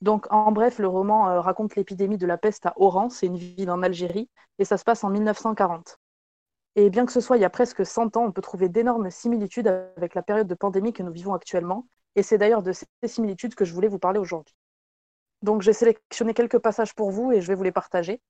Donc 0.00 0.26
en 0.32 0.50
bref, 0.50 0.80
le 0.80 0.88
roman 0.88 1.28
euh, 1.28 1.40
raconte 1.40 1.76
l'épidémie 1.76 2.18
de 2.18 2.26
la 2.26 2.36
peste 2.36 2.66
à 2.66 2.72
Oran, 2.78 3.10
c'est 3.10 3.26
une 3.26 3.36
ville 3.36 3.70
en 3.70 3.84
Algérie 3.84 4.28
et 4.58 4.64
ça 4.64 4.76
se 4.76 4.82
passe 4.82 5.04
en 5.04 5.10
1940. 5.10 6.00
Et 6.74 6.90
bien 6.90 7.06
que 7.06 7.12
ce 7.12 7.20
soit 7.20 7.36
il 7.36 7.42
y 7.42 7.44
a 7.44 7.50
presque 7.50 7.86
100 7.86 8.16
ans, 8.16 8.24
on 8.24 8.32
peut 8.32 8.42
trouver 8.42 8.68
d'énormes 8.68 9.08
similitudes 9.08 9.68
avec 9.68 10.16
la 10.16 10.22
période 10.24 10.48
de 10.48 10.54
pandémie 10.56 10.92
que 10.92 11.04
nous 11.04 11.12
vivons 11.12 11.32
actuellement 11.32 11.86
et 12.16 12.24
c'est 12.24 12.38
d'ailleurs 12.38 12.64
de 12.64 12.72
ces 12.72 12.86
similitudes 13.04 13.54
que 13.54 13.64
je 13.64 13.72
voulais 13.72 13.86
vous 13.86 14.00
parler 14.00 14.18
aujourd'hui. 14.18 14.56
Donc 15.44 15.60
j'ai 15.60 15.74
sélectionné 15.74 16.32
quelques 16.32 16.58
passages 16.58 16.94
pour 16.94 17.10
vous 17.10 17.30
et 17.30 17.42
je 17.42 17.46
vais 17.46 17.54
vous 17.54 17.62
les 17.62 17.70
partager. 17.70 18.22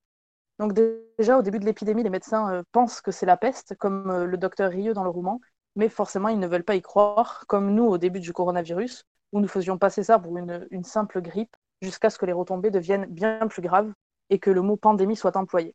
Donc 0.59 0.73
déjà, 0.73 1.37
au 1.37 1.41
début 1.41 1.59
de 1.59 1.65
l'épidémie, 1.65 2.03
les 2.03 2.09
médecins 2.09 2.51
euh, 2.53 2.63
pensent 2.73 2.99
que 2.99 3.11
c'est 3.11 3.25
la 3.25 3.37
peste, 3.37 3.73
comme 3.77 4.11
euh, 4.11 4.25
le 4.25 4.37
docteur 4.37 4.69
Rieux 4.69 4.93
dans 4.93 5.05
le 5.05 5.09
roman, 5.09 5.39
mais 5.77 5.87
forcément, 5.87 6.27
ils 6.27 6.39
ne 6.39 6.47
veulent 6.47 6.65
pas 6.65 6.75
y 6.75 6.81
croire, 6.81 7.45
comme 7.47 7.73
nous 7.73 7.85
au 7.85 7.97
début 7.97 8.19
du 8.19 8.33
coronavirus, 8.33 9.05
où 9.31 9.39
nous 9.39 9.47
faisions 9.47 9.77
passer 9.77 10.03
ça 10.03 10.19
pour 10.19 10.37
une, 10.37 10.83
simple 10.83 11.21
grippe, 11.21 11.55
jusqu'à 11.81 12.09
ce 12.09 12.17
que 12.17 12.25
les 12.25 12.33
retombées 12.33 12.69
deviennent 12.69 13.05
bien 13.05 13.47
plus 13.47 13.61
graves 13.61 13.93
et 14.29 14.37
que 14.37 14.49
le 14.49 14.61
mot 14.61 14.75
pandémie 14.75 15.15
soit 15.15 15.37
employé. 15.37 15.73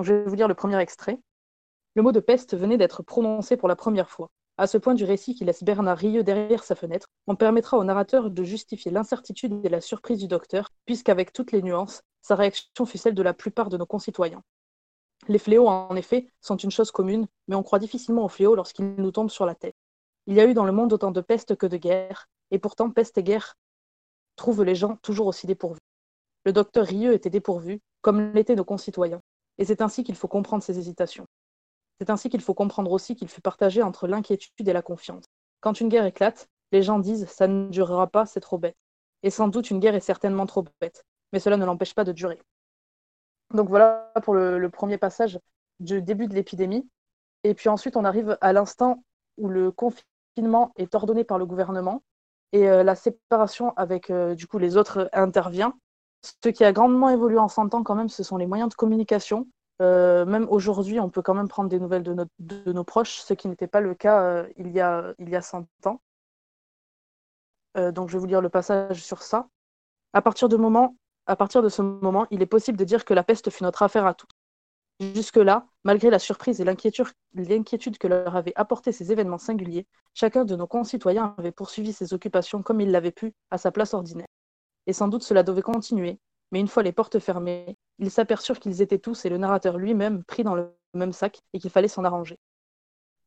Je 0.00 0.14
vais 0.14 0.24
vous 0.24 0.36
lire 0.36 0.48
le 0.48 0.54
premier 0.54 0.78
extrait. 0.78 1.18
Le 1.96 2.02
mot 2.02 2.12
de 2.12 2.20
peste 2.20 2.56
venait 2.56 2.78
d'être 2.78 3.02
prononcé 3.02 3.58
pour 3.58 3.68
la 3.68 3.76
première 3.76 4.08
fois. 4.08 4.30
À 4.60 4.66
ce 4.66 4.76
point 4.76 4.94
du 4.94 5.04
récit 5.04 5.36
qui 5.36 5.44
laisse 5.44 5.62
Bernard 5.62 5.98
rieux 5.98 6.24
derrière 6.24 6.64
sa 6.64 6.74
fenêtre, 6.74 7.06
on 7.28 7.36
permettra 7.36 7.78
au 7.78 7.84
narrateur 7.84 8.28
de 8.28 8.42
justifier 8.42 8.90
l'incertitude 8.90 9.64
et 9.64 9.68
la 9.68 9.80
surprise 9.80 10.18
du 10.18 10.26
docteur, 10.26 10.70
puisqu'avec 10.84 11.32
toutes 11.32 11.52
les 11.52 11.62
nuances, 11.62 12.02
sa 12.22 12.34
réaction 12.34 12.84
fut 12.84 12.98
celle 12.98 13.14
de 13.14 13.22
la 13.22 13.34
plupart 13.34 13.68
de 13.68 13.76
nos 13.76 13.86
concitoyens. 13.86 14.42
Les 15.28 15.38
fléaux, 15.38 15.68
en 15.68 15.94
effet, 15.94 16.28
sont 16.40 16.56
une 16.56 16.72
chose 16.72 16.90
commune, 16.90 17.28
mais 17.46 17.54
on 17.54 17.62
croit 17.62 17.78
difficilement 17.78 18.24
aux 18.24 18.28
fléaux 18.28 18.56
lorsqu'ils 18.56 18.96
nous 18.96 19.12
tombent 19.12 19.30
sur 19.30 19.46
la 19.46 19.54
tête. 19.54 19.76
Il 20.26 20.34
y 20.34 20.40
a 20.40 20.46
eu 20.46 20.54
dans 20.54 20.64
le 20.64 20.72
monde 20.72 20.92
autant 20.92 21.12
de 21.12 21.20
peste 21.20 21.54
que 21.54 21.66
de 21.66 21.76
guerre, 21.76 22.28
et 22.50 22.58
pourtant 22.58 22.90
peste 22.90 23.16
et 23.16 23.22
guerre 23.22 23.54
trouvent 24.34 24.64
les 24.64 24.74
gens 24.74 24.96
toujours 25.02 25.28
aussi 25.28 25.46
dépourvus. 25.46 25.80
Le 26.44 26.52
docteur 26.52 26.84
Rieux 26.84 27.12
était 27.12 27.30
dépourvu, 27.30 27.80
comme 28.00 28.32
l'étaient 28.32 28.56
nos 28.56 28.64
concitoyens, 28.64 29.20
et 29.58 29.64
c'est 29.64 29.82
ainsi 29.82 30.02
qu'il 30.02 30.16
faut 30.16 30.28
comprendre 30.28 30.64
ses 30.64 30.80
hésitations. 30.80 31.26
C'est 32.00 32.10
ainsi 32.10 32.28
qu'il 32.30 32.40
faut 32.40 32.54
comprendre 32.54 32.92
aussi 32.92 33.16
qu'il 33.16 33.28
fut 33.28 33.40
partagé 33.40 33.82
entre 33.82 34.06
l'inquiétude 34.06 34.68
et 34.68 34.72
la 34.72 34.82
confiance. 34.82 35.24
Quand 35.60 35.80
une 35.80 35.88
guerre 35.88 36.06
éclate, 36.06 36.48
les 36.72 36.82
gens 36.82 36.98
disent 36.98 37.26
ça 37.26 37.48
ne 37.48 37.68
durera 37.70 38.06
pas, 38.06 38.26
c'est 38.26 38.40
trop 38.40 38.58
bête. 38.58 38.76
Et 39.22 39.30
sans 39.30 39.48
doute 39.48 39.70
une 39.70 39.80
guerre 39.80 39.96
est 39.96 40.00
certainement 40.00 40.46
trop 40.46 40.64
bête, 40.80 41.04
mais 41.32 41.40
cela 41.40 41.56
ne 41.56 41.64
l'empêche 41.64 41.94
pas 41.94 42.04
de 42.04 42.12
durer. 42.12 42.40
Donc 43.52 43.68
voilà 43.68 44.12
pour 44.22 44.34
le, 44.34 44.68
premier 44.70 44.98
passage 44.98 45.40
du 45.80 46.02
début 46.02 46.28
de 46.28 46.34
l'épidémie. 46.34 46.88
Et 47.44 47.54
puis 47.54 47.68
ensuite, 47.68 47.96
on 47.96 48.04
arrive 48.04 48.36
à 48.40 48.52
l'instant 48.52 49.02
où 49.36 49.48
le 49.48 49.72
confinement 49.72 50.72
est 50.76 50.94
ordonné 50.94 51.24
par 51.24 51.38
le 51.38 51.46
gouvernement 51.46 52.02
et 52.52 52.68
euh, 52.68 52.82
la 52.82 52.94
séparation 52.94 53.72
avec 53.76 54.10
euh, 54.10 54.34
du 54.34 54.46
coup 54.46 54.58
les 54.58 54.76
autres 54.76 55.08
intervient. 55.12 55.74
Ce 56.42 56.48
qui 56.48 56.64
a 56.64 56.72
grandement 56.72 57.08
évolué 57.08 57.38
en 57.38 57.48
100 57.48 57.74
ans 57.74 57.82
quand 57.82 57.94
même, 57.94 58.08
ce 58.08 58.22
sont 58.22 58.36
les 58.36 58.46
moyens 58.46 58.68
de 58.68 58.74
communication 58.74 59.46
euh, 59.80 60.24
même 60.24 60.46
aujourd'hui, 60.50 60.98
on 60.98 61.08
peut 61.08 61.22
quand 61.22 61.34
même 61.34 61.48
prendre 61.48 61.68
des 61.68 61.78
nouvelles 61.78 62.02
de, 62.02 62.72
nos 62.72 62.84
proches, 62.84 63.18
ce 63.18 63.34
qui 63.34 63.48
n'était 63.48 63.68
pas 63.68 63.80
le 63.80 63.94
cas 63.94 64.22
euh, 64.22 64.48
il, 64.56 64.70
y 64.72 64.80
a, 64.80 65.14
il 65.18 65.28
y 65.28 65.36
a 65.36 65.42
100 65.42 65.66
ans. 65.86 66.00
Euh, 67.76 67.92
donc 67.92 68.08
je 68.08 68.14
vais 68.14 68.20
vous 68.20 68.26
lire 68.26 68.40
le 68.40 68.48
passage 68.48 69.02
sur 69.02 69.22
ça. 69.22 69.48
À 70.12 70.22
partir, 70.22 70.48
de 70.48 70.58
à 71.26 71.36
partir 71.36 71.62
de 71.62 71.68
ce 71.68 71.82
moment, 71.82 72.26
il 72.30 72.42
est 72.42 72.46
possible 72.46 72.78
de 72.78 72.84
dire 72.84 73.04
que 73.04 73.14
la 73.14 73.22
peste 73.22 73.50
fut 73.50 73.62
notre 73.62 73.82
affaire 73.82 74.06
à 74.06 74.14
tous. 74.14 74.28
Jusque-là, 75.00 75.68
malgré 75.84 76.10
la 76.10 76.18
surprise 76.18 76.60
et 76.60 76.64
l'inquiétude 76.64 77.98
que 77.98 78.08
leur 78.08 78.34
avaient 78.34 78.54
apporté 78.56 78.90
ces 78.90 79.12
événements 79.12 79.38
singuliers, 79.38 79.86
chacun 80.12 80.44
de 80.44 80.56
nos 80.56 80.66
concitoyens 80.66 81.36
avait 81.38 81.52
poursuivi 81.52 81.92
ses 81.92 82.14
occupations 82.14 82.62
comme 82.62 82.80
il 82.80 82.90
l'avait 82.90 83.12
pu 83.12 83.32
à 83.52 83.58
sa 83.58 83.70
place 83.70 83.94
ordinaire. 83.94 84.26
Et 84.86 84.92
sans 84.92 85.06
doute 85.06 85.22
cela 85.22 85.44
devait 85.44 85.62
continuer, 85.62 86.18
mais 86.50 86.60
une 86.60 86.68
fois 86.68 86.82
les 86.82 86.92
portes 86.92 87.18
fermées, 87.18 87.76
ils 87.98 88.10
s'aperçurent 88.10 88.60
qu'ils 88.60 88.82
étaient 88.82 88.98
tous 88.98 89.24
et 89.24 89.28
le 89.28 89.38
narrateur 89.38 89.78
lui-même 89.78 90.24
pris 90.24 90.44
dans 90.44 90.54
le 90.54 90.74
même 90.94 91.12
sac 91.12 91.40
et 91.52 91.58
qu'il 91.58 91.70
fallait 91.70 91.88
s'en 91.88 92.04
arranger. 92.04 92.38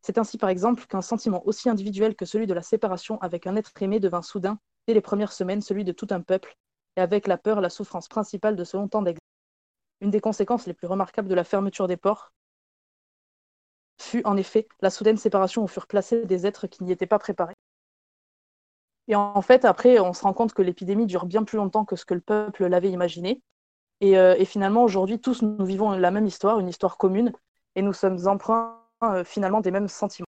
C'est 0.02 0.18
ainsi 0.18 0.38
par 0.38 0.50
exemple 0.50 0.86
qu'un 0.88 1.02
sentiment 1.02 1.46
aussi 1.46 1.70
individuel 1.70 2.16
que 2.16 2.26
celui 2.26 2.48
de 2.48 2.54
la 2.54 2.64
séparation 2.64 3.20
avec 3.22 3.46
un 3.46 3.56
être 3.56 3.72
aimé 3.82 4.00
devint 4.00 4.24
soudain, 4.24 4.58
dès 4.88 4.94
les 4.96 5.02
premières 5.02 5.32
semaines, 5.32 5.62
celui 5.62 5.84
de 5.84 5.92
tout 5.92 6.08
un 6.10 6.22
peuple, 6.22 6.56
et 6.98 7.02
avec 7.02 7.28
la 7.28 7.38
peur 7.38 7.62
la 7.62 7.70
souffrance 7.70 8.08
principale 8.08 8.56
de 8.56 8.64
ce 8.64 8.78
long 8.78 8.88
temps 8.88 9.04
d'exil. 9.04 9.22
Une 10.02 10.10
des 10.10 10.20
conséquences 10.20 10.66
les 10.66 10.74
plus 10.74 10.88
remarquables 10.88 11.28
de 11.28 11.36
la 11.36 11.44
fermeture 11.44 11.88
des 11.88 11.98
ports 11.98 12.34
fut 14.00 14.26
en 14.26 14.36
effet 14.36 14.68
la 14.82 14.90
soudaine 14.90 15.18
séparation 15.18 15.64
où 15.64 15.68
furent 15.68 15.86
placés 15.86 16.26
des 16.26 16.48
êtres 16.48 16.66
qui 16.66 16.84
n'y 16.84 16.92
étaient 16.92 17.06
pas 17.06 17.20
préparés. 17.20 17.54
Et 19.12 19.16
en 19.16 19.42
fait, 19.42 19.66
après, 19.66 20.00
on 20.00 20.14
se 20.14 20.24
rend 20.24 20.32
compte 20.32 20.54
que 20.54 20.62
l'épidémie 20.62 21.06
dure 21.06 21.26
bien 21.26 21.44
plus 21.44 21.58
longtemps 21.58 21.84
que 21.84 21.98
ce 21.98 22.06
que 22.06 22.14
le 22.14 22.22
peuple 22.22 22.66
l'avait 22.68 22.90
imaginé. 22.90 23.42
Et, 24.00 24.18
euh, 24.18 24.42
finalement, 24.46 24.84
aujourd'hui, 24.84 25.20
tous 25.20 25.42
nous 25.42 25.66
vivons 25.66 25.92
la 25.92 26.12
même 26.12 26.26
histoire, 26.26 26.60
une 26.60 26.70
histoire 26.70 26.98
commune, 26.98 27.34
et 27.76 27.82
nous 27.82 27.92
sommes 27.92 28.26
emprunts 28.26 28.80
euh, 29.04 29.26
finalement 29.26 29.60
des 29.60 29.70
mêmes 29.70 29.90
sentiments. 29.90 30.28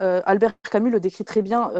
Euh, 0.00 0.22
Albert 0.24 0.54
Camus 0.62 0.90
le 0.90 1.00
décrit 1.00 1.26
très 1.26 1.42
bien 1.42 1.70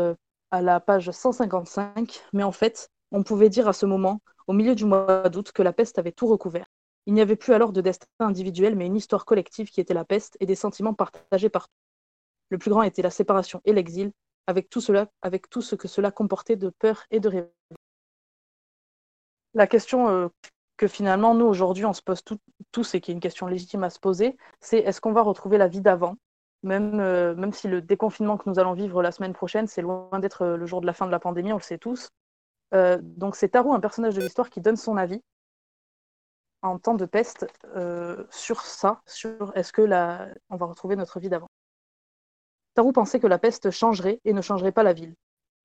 à 0.51 0.61
la 0.61 0.81
page 0.81 1.11
155, 1.11 2.23
mais 2.35 2.43
en 2.43 2.53
fait, 2.53 2.91
on 3.11 3.23
pouvait 3.23 3.49
dire 3.49 3.67
à 3.67 3.73
ce 3.73 3.87
moment, 3.87 4.21
au 4.47 4.53
milieu 4.53 4.75
du 4.75 4.85
mois 4.85 5.31
d'août, 5.31 5.51
que 5.51 5.63
la 5.63 5.73
peste 5.73 5.99
avait 5.99 6.13
tout 6.13 6.27
recouvert. 6.27 6.67
Il 7.07 7.15
n'y 7.15 7.23
avait 7.23 7.37
plus 7.37 7.55
alors 7.55 7.73
de 7.73 7.81
destin 7.81 8.07
individuel, 8.19 8.77
mais 8.77 8.85
une 8.85 8.97
histoire 8.97 9.25
collective 9.25 9.71
qui 9.71 9.81
était 9.81 9.95
la 9.95 10.05
peste 10.05 10.37
et 10.41 10.47
des 10.47 10.57
sentiments 10.57 10.93
partagés 10.93 11.49
par 11.49 11.69
tous. 11.69 11.75
Le 12.51 12.59
plus 12.59 12.71
grand 12.71 12.83
était 12.83 13.01
la 13.01 13.09
séparation 13.09 13.63
et 13.65 13.73
l'exil, 13.73 14.13
avec 14.47 14.71
tout, 14.71 14.81
cela, 14.81 15.09
avec 15.23 15.49
tout 15.49 15.63
ce 15.63 15.75
que 15.75 15.89
cela 15.89 16.11
comportait 16.11 16.57
de 16.57 16.71
peur 16.71 17.05
et 17.11 17.21
de 17.21 17.29
rêve. 17.29 17.49
La 19.55 19.67
question 19.67 20.09
euh, 20.09 20.29
que 20.77 20.89
finalement, 20.89 21.35
nous, 21.35 21.45
aujourd'hui, 21.45 21.85
on 21.85 21.93
se 21.93 22.03
pose 22.03 22.23
tous 22.73 22.95
et 22.95 23.01
qui 23.01 23.11
est 23.11 23.15
une 23.15 23.21
question 23.21 23.47
légitime 23.47 23.85
à 23.85 23.91
se 23.91 24.01
poser, 24.01 24.37
c'est 24.61 24.79
est-ce 24.79 25.01
qu'on 25.01 25.13
va 25.13 25.23
retrouver 25.23 25.59
la 25.59 25.69
vie 25.69 25.81
d'avant 25.81 26.17
même, 26.65 27.01
euh, 27.01 27.35
même 27.35 27.53
si 27.53 27.67
le 27.67 27.83
déconfinement 27.83 28.39
que 28.39 28.49
nous 28.49 28.61
allons 28.61 28.73
vivre 28.73 29.03
la 29.03 29.11
semaine 29.11 29.33
prochaine, 29.33 29.67
c'est 29.67 29.83
loin 29.83 30.09
d'être 30.21 30.43
euh, 30.43 30.57
le 30.57 30.65
jour 30.65 30.81
de 30.81 30.87
la 30.87 30.93
fin 30.93 31.07
de 31.07 31.11
la 31.11 31.19
pandémie, 31.19 31.53
on 31.53 31.57
le 31.57 31.63
sait 31.63 31.79
tous. 31.79 32.09
donc 32.73 33.37
c'est 33.37 33.51
Tarot, 33.51 33.75
un 33.75 33.81
personnage 33.81 34.15
de 34.15 34.23
l'histoire, 34.23 34.49
qui 34.49 34.61
donne 34.61 34.77
son 34.77 34.97
avis 34.97 35.21
en 36.63 36.79
temps 36.79 36.95
de 36.95 37.05
peste 37.05 37.47
sur 38.31 38.63
ça, 38.63 39.03
sur 39.07 39.53
est-ce 39.57 39.73
que 39.73 39.83
la... 39.83 40.29
on 40.51 40.57
va 40.57 40.67
retrouver 40.67 40.97
notre 40.97 41.19
vie 41.19 41.29
d'avant. 41.29 41.49
Tarou 42.75 42.93
pensait 42.93 43.21
que 43.21 43.27
la 43.27 43.39
peste 43.39 43.71
changerait 43.71 44.21
et 44.25 44.33
ne 44.33 44.41
changerait 44.41 44.73
pas 44.73 44.83
la 44.83 44.93
ville, 44.93 45.15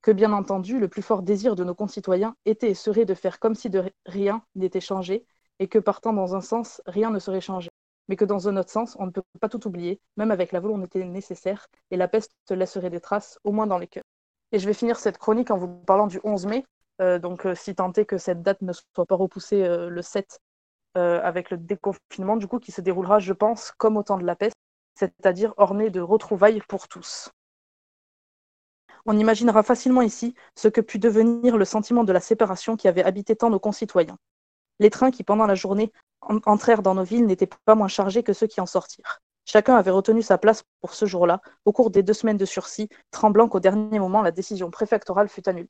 que 0.02 0.12
bien 0.12 0.34
entendu 0.34 0.80
le 0.80 0.88
plus 0.88 1.02
fort 1.02 1.22
désir 1.22 1.56
de 1.56 1.64
nos 1.64 1.76
concitoyens 1.76 2.36
était 2.46 2.70
et 2.70 2.74
serait 2.74 3.06
de 3.06 3.14
faire 3.14 3.40
comme 3.40 3.56
si 3.56 3.70
de 3.70 3.84
rien 4.06 4.44
n'était 4.56 4.82
changé, 4.82 5.26
et 5.60 5.68
que 5.68 5.80
partant 5.80 6.14
dans 6.14 6.36
un 6.36 6.42
sens, 6.42 6.82
rien 6.86 7.10
ne 7.10 7.20
serait 7.20 7.42
changé, 7.42 7.70
mais 8.08 8.16
que 8.16 8.26
dans 8.26 8.48
un 8.48 8.58
autre 8.58 8.70
sens, 8.70 8.96
on 9.00 9.06
ne 9.06 9.12
peut 9.12 9.24
pas 9.40 9.50
tout 9.50 9.68
oublier, 9.68 10.00
même 10.18 10.32
avec 10.32 10.52
la 10.52 10.60
volonté 10.60 11.04
nécessaire, 11.04 11.68
et 11.92 11.98
la 11.98 12.08
peste 12.08 12.32
laisserait 12.50 12.90
des 12.90 13.00
traces, 13.00 13.40
au 13.44 13.52
moins 13.52 13.68
dans 13.68 13.78
les 13.78 13.88
cœurs. 13.88 14.04
Et 14.52 14.60
je 14.60 14.68
vais 14.68 14.74
finir 14.74 14.98
cette 14.98 15.18
chronique 15.18 15.52
en 15.52 15.58
vous 15.58 15.68
parlant 15.68 16.08
du 16.08 16.20
11 16.24 16.46
mai, 16.46 16.66
euh, 17.02 17.20
donc 17.20 17.46
euh, 17.46 17.56
si 17.56 17.76
tant 17.76 17.92
est 17.94 18.06
que 18.06 18.18
cette 18.18 18.42
date 18.42 18.62
ne 18.62 18.74
soit 18.74 19.06
pas 19.06 19.16
repoussée 19.16 19.64
euh, 19.64 19.90
le 19.90 20.02
7 20.02 20.40
avec 20.96 21.52
le 21.52 21.58
déconfinement, 21.58 22.38
du 22.38 22.48
coup, 22.48 22.58
qui 22.58 22.72
se 22.72 22.82
déroulera, 22.82 23.20
je 23.20 23.32
pense, 23.32 23.72
comme 23.78 23.98
au 23.98 24.04
temps 24.04 24.18
de 24.18 24.26
la 24.26 24.36
peste, 24.36 24.57
c'est-à-dire 24.98 25.54
orné 25.58 25.90
de 25.90 26.02
retrouvailles 26.02 26.62
pour 26.68 26.88
tous. 26.88 27.32
On 29.06 29.18
imaginera 29.18 29.64
facilement 29.64 30.02
ici 30.02 30.36
ce 30.56 30.68
que 30.68 30.82
put 30.82 31.00
devenir 31.00 31.58
le 31.58 31.66
sentiment 31.66 32.04
de 32.04 32.12
la 32.12 32.20
séparation 32.20 32.76
qui 32.76 32.88
avait 32.88 33.04
habité 33.04 33.36
tant 33.36 33.50
nos 33.50 33.60
concitoyens. 33.60 34.18
Les 34.80 34.90
trains 34.90 35.12
qui, 35.12 35.24
pendant 35.24 35.46
la 35.46 35.56
journée, 35.56 35.92
entrèrent 36.22 36.82
dans 36.82 36.96
nos 36.96 37.04
villes 37.04 37.26
n'étaient 37.26 37.50
pas 37.66 37.76
moins 37.76 37.88
chargés 37.88 38.24
que 38.24 38.34
ceux 38.34 38.48
qui 38.48 38.60
en 38.60 38.66
sortirent. 38.66 39.22
Chacun 39.46 39.76
avait 39.76 39.92
retenu 39.92 40.22
sa 40.22 40.38
place 40.38 40.64
pour 40.82 40.94
ce 40.94 41.06
jour-là, 41.06 41.42
au 41.64 41.72
cours 41.72 41.90
des 41.90 42.04
deux 42.04 42.14
semaines 42.14 42.38
de 42.38 42.46
sursis, 42.46 42.90
tremblant 43.12 43.48
qu'au 43.48 43.62
dernier 43.62 44.00
moment 44.00 44.22
la 44.22 44.32
décision 44.32 44.70
préfectorale 44.70 45.30
fût 45.30 45.48
annulée. 45.48 45.70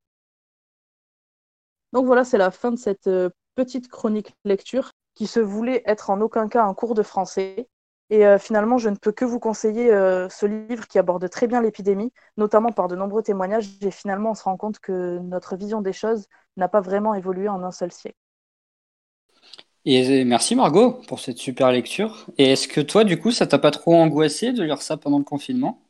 Donc 1.93 2.05
voilà, 2.05 2.23
c'est 2.23 2.39
la 2.39 2.49
fin 2.49 2.71
de 2.71 2.77
cette 2.77 3.07
euh, 3.07 3.29
petite 3.55 3.87
chronique 3.87 4.35
lecture 4.45 4.91
qui 5.13 5.27
se 5.27 5.39
voulait 5.39 5.83
être 5.85 6.09
en 6.09 6.21
aucun 6.21 6.47
cas 6.47 6.63
un 6.63 6.73
cours 6.73 6.95
de 6.95 7.03
français. 7.03 7.67
Et 8.09 8.25
euh, 8.25 8.37
finalement, 8.39 8.77
je 8.77 8.89
ne 8.89 8.95
peux 8.95 9.11
que 9.11 9.25
vous 9.25 9.39
conseiller 9.39 9.91
euh, 9.93 10.29
ce 10.29 10.45
livre 10.45 10.87
qui 10.87 10.97
aborde 10.99 11.29
très 11.29 11.47
bien 11.47 11.61
l'épidémie, 11.61 12.13
notamment 12.37 12.71
par 12.71 12.87
de 12.87 12.95
nombreux 12.95 13.23
témoignages. 13.23 13.67
Et 13.81 13.91
finalement, 13.91 14.31
on 14.31 14.35
se 14.35 14.43
rend 14.43 14.57
compte 14.57 14.79
que 14.79 15.19
notre 15.19 15.55
vision 15.57 15.81
des 15.81 15.93
choses 15.93 16.27
n'a 16.55 16.69
pas 16.69 16.81
vraiment 16.81 17.13
évolué 17.15 17.49
en 17.49 17.63
un 17.63 17.71
seul 17.71 17.91
siècle. 17.91 18.17
Et 19.85 20.23
merci 20.23 20.55
Margot 20.55 21.01
pour 21.07 21.19
cette 21.19 21.39
super 21.39 21.71
lecture. 21.71 22.27
Et 22.37 22.51
est-ce 22.51 22.67
que 22.67 22.79
toi, 22.81 23.03
du 23.03 23.19
coup, 23.19 23.31
ça 23.31 23.47
t'a 23.47 23.57
pas 23.57 23.71
trop 23.71 23.95
angoissé 23.95 24.53
de 24.53 24.61
lire 24.61 24.83
ça 24.83 24.97
pendant 24.97 25.17
le 25.17 25.23
confinement? 25.23 25.81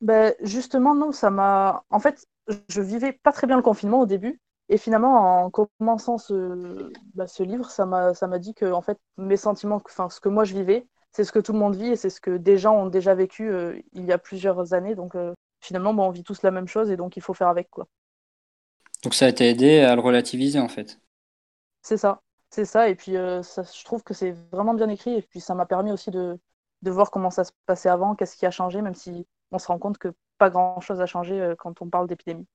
Ben, 0.00 0.34
Justement, 0.42 0.94
non, 0.94 1.12
ça 1.12 1.30
m'a. 1.30 1.84
En 1.90 2.00
fait, 2.00 2.26
je 2.68 2.80
vivais 2.80 3.12
pas 3.12 3.32
très 3.32 3.46
bien 3.46 3.56
le 3.56 3.62
confinement 3.62 4.00
au 4.00 4.06
début. 4.06 4.40
Et 4.68 4.78
finalement, 4.78 5.44
en 5.46 5.50
commençant 5.50 6.16
ce, 6.18 6.92
bah, 7.14 7.26
ce 7.26 7.42
livre, 7.42 7.68
ça 7.70 7.86
m'a 7.86 8.38
dit 8.38 8.54
que 8.54 8.70
en 8.72 8.82
fait, 8.82 8.98
mes 9.16 9.36
sentiments, 9.36 9.82
enfin, 9.84 10.08
ce 10.08 10.20
que 10.20 10.28
moi 10.28 10.44
je 10.44 10.54
vivais, 10.54 10.86
c'est 11.12 11.24
ce 11.24 11.32
que 11.32 11.38
tout 11.38 11.52
le 11.52 11.58
monde 11.58 11.76
vit 11.76 11.88
et 11.88 11.96
c'est 11.96 12.10
ce 12.10 12.20
que 12.20 12.36
des 12.36 12.58
gens 12.58 12.74
ont 12.76 12.86
déjà 12.86 13.14
vécu 13.14 13.50
euh, 13.50 13.80
il 13.92 14.04
y 14.04 14.12
a 14.12 14.18
plusieurs 14.18 14.74
années. 14.74 14.94
Donc 14.94 15.14
euh, 15.14 15.34
finalement, 15.60 15.94
bon, 15.94 16.06
on 16.06 16.10
vit 16.10 16.22
tous 16.22 16.42
la 16.42 16.50
même 16.50 16.68
chose 16.68 16.90
et 16.90 16.96
donc 16.96 17.16
il 17.16 17.22
faut 17.22 17.34
faire 17.34 17.48
avec. 17.48 17.70
quoi. 17.70 17.86
Donc 19.02 19.14
ça 19.14 19.26
a 19.26 19.28
été 19.28 19.48
aidé 19.48 19.80
à 19.80 19.94
le 19.94 20.00
relativiser 20.00 20.60
en 20.60 20.68
fait. 20.68 21.00
C'est 21.82 21.96
ça 21.96 22.20
c'est 22.50 22.64
ça. 22.64 22.88
Et 22.88 22.94
puis, 22.94 23.16
euh, 23.16 23.42
je 23.42 23.84
trouve 23.84 24.02
que 24.02 24.12
c'est 24.12 24.32
vraiment 24.52 24.74
bien 24.74 24.88
écrit. 24.88 25.14
Et 25.14 25.22
puis, 25.22 25.40
ça 25.40 25.54
m'a 25.54 25.66
permis 25.66 25.92
aussi 25.92 26.10
de, 26.10 26.38
voir 26.82 27.10
comment 27.10 27.30
ça 27.30 27.44
se 27.44 27.52
passait 27.66 27.88
avant, 27.88 28.14
qu'est-ce 28.14 28.36
qui 28.36 28.46
a 28.46 28.50
changé, 28.50 28.82
même 28.82 28.94
si 28.94 29.26
on 29.52 29.58
se 29.58 29.68
rend 29.68 29.78
compte 29.78 29.98
que 29.98 30.08
pas 30.38 30.50
grand-chose 30.50 31.00
a 31.00 31.06
changé 31.06 31.54
quand 31.58 31.80
on 31.82 31.88
parle 31.88 32.08
d'épidémie. 32.08 32.46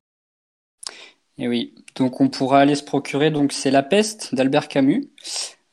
Et 1.38 1.48
oui, 1.48 1.76
donc 1.96 2.22
on 2.22 2.30
pourra 2.30 2.60
aller 2.60 2.76
se 2.76 2.84
procurer. 2.84 3.30
Donc 3.30 3.52
c'est 3.52 3.72
La 3.72 3.84
Peste 3.84 4.34
d'Albert 4.34 4.68
Camus 4.68 5.10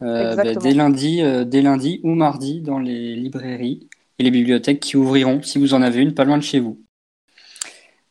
euh, 0.03 0.37
bah, 0.37 0.55
dès 0.55 0.75
lundi, 0.75 1.23
dès 1.47 1.63
lundi 1.63 2.01
ou 2.03 2.15
mardi 2.15 2.61
dans 2.61 2.79
les 2.79 3.15
librairies 3.15 3.89
et 4.19 4.23
les 4.23 4.31
bibliothèques 4.31 4.81
qui 4.81 4.97
ouvriront 4.97 5.43
si 5.43 5.59
vous 5.59 5.75
en 5.75 5.83
avez 5.83 6.01
une 6.01 6.15
pas 6.15 6.25
loin 6.25 6.39
de 6.39 6.43
chez 6.43 6.61
vous. 6.61 6.83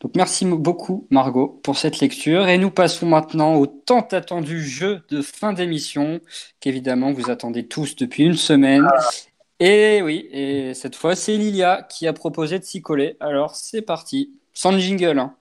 Donc 0.01 0.15
merci 0.15 0.45
beaucoup 0.45 1.05
Margot 1.11 1.59
pour 1.63 1.77
cette 1.77 1.99
lecture 1.99 2.47
et 2.47 2.57
nous 2.57 2.71
passons 2.71 3.05
maintenant 3.05 3.55
au 3.55 3.67
tant 3.67 4.01
attendu 4.11 4.59
jeu 4.63 5.01
de 5.09 5.21
fin 5.21 5.53
d'émission 5.53 6.19
qu'évidemment 6.59 7.11
vous 7.11 7.29
attendez 7.29 7.67
tous 7.67 7.95
depuis 7.95 8.23
une 8.23 8.33
semaine. 8.33 8.87
Et 9.59 10.01
oui, 10.01 10.27
et 10.31 10.73
cette 10.73 10.95
fois 10.95 11.15
c'est 11.15 11.37
Lilia 11.37 11.83
qui 11.83 12.07
a 12.07 12.13
proposé 12.13 12.57
de 12.57 12.63
s'y 12.63 12.81
coller. 12.81 13.15
Alors 13.19 13.55
c'est 13.55 13.83
parti, 13.83 14.33
sans 14.53 14.75
jingle. 14.75 15.19
Hein. 15.19 15.35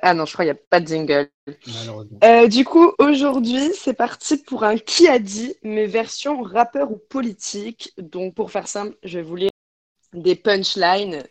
Ah 0.00 0.14
non, 0.14 0.24
je 0.24 0.32
crois 0.32 0.44
qu'il 0.44 0.54
n'y 0.54 0.58
a 0.58 0.62
pas 0.70 0.80
de 0.80 0.86
jingle. 0.86 1.28
Euh, 2.24 2.48
du 2.48 2.64
coup, 2.64 2.92
aujourd'hui, 2.98 3.70
c'est 3.74 3.94
parti 3.94 4.36
pour 4.38 4.64
un 4.64 4.76
qui 4.76 5.08
a 5.08 5.18
dit, 5.18 5.54
mais 5.62 5.86
version 5.86 6.40
rappeur 6.42 6.90
ou 6.90 6.96
politique. 6.96 7.92
Donc, 7.98 8.34
pour 8.34 8.50
faire 8.50 8.68
simple, 8.68 8.96
je 9.02 9.18
vais 9.18 9.24
vous 9.24 9.36
lire 9.36 9.50
des 10.12 10.36
punchlines, 10.36 11.24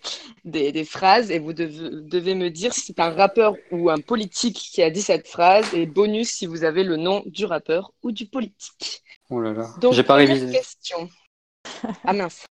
des, 0.44 0.84
phrases, 0.84 1.30
et 1.30 1.40
vous 1.40 1.54
devez, 1.54 2.36
me 2.36 2.50
dire 2.50 2.74
si 2.74 2.82
c'est 2.82 3.00
un 3.00 3.12
rappeur 3.12 3.56
ou 3.72 3.90
un 3.90 4.00
politique 4.00 4.56
qui 4.56 4.82
a 4.82 4.90
dit 4.90 5.02
cette 5.02 5.28
phrase, 5.28 5.74
et 5.74 5.86
bonus 5.86 6.30
si 6.30 6.46
vous 6.46 6.64
avez 6.64 6.84
le 6.84 6.98
nom 6.98 7.24
du 7.26 7.46
rappeur 7.46 7.94
ou 8.04 8.12
du 8.12 8.26
politique. 8.26 9.04
Oh 9.30 9.40
là 9.40 9.54
là, 9.54 9.70
Donc, 9.80 9.94
j'ai 9.94 10.04
pas 10.04 10.16
révisé. 10.16 10.52
question. 10.52 11.10
Ah 12.04 12.14
mince. 12.14 12.46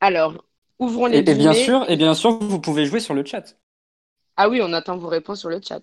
Alors, 0.00 0.44
ouvrons 0.78 1.06
les 1.06 1.18
et, 1.18 1.30
et 1.30 1.34
bien 1.34 1.54
sûr, 1.54 1.88
et 1.88 1.96
bien 1.96 2.14
sûr, 2.14 2.38
vous 2.38 2.60
pouvez 2.60 2.84
jouer 2.84 3.00
sur 3.00 3.14
le 3.14 3.24
chat. 3.24 3.56
Ah 4.36 4.48
oui, 4.48 4.60
on 4.62 4.72
attend 4.72 4.96
vos 4.96 5.08
réponses 5.08 5.40
sur 5.40 5.48
le 5.50 5.60
chat. 5.62 5.82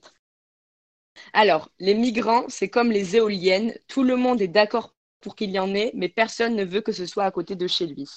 Alors, 1.34 1.70
les 1.80 1.93
migrants, 1.93 2.45
c'est 2.47 2.70
comme 2.70 2.91
les 2.91 3.16
éoliennes. 3.16 3.74
Tout 3.88 4.04
le 4.04 4.16
monde 4.16 4.41
est 4.41 4.47
d'accord 4.47 4.93
pour 5.20 5.36
qu'il 5.36 5.52
y 5.52 5.60
en 5.60 5.74
ait, 5.76 5.91
mais 5.93 6.10
personne 6.10 6.56
ne 6.56 6.66
veut 6.66 6.82
que 6.82 6.91
ce 6.91 7.06
soit 7.06 7.26
à 7.26 7.32
côté 7.32 7.56
de 7.56 7.68
chez 7.68 7.88
lui. 7.88 8.10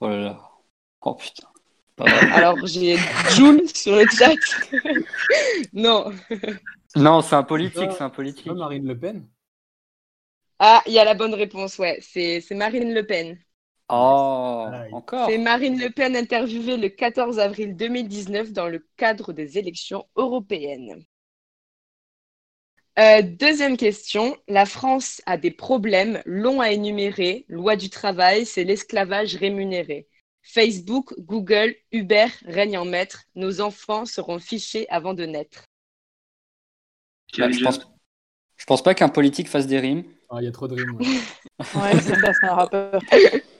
Oh 0.00 0.08
là 0.08 0.16
là. 0.16 0.40
Oh 1.02 1.14
putain. 1.14 1.48
Alors 2.32 2.64
j'ai 2.64 2.96
Jules 3.30 3.68
sur 3.74 3.96
le 3.96 4.06
chat. 4.06 4.34
non. 5.72 6.12
Non, 6.94 7.22
c'est 7.22 7.34
un 7.34 7.42
politique, 7.42 7.90
c'est 7.92 8.02
un 8.02 8.10
politique. 8.10 8.46
Marine 8.46 8.86
Le 8.86 8.98
Pen 8.98 9.28
Ah, 10.60 10.82
il 10.86 10.92
y 10.92 10.98
a 10.98 11.04
la 11.04 11.14
bonne 11.14 11.34
réponse, 11.34 11.78
ouais. 11.78 11.98
C'est 12.00 12.42
Marine 12.52 12.94
Le 12.94 13.06
Pen. 13.06 13.38
Oh, 13.90 14.66
encore. 14.92 15.28
C'est 15.28 15.38
Marine 15.38 15.78
Le 15.78 15.90
Pen 15.90 16.14
interviewée 16.14 16.76
le 16.76 16.90
14 16.90 17.38
avril 17.38 17.74
2019 17.74 18.52
dans 18.52 18.68
le 18.68 18.86
cadre 18.96 19.32
des 19.32 19.56
élections 19.56 20.04
européennes. 20.16 21.02
Euh, 22.98 23.22
deuxième 23.22 23.76
question. 23.76 24.36
La 24.46 24.66
France 24.66 25.22
a 25.24 25.38
des 25.38 25.52
problèmes 25.52 26.20
longs 26.26 26.60
à 26.60 26.70
énumérer. 26.70 27.46
Loi 27.48 27.76
du 27.76 27.88
travail, 27.88 28.44
c'est 28.44 28.64
l'esclavage 28.64 29.36
rémunéré. 29.36 30.06
Facebook, 30.42 31.14
Google, 31.18 31.74
Uber 31.92 32.26
règnent 32.44 32.78
en 32.78 32.84
maître. 32.84 33.22
Nos 33.36 33.60
enfants 33.60 34.04
seront 34.04 34.38
fichés 34.38 34.86
avant 34.90 35.14
de 35.14 35.24
naître. 35.24 35.64
Bah, 37.38 37.50
je, 37.50 37.62
pense, 37.62 37.80
pense 38.66 38.82
pas 38.82 38.94
qu'un 38.94 39.08
politique 39.08 39.48
fasse 39.48 39.66
des 39.66 39.78
rimes. 39.78 40.04
Ah, 40.28 40.38
il 40.40 40.44
y 40.44 40.48
a 40.48 40.52
trop 40.52 40.68
de 40.68 40.74
rimes. 40.74 40.98
Ouais, 40.98 41.06
c'est 42.00 42.16
ça, 42.16 42.32
c'est 42.38 42.46
un 42.46 42.54
rappeur. 42.54 43.00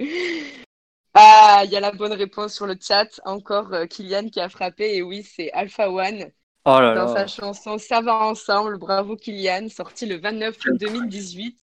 Ah, 1.12 1.62
il 1.64 1.72
y 1.72 1.76
a 1.76 1.80
la 1.80 1.90
bonne 1.90 2.12
réponse 2.12 2.54
sur 2.54 2.68
le 2.68 2.76
chat. 2.80 3.20
Encore 3.24 3.74
euh, 3.74 3.86
Kylian 3.86 4.28
qui 4.28 4.38
a 4.38 4.48
frappé. 4.48 4.94
Et 4.94 5.02
oui, 5.02 5.24
c'est 5.24 5.50
Alpha 5.50 5.90
One. 5.90 6.30
Oh 6.64 6.78
dans 6.78 7.12
sa 7.12 7.26
chanson 7.26 7.78
Ça 7.78 8.00
va 8.00 8.14
ensemble, 8.26 8.78
bravo 8.78 9.16
Kylian, 9.16 9.68
sorti 9.68 10.06
le 10.06 10.20
29 10.20 10.56
août 10.56 10.78
2018 10.78 11.58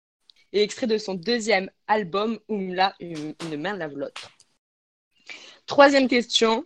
et 0.53 0.63
extrait 0.63 0.87
de 0.87 0.97
son 0.97 1.15
deuxième 1.15 1.69
album 1.87 2.39
Oumla, 2.47 2.95
une, 2.99 3.35
une 3.41 3.61
main 3.61 3.75
lave 3.75 3.95
l'autre. 3.95 4.31
Troisième 5.65 6.07
question, 6.07 6.65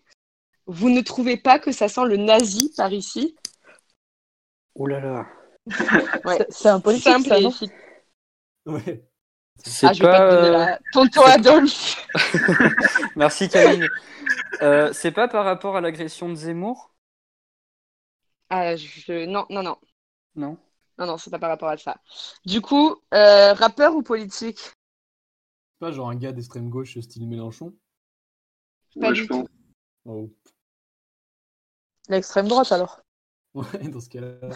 vous 0.67 0.89
ne 0.89 1.01
trouvez 1.01 1.38
pas 1.38 1.57
que 1.57 1.72
ça 1.72 1.89
sent 1.89 2.05
le 2.05 2.17
nazi 2.17 2.72
par 2.78 2.93
ici? 2.93 3.36
Ouh 4.76 4.86
là 4.86 4.99
là. 4.99 5.28
C'est 6.49 6.70
un 6.70 6.80
politique, 6.80 7.03
Simple 7.11 7.28
ça, 7.28 7.39
non? 7.41 7.53
ouais. 8.67 9.09
Ah, 9.84 9.93
je 9.93 10.03
vais 10.03 10.10
pas 10.10 10.49
la... 10.49 10.74
Euh, 10.74 10.78
Tonton 10.93 11.22
Adolphe 11.24 12.07
Merci 13.16 13.49
Camille. 13.49 13.88
Euh, 14.62 14.91
c'est 14.93 15.12
pas 15.12 15.28
par 15.28 15.45
rapport 15.45 15.76
à 15.76 15.82
l'agression 15.82 16.30
de 16.30 16.36
Zemmour? 16.36 16.93
Ah, 18.49 18.76
je... 18.76 19.26
Non, 19.26 19.45
non, 19.49 19.64
non. 19.64 19.78
Non 20.36 20.57
Non, 20.97 21.05
non, 21.05 21.18
c'est 21.18 21.30
pas 21.30 21.39
par 21.39 21.49
rapport 21.49 21.70
à 21.70 21.78
ça. 21.78 21.97
Du 22.45 22.62
coup, 22.62 22.95
euh, 23.14 23.53
rappeur 23.53 23.95
ou 23.95 24.01
politique? 24.01 24.60
Pas 25.80 25.91
genre 25.91 26.10
un 26.10 26.16
gars 26.16 26.32
d'extrême 26.32 26.70
gauche 26.70 26.99
style 26.99 27.28
Mélenchon? 27.28 27.74
Pas 28.99 29.12
du 29.12 29.28
tout. 29.28 29.47
Oh. 30.05 30.30
L'extrême 32.10 32.47
droite 32.47 32.72
alors 32.72 33.01
Ouais, 33.53 33.88
dans 33.89 33.99
ce 33.99 34.10
cas-là. 34.10 34.49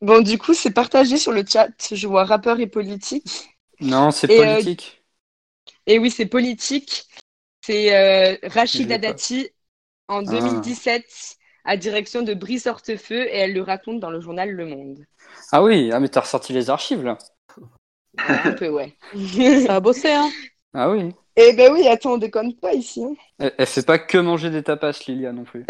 Bon, 0.00 0.22
du 0.22 0.38
coup, 0.38 0.52
c'est 0.52 0.72
partagé 0.72 1.16
sur 1.16 1.32
le 1.32 1.44
chat. 1.46 1.70
Je 1.92 2.06
vois 2.06 2.24
rappeur 2.24 2.60
et 2.60 2.66
politique. 2.66 3.53
Non, 3.80 4.10
c'est 4.10 4.30
euh, 4.30 4.54
politique. 4.54 5.02
Et 5.86 5.98
oui, 5.98 6.10
c'est 6.10 6.26
politique. 6.26 7.06
C'est 7.64 7.94
euh, 7.94 8.36
Rachid 8.44 8.88
Dati 8.88 9.48
en 10.08 10.22
2017 10.22 11.36
à 11.64 11.76
direction 11.76 12.22
de 12.22 12.34
Brice 12.34 12.66
Hortefeux 12.66 13.26
et 13.26 13.36
elle 13.36 13.54
le 13.54 13.62
raconte 13.62 14.00
dans 14.00 14.10
le 14.10 14.20
journal 14.20 14.50
Le 14.50 14.66
Monde. 14.66 15.04
Ah 15.50 15.62
oui, 15.62 15.90
ah 15.92 16.00
mais 16.00 16.08
t'as 16.08 16.20
ressorti 16.20 16.52
les 16.52 16.68
archives 16.68 17.02
là. 17.02 17.18
un 18.18 18.52
peu, 18.52 18.68
ouais. 18.68 18.96
Ça 19.66 19.76
a 19.76 19.80
bossé, 19.80 20.12
hein 20.12 20.30
Ah 20.74 20.90
oui. 20.90 21.12
Eh 21.36 21.52
ben 21.54 21.72
oui, 21.72 21.88
attends, 21.88 22.12
on 22.12 22.18
déconne 22.18 22.54
pas 22.54 22.74
ici. 22.74 23.02
Hein. 23.02 23.50
Elle, 23.56 23.66
fait 23.66 23.84
pas 23.84 23.98
que 23.98 24.18
manger 24.18 24.50
des 24.50 24.62
tapas, 24.62 24.92
Lilia, 25.08 25.32
non 25.32 25.44
plus. 25.44 25.66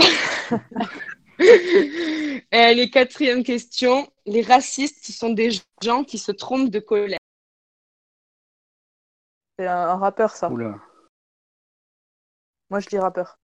et 1.39 2.75
les 2.75 2.91
quatrième 2.91 3.43
question. 3.43 4.07
Les 4.27 4.43
racistes 4.43 5.11
sont 5.11 5.31
des 5.31 5.51
gens 5.83 6.05
qui 6.05 6.19
se 6.19 6.33
trompent 6.33 6.71
de 6.71 6.81
colère. 6.81 7.19
C'est 9.65 9.71
un, 9.71 9.97
rappeur, 9.97 10.31
ça. 10.31 10.51
Oula. 10.51 10.79
Moi, 12.69 12.81
je 12.81 12.87
dis 12.87 12.99
rappeur. 12.99 13.39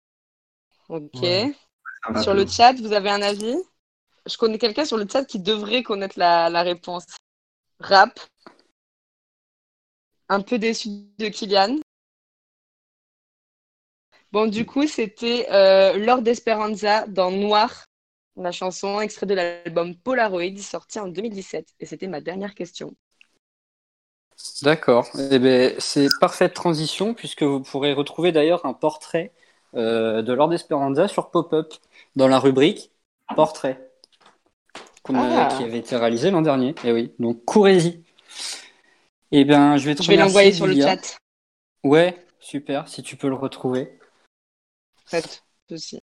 Ok. 0.91 1.25
Sur 2.23 2.35
le 2.35 2.47
chat, 2.47 2.75
vous 2.75 2.93
avez 2.93 3.09
un 3.09 3.23
avis? 3.23 3.57
Je 4.27 4.37
connais 4.37 4.59
quelqu'un 4.59 4.85
sur 4.85 4.99
le 4.99 5.09
chat 5.11 5.25
qui 5.25 5.41
devrait 5.41 5.83
connaître 5.83 6.19
la, 6.19 6.63
réponse. 6.63 7.07
Rap 7.79 8.21
un 10.29 10.43
peu 10.43 10.59
déçu 10.59 10.91
de 11.19 11.29
Kylian. 11.29 11.79
Bon, 14.31 14.47
du 14.47 14.67
coup, 14.67 14.87
c'était 14.87 15.49
euh, 15.51 15.97
Lord 15.97 16.29
Esperanza 16.29 17.07
dans 17.07 17.31
Noir, 17.31 17.87
la 18.37 18.53
chanson 18.53 19.01
extrait 19.01 19.25
de 19.25 19.33
l'album 19.33 19.97
Polaroid 19.97 20.59
sorti 20.59 20.99
en 21.01 21.09
2017. 21.09 21.67
Et 21.81 21.87
c'était 21.87 22.09
ma 22.09 22.21
dernière 22.21 22.55
question. 22.55 22.95
D'accord. 24.63 25.09
Eh 25.31 25.39
ben, 25.39 25.75
c'est 25.79 26.09
parfaite 26.21 26.55
transition 26.55 27.15
puisque 27.15 27.43
vous 27.43 27.61
pourrez 27.61 27.93
retrouver 27.93 28.33
d'ailleurs 28.33 28.67
un 28.67 28.73
portrait 28.73 29.33
euh, 29.75 30.23
de 30.23 30.33
Lord 30.33 30.53
Esperanza 30.53 31.09
sur 31.09 31.31
Pop-Up 31.31 31.73
dans 32.17 32.29
la 32.29 32.39
rubrique 32.39 32.91
Portrait 33.35 33.91
Ah. 35.09 35.49
qui 35.57 35.65
avait 35.65 35.79
été 35.79 35.97
réalisé 35.97 36.31
l'an 36.31 36.43
dernier. 36.43 36.75
Et 36.85 36.93
oui, 36.93 37.13
donc 37.19 37.45
courez-y. 37.45 38.03
Eh 39.33 39.45
bien, 39.45 39.77
je 39.77 39.87
vais 39.87 39.95
te 39.95 40.03
Je 40.03 40.09
vais 40.09 40.15
remercier, 40.15 40.29
l'envoyer 40.29 40.53
sur 40.53 40.67
le 40.67 40.75
chat. 40.81 41.17
Ouais, 41.85 42.27
super, 42.41 42.89
si 42.89 43.03
tu 43.03 43.17
peux 43.17 43.29
le 43.29 43.35
retrouver. 43.35 43.99
Aussi. 45.71 46.01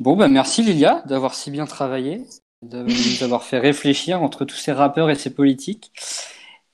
Bon, 0.00 0.16
bah 0.16 0.28
merci 0.28 0.62
Lilia 0.62 1.02
d'avoir 1.06 1.34
si 1.34 1.50
bien 1.50 1.66
travaillé, 1.66 2.24
de 2.62 2.82
nous 2.82 3.22
avoir 3.24 3.44
fait 3.44 3.58
réfléchir 3.58 4.22
entre 4.22 4.44
tous 4.44 4.56
ces 4.56 4.72
rappeurs 4.72 5.08
et 5.08 5.14
ces 5.14 5.32
politiques. 5.32 5.92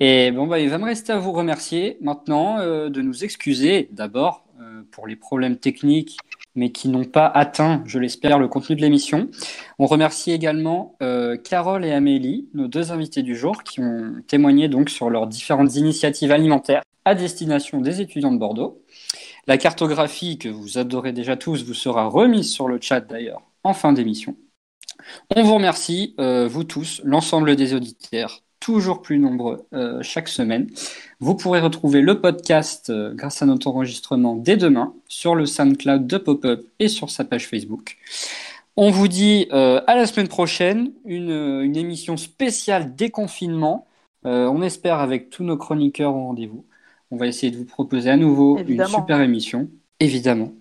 Et 0.05 0.33
bah, 0.33 0.59
il 0.59 0.69
va 0.69 0.79
me 0.79 0.85
rester 0.85 1.13
à 1.13 1.19
vous 1.19 1.31
remercier 1.31 1.97
maintenant, 2.01 2.59
euh, 2.59 2.89
de 2.89 3.01
nous 3.03 3.23
excuser 3.23 3.89
d'abord 3.93 4.43
euh, 4.61 4.83
pour 4.91 5.07
les 5.07 5.15
problèmes 5.15 5.57
techniques, 5.57 6.19
mais 6.57 6.73
qui 6.73 6.89
n'ont 6.89 7.05
pas 7.05 7.27
atteint, 7.27 7.85
je 7.87 8.01
l'espère, 8.01 8.41
le 8.41 8.49
contenu 8.49 8.75
de 8.75 8.81
l'émission. 8.81 9.31
On 9.79 9.87
remercie 9.87 10.33
également 10.33 10.97
euh, 11.05 11.37
Carole 11.37 11.85
et 11.85 11.93
Amélie, 11.93 12.49
nos 12.53 12.67
deux 12.67 12.91
invités 12.91 13.23
du 13.23 13.37
jour, 13.37 13.63
qui 13.63 13.79
ont 13.79 14.15
témoigné 14.27 14.67
donc 14.67 14.91
sur 14.91 15.09
leurs 15.09 15.29
différentes 15.29 15.77
initiatives 15.77 16.33
alimentaires 16.33 16.83
à 17.05 17.15
destination 17.15 17.81
des 17.81 18.01
étudiants 18.01 18.33
de 18.33 18.39
Bordeaux. 18.39 18.83
La 19.47 19.57
cartographie 19.57 20.37
que 20.37 20.49
vous 20.49 20.79
adorez 20.79 21.13
déjà 21.13 21.37
tous 21.37 21.63
vous 21.65 21.75
sera 21.75 22.07
remise 22.07 22.51
sur 22.51 22.67
le 22.67 22.81
chat 22.81 23.03
d'ailleurs 23.03 23.43
en 23.63 23.73
fin 23.73 23.93
d'émission. 23.93 24.35
On 25.37 25.45
vous 25.45 25.55
remercie, 25.55 26.17
vous 26.19 26.65
tous, 26.65 27.01
l'ensemble 27.05 27.55
des 27.55 27.75
auditeurs, 27.75 28.43
toujours 28.63 29.03
plus 29.03 29.19
nombreux 29.19 29.67
euh, 29.75 29.99
chaque 30.03 30.29
semaine. 30.29 30.69
Vous 31.19 31.35
pourrez 31.35 31.61
retrouver 31.61 32.01
le 32.01 32.21
podcast 32.21 32.91
euh, 32.91 33.13
grâce 33.13 33.43
à 33.43 33.47
notre 33.47 33.67
enregistrement 33.67 34.37
dès 34.37 34.57
demain 34.57 34.95
sur 35.09 35.35
le 35.35 35.47
SoundCloud 35.47 36.07
de 36.07 36.17
Pop-Up 36.17 36.65
et 36.79 36.87
sur 36.87 37.11
sa 37.11 37.25
page 37.25 37.49
Facebook. 37.49 37.99
On 38.77 38.91
vous 38.91 39.09
dit 39.09 39.49
euh, 39.53 39.81
à 39.89 39.97
la 39.97 40.07
semaine 40.07 40.29
prochaine, 40.29 40.93
une, 41.05 41.61
une 41.61 41.77
émission 41.77 42.17
spéciale 42.17 42.95
déconfinement. 42.95 43.87
On 44.25 44.63
espère 44.63 45.01
avec 45.01 45.31
tous 45.31 45.43
nos 45.43 45.57
chroniqueurs 45.57 46.15
au 46.15 46.27
rendez-vous. 46.27 46.65
On 47.11 47.17
va 47.17 47.27
essayer 47.27 47.51
de 47.51 47.57
vous 47.57 47.65
proposer 47.65 48.09
à 48.09 48.17
nouveau 48.17 48.57
Évidemment. 48.57 48.89
une 48.89 48.95
super 48.95 49.21
émission, 49.21 49.69
évidemment. 49.99 50.53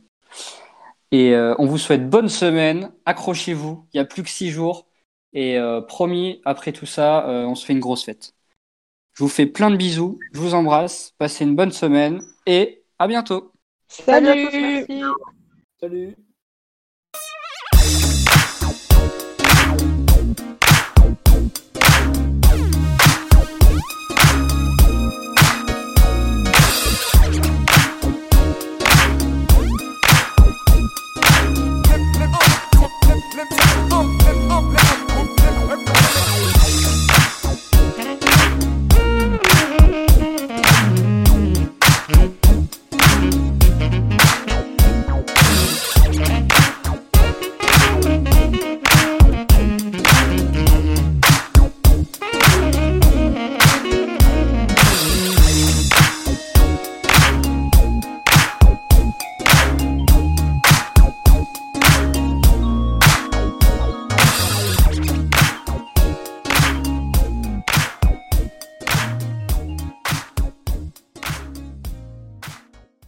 Et 1.12 1.36
on 1.36 1.68
vous 1.68 1.78
souhaite 1.78 2.10
bonne 2.10 2.28
semaine. 2.28 2.89
Accrochez-vous. 3.06 3.86
Il 3.93 3.97
n'y 3.97 4.02
a 4.02 4.06
plus 4.06 4.24
que 4.24 4.32
six 4.32 4.49
jours. 4.49 4.88
Et 5.34 5.57
euh, 5.57 5.82
promis, 5.82 6.41
après 6.45 6.73
tout 6.73 6.86
ça, 6.86 7.27
euh, 7.27 7.45
on 7.45 7.55
se 7.55 7.65
fait 7.65 7.73
une 7.73 7.79
grosse 7.79 8.03
fête. 8.03 8.34
Je 9.13 9.23
vous 9.23 9.29
fais 9.29 9.45
plein 9.45 9.71
de 9.71 9.75
bisous, 9.75 10.19
je 10.34 10.39
vous 10.39 10.53
embrasse, 10.53 11.13
passez 11.17 11.45
une 11.45 11.55
bonne 11.55 11.71
semaine 11.71 12.21
et 12.45 12.84
à 12.99 13.07
bientôt. 13.07 13.51
Salut. 13.88 14.27
À 14.27 14.36
merci. 14.36 15.03
Salut. 15.79 16.15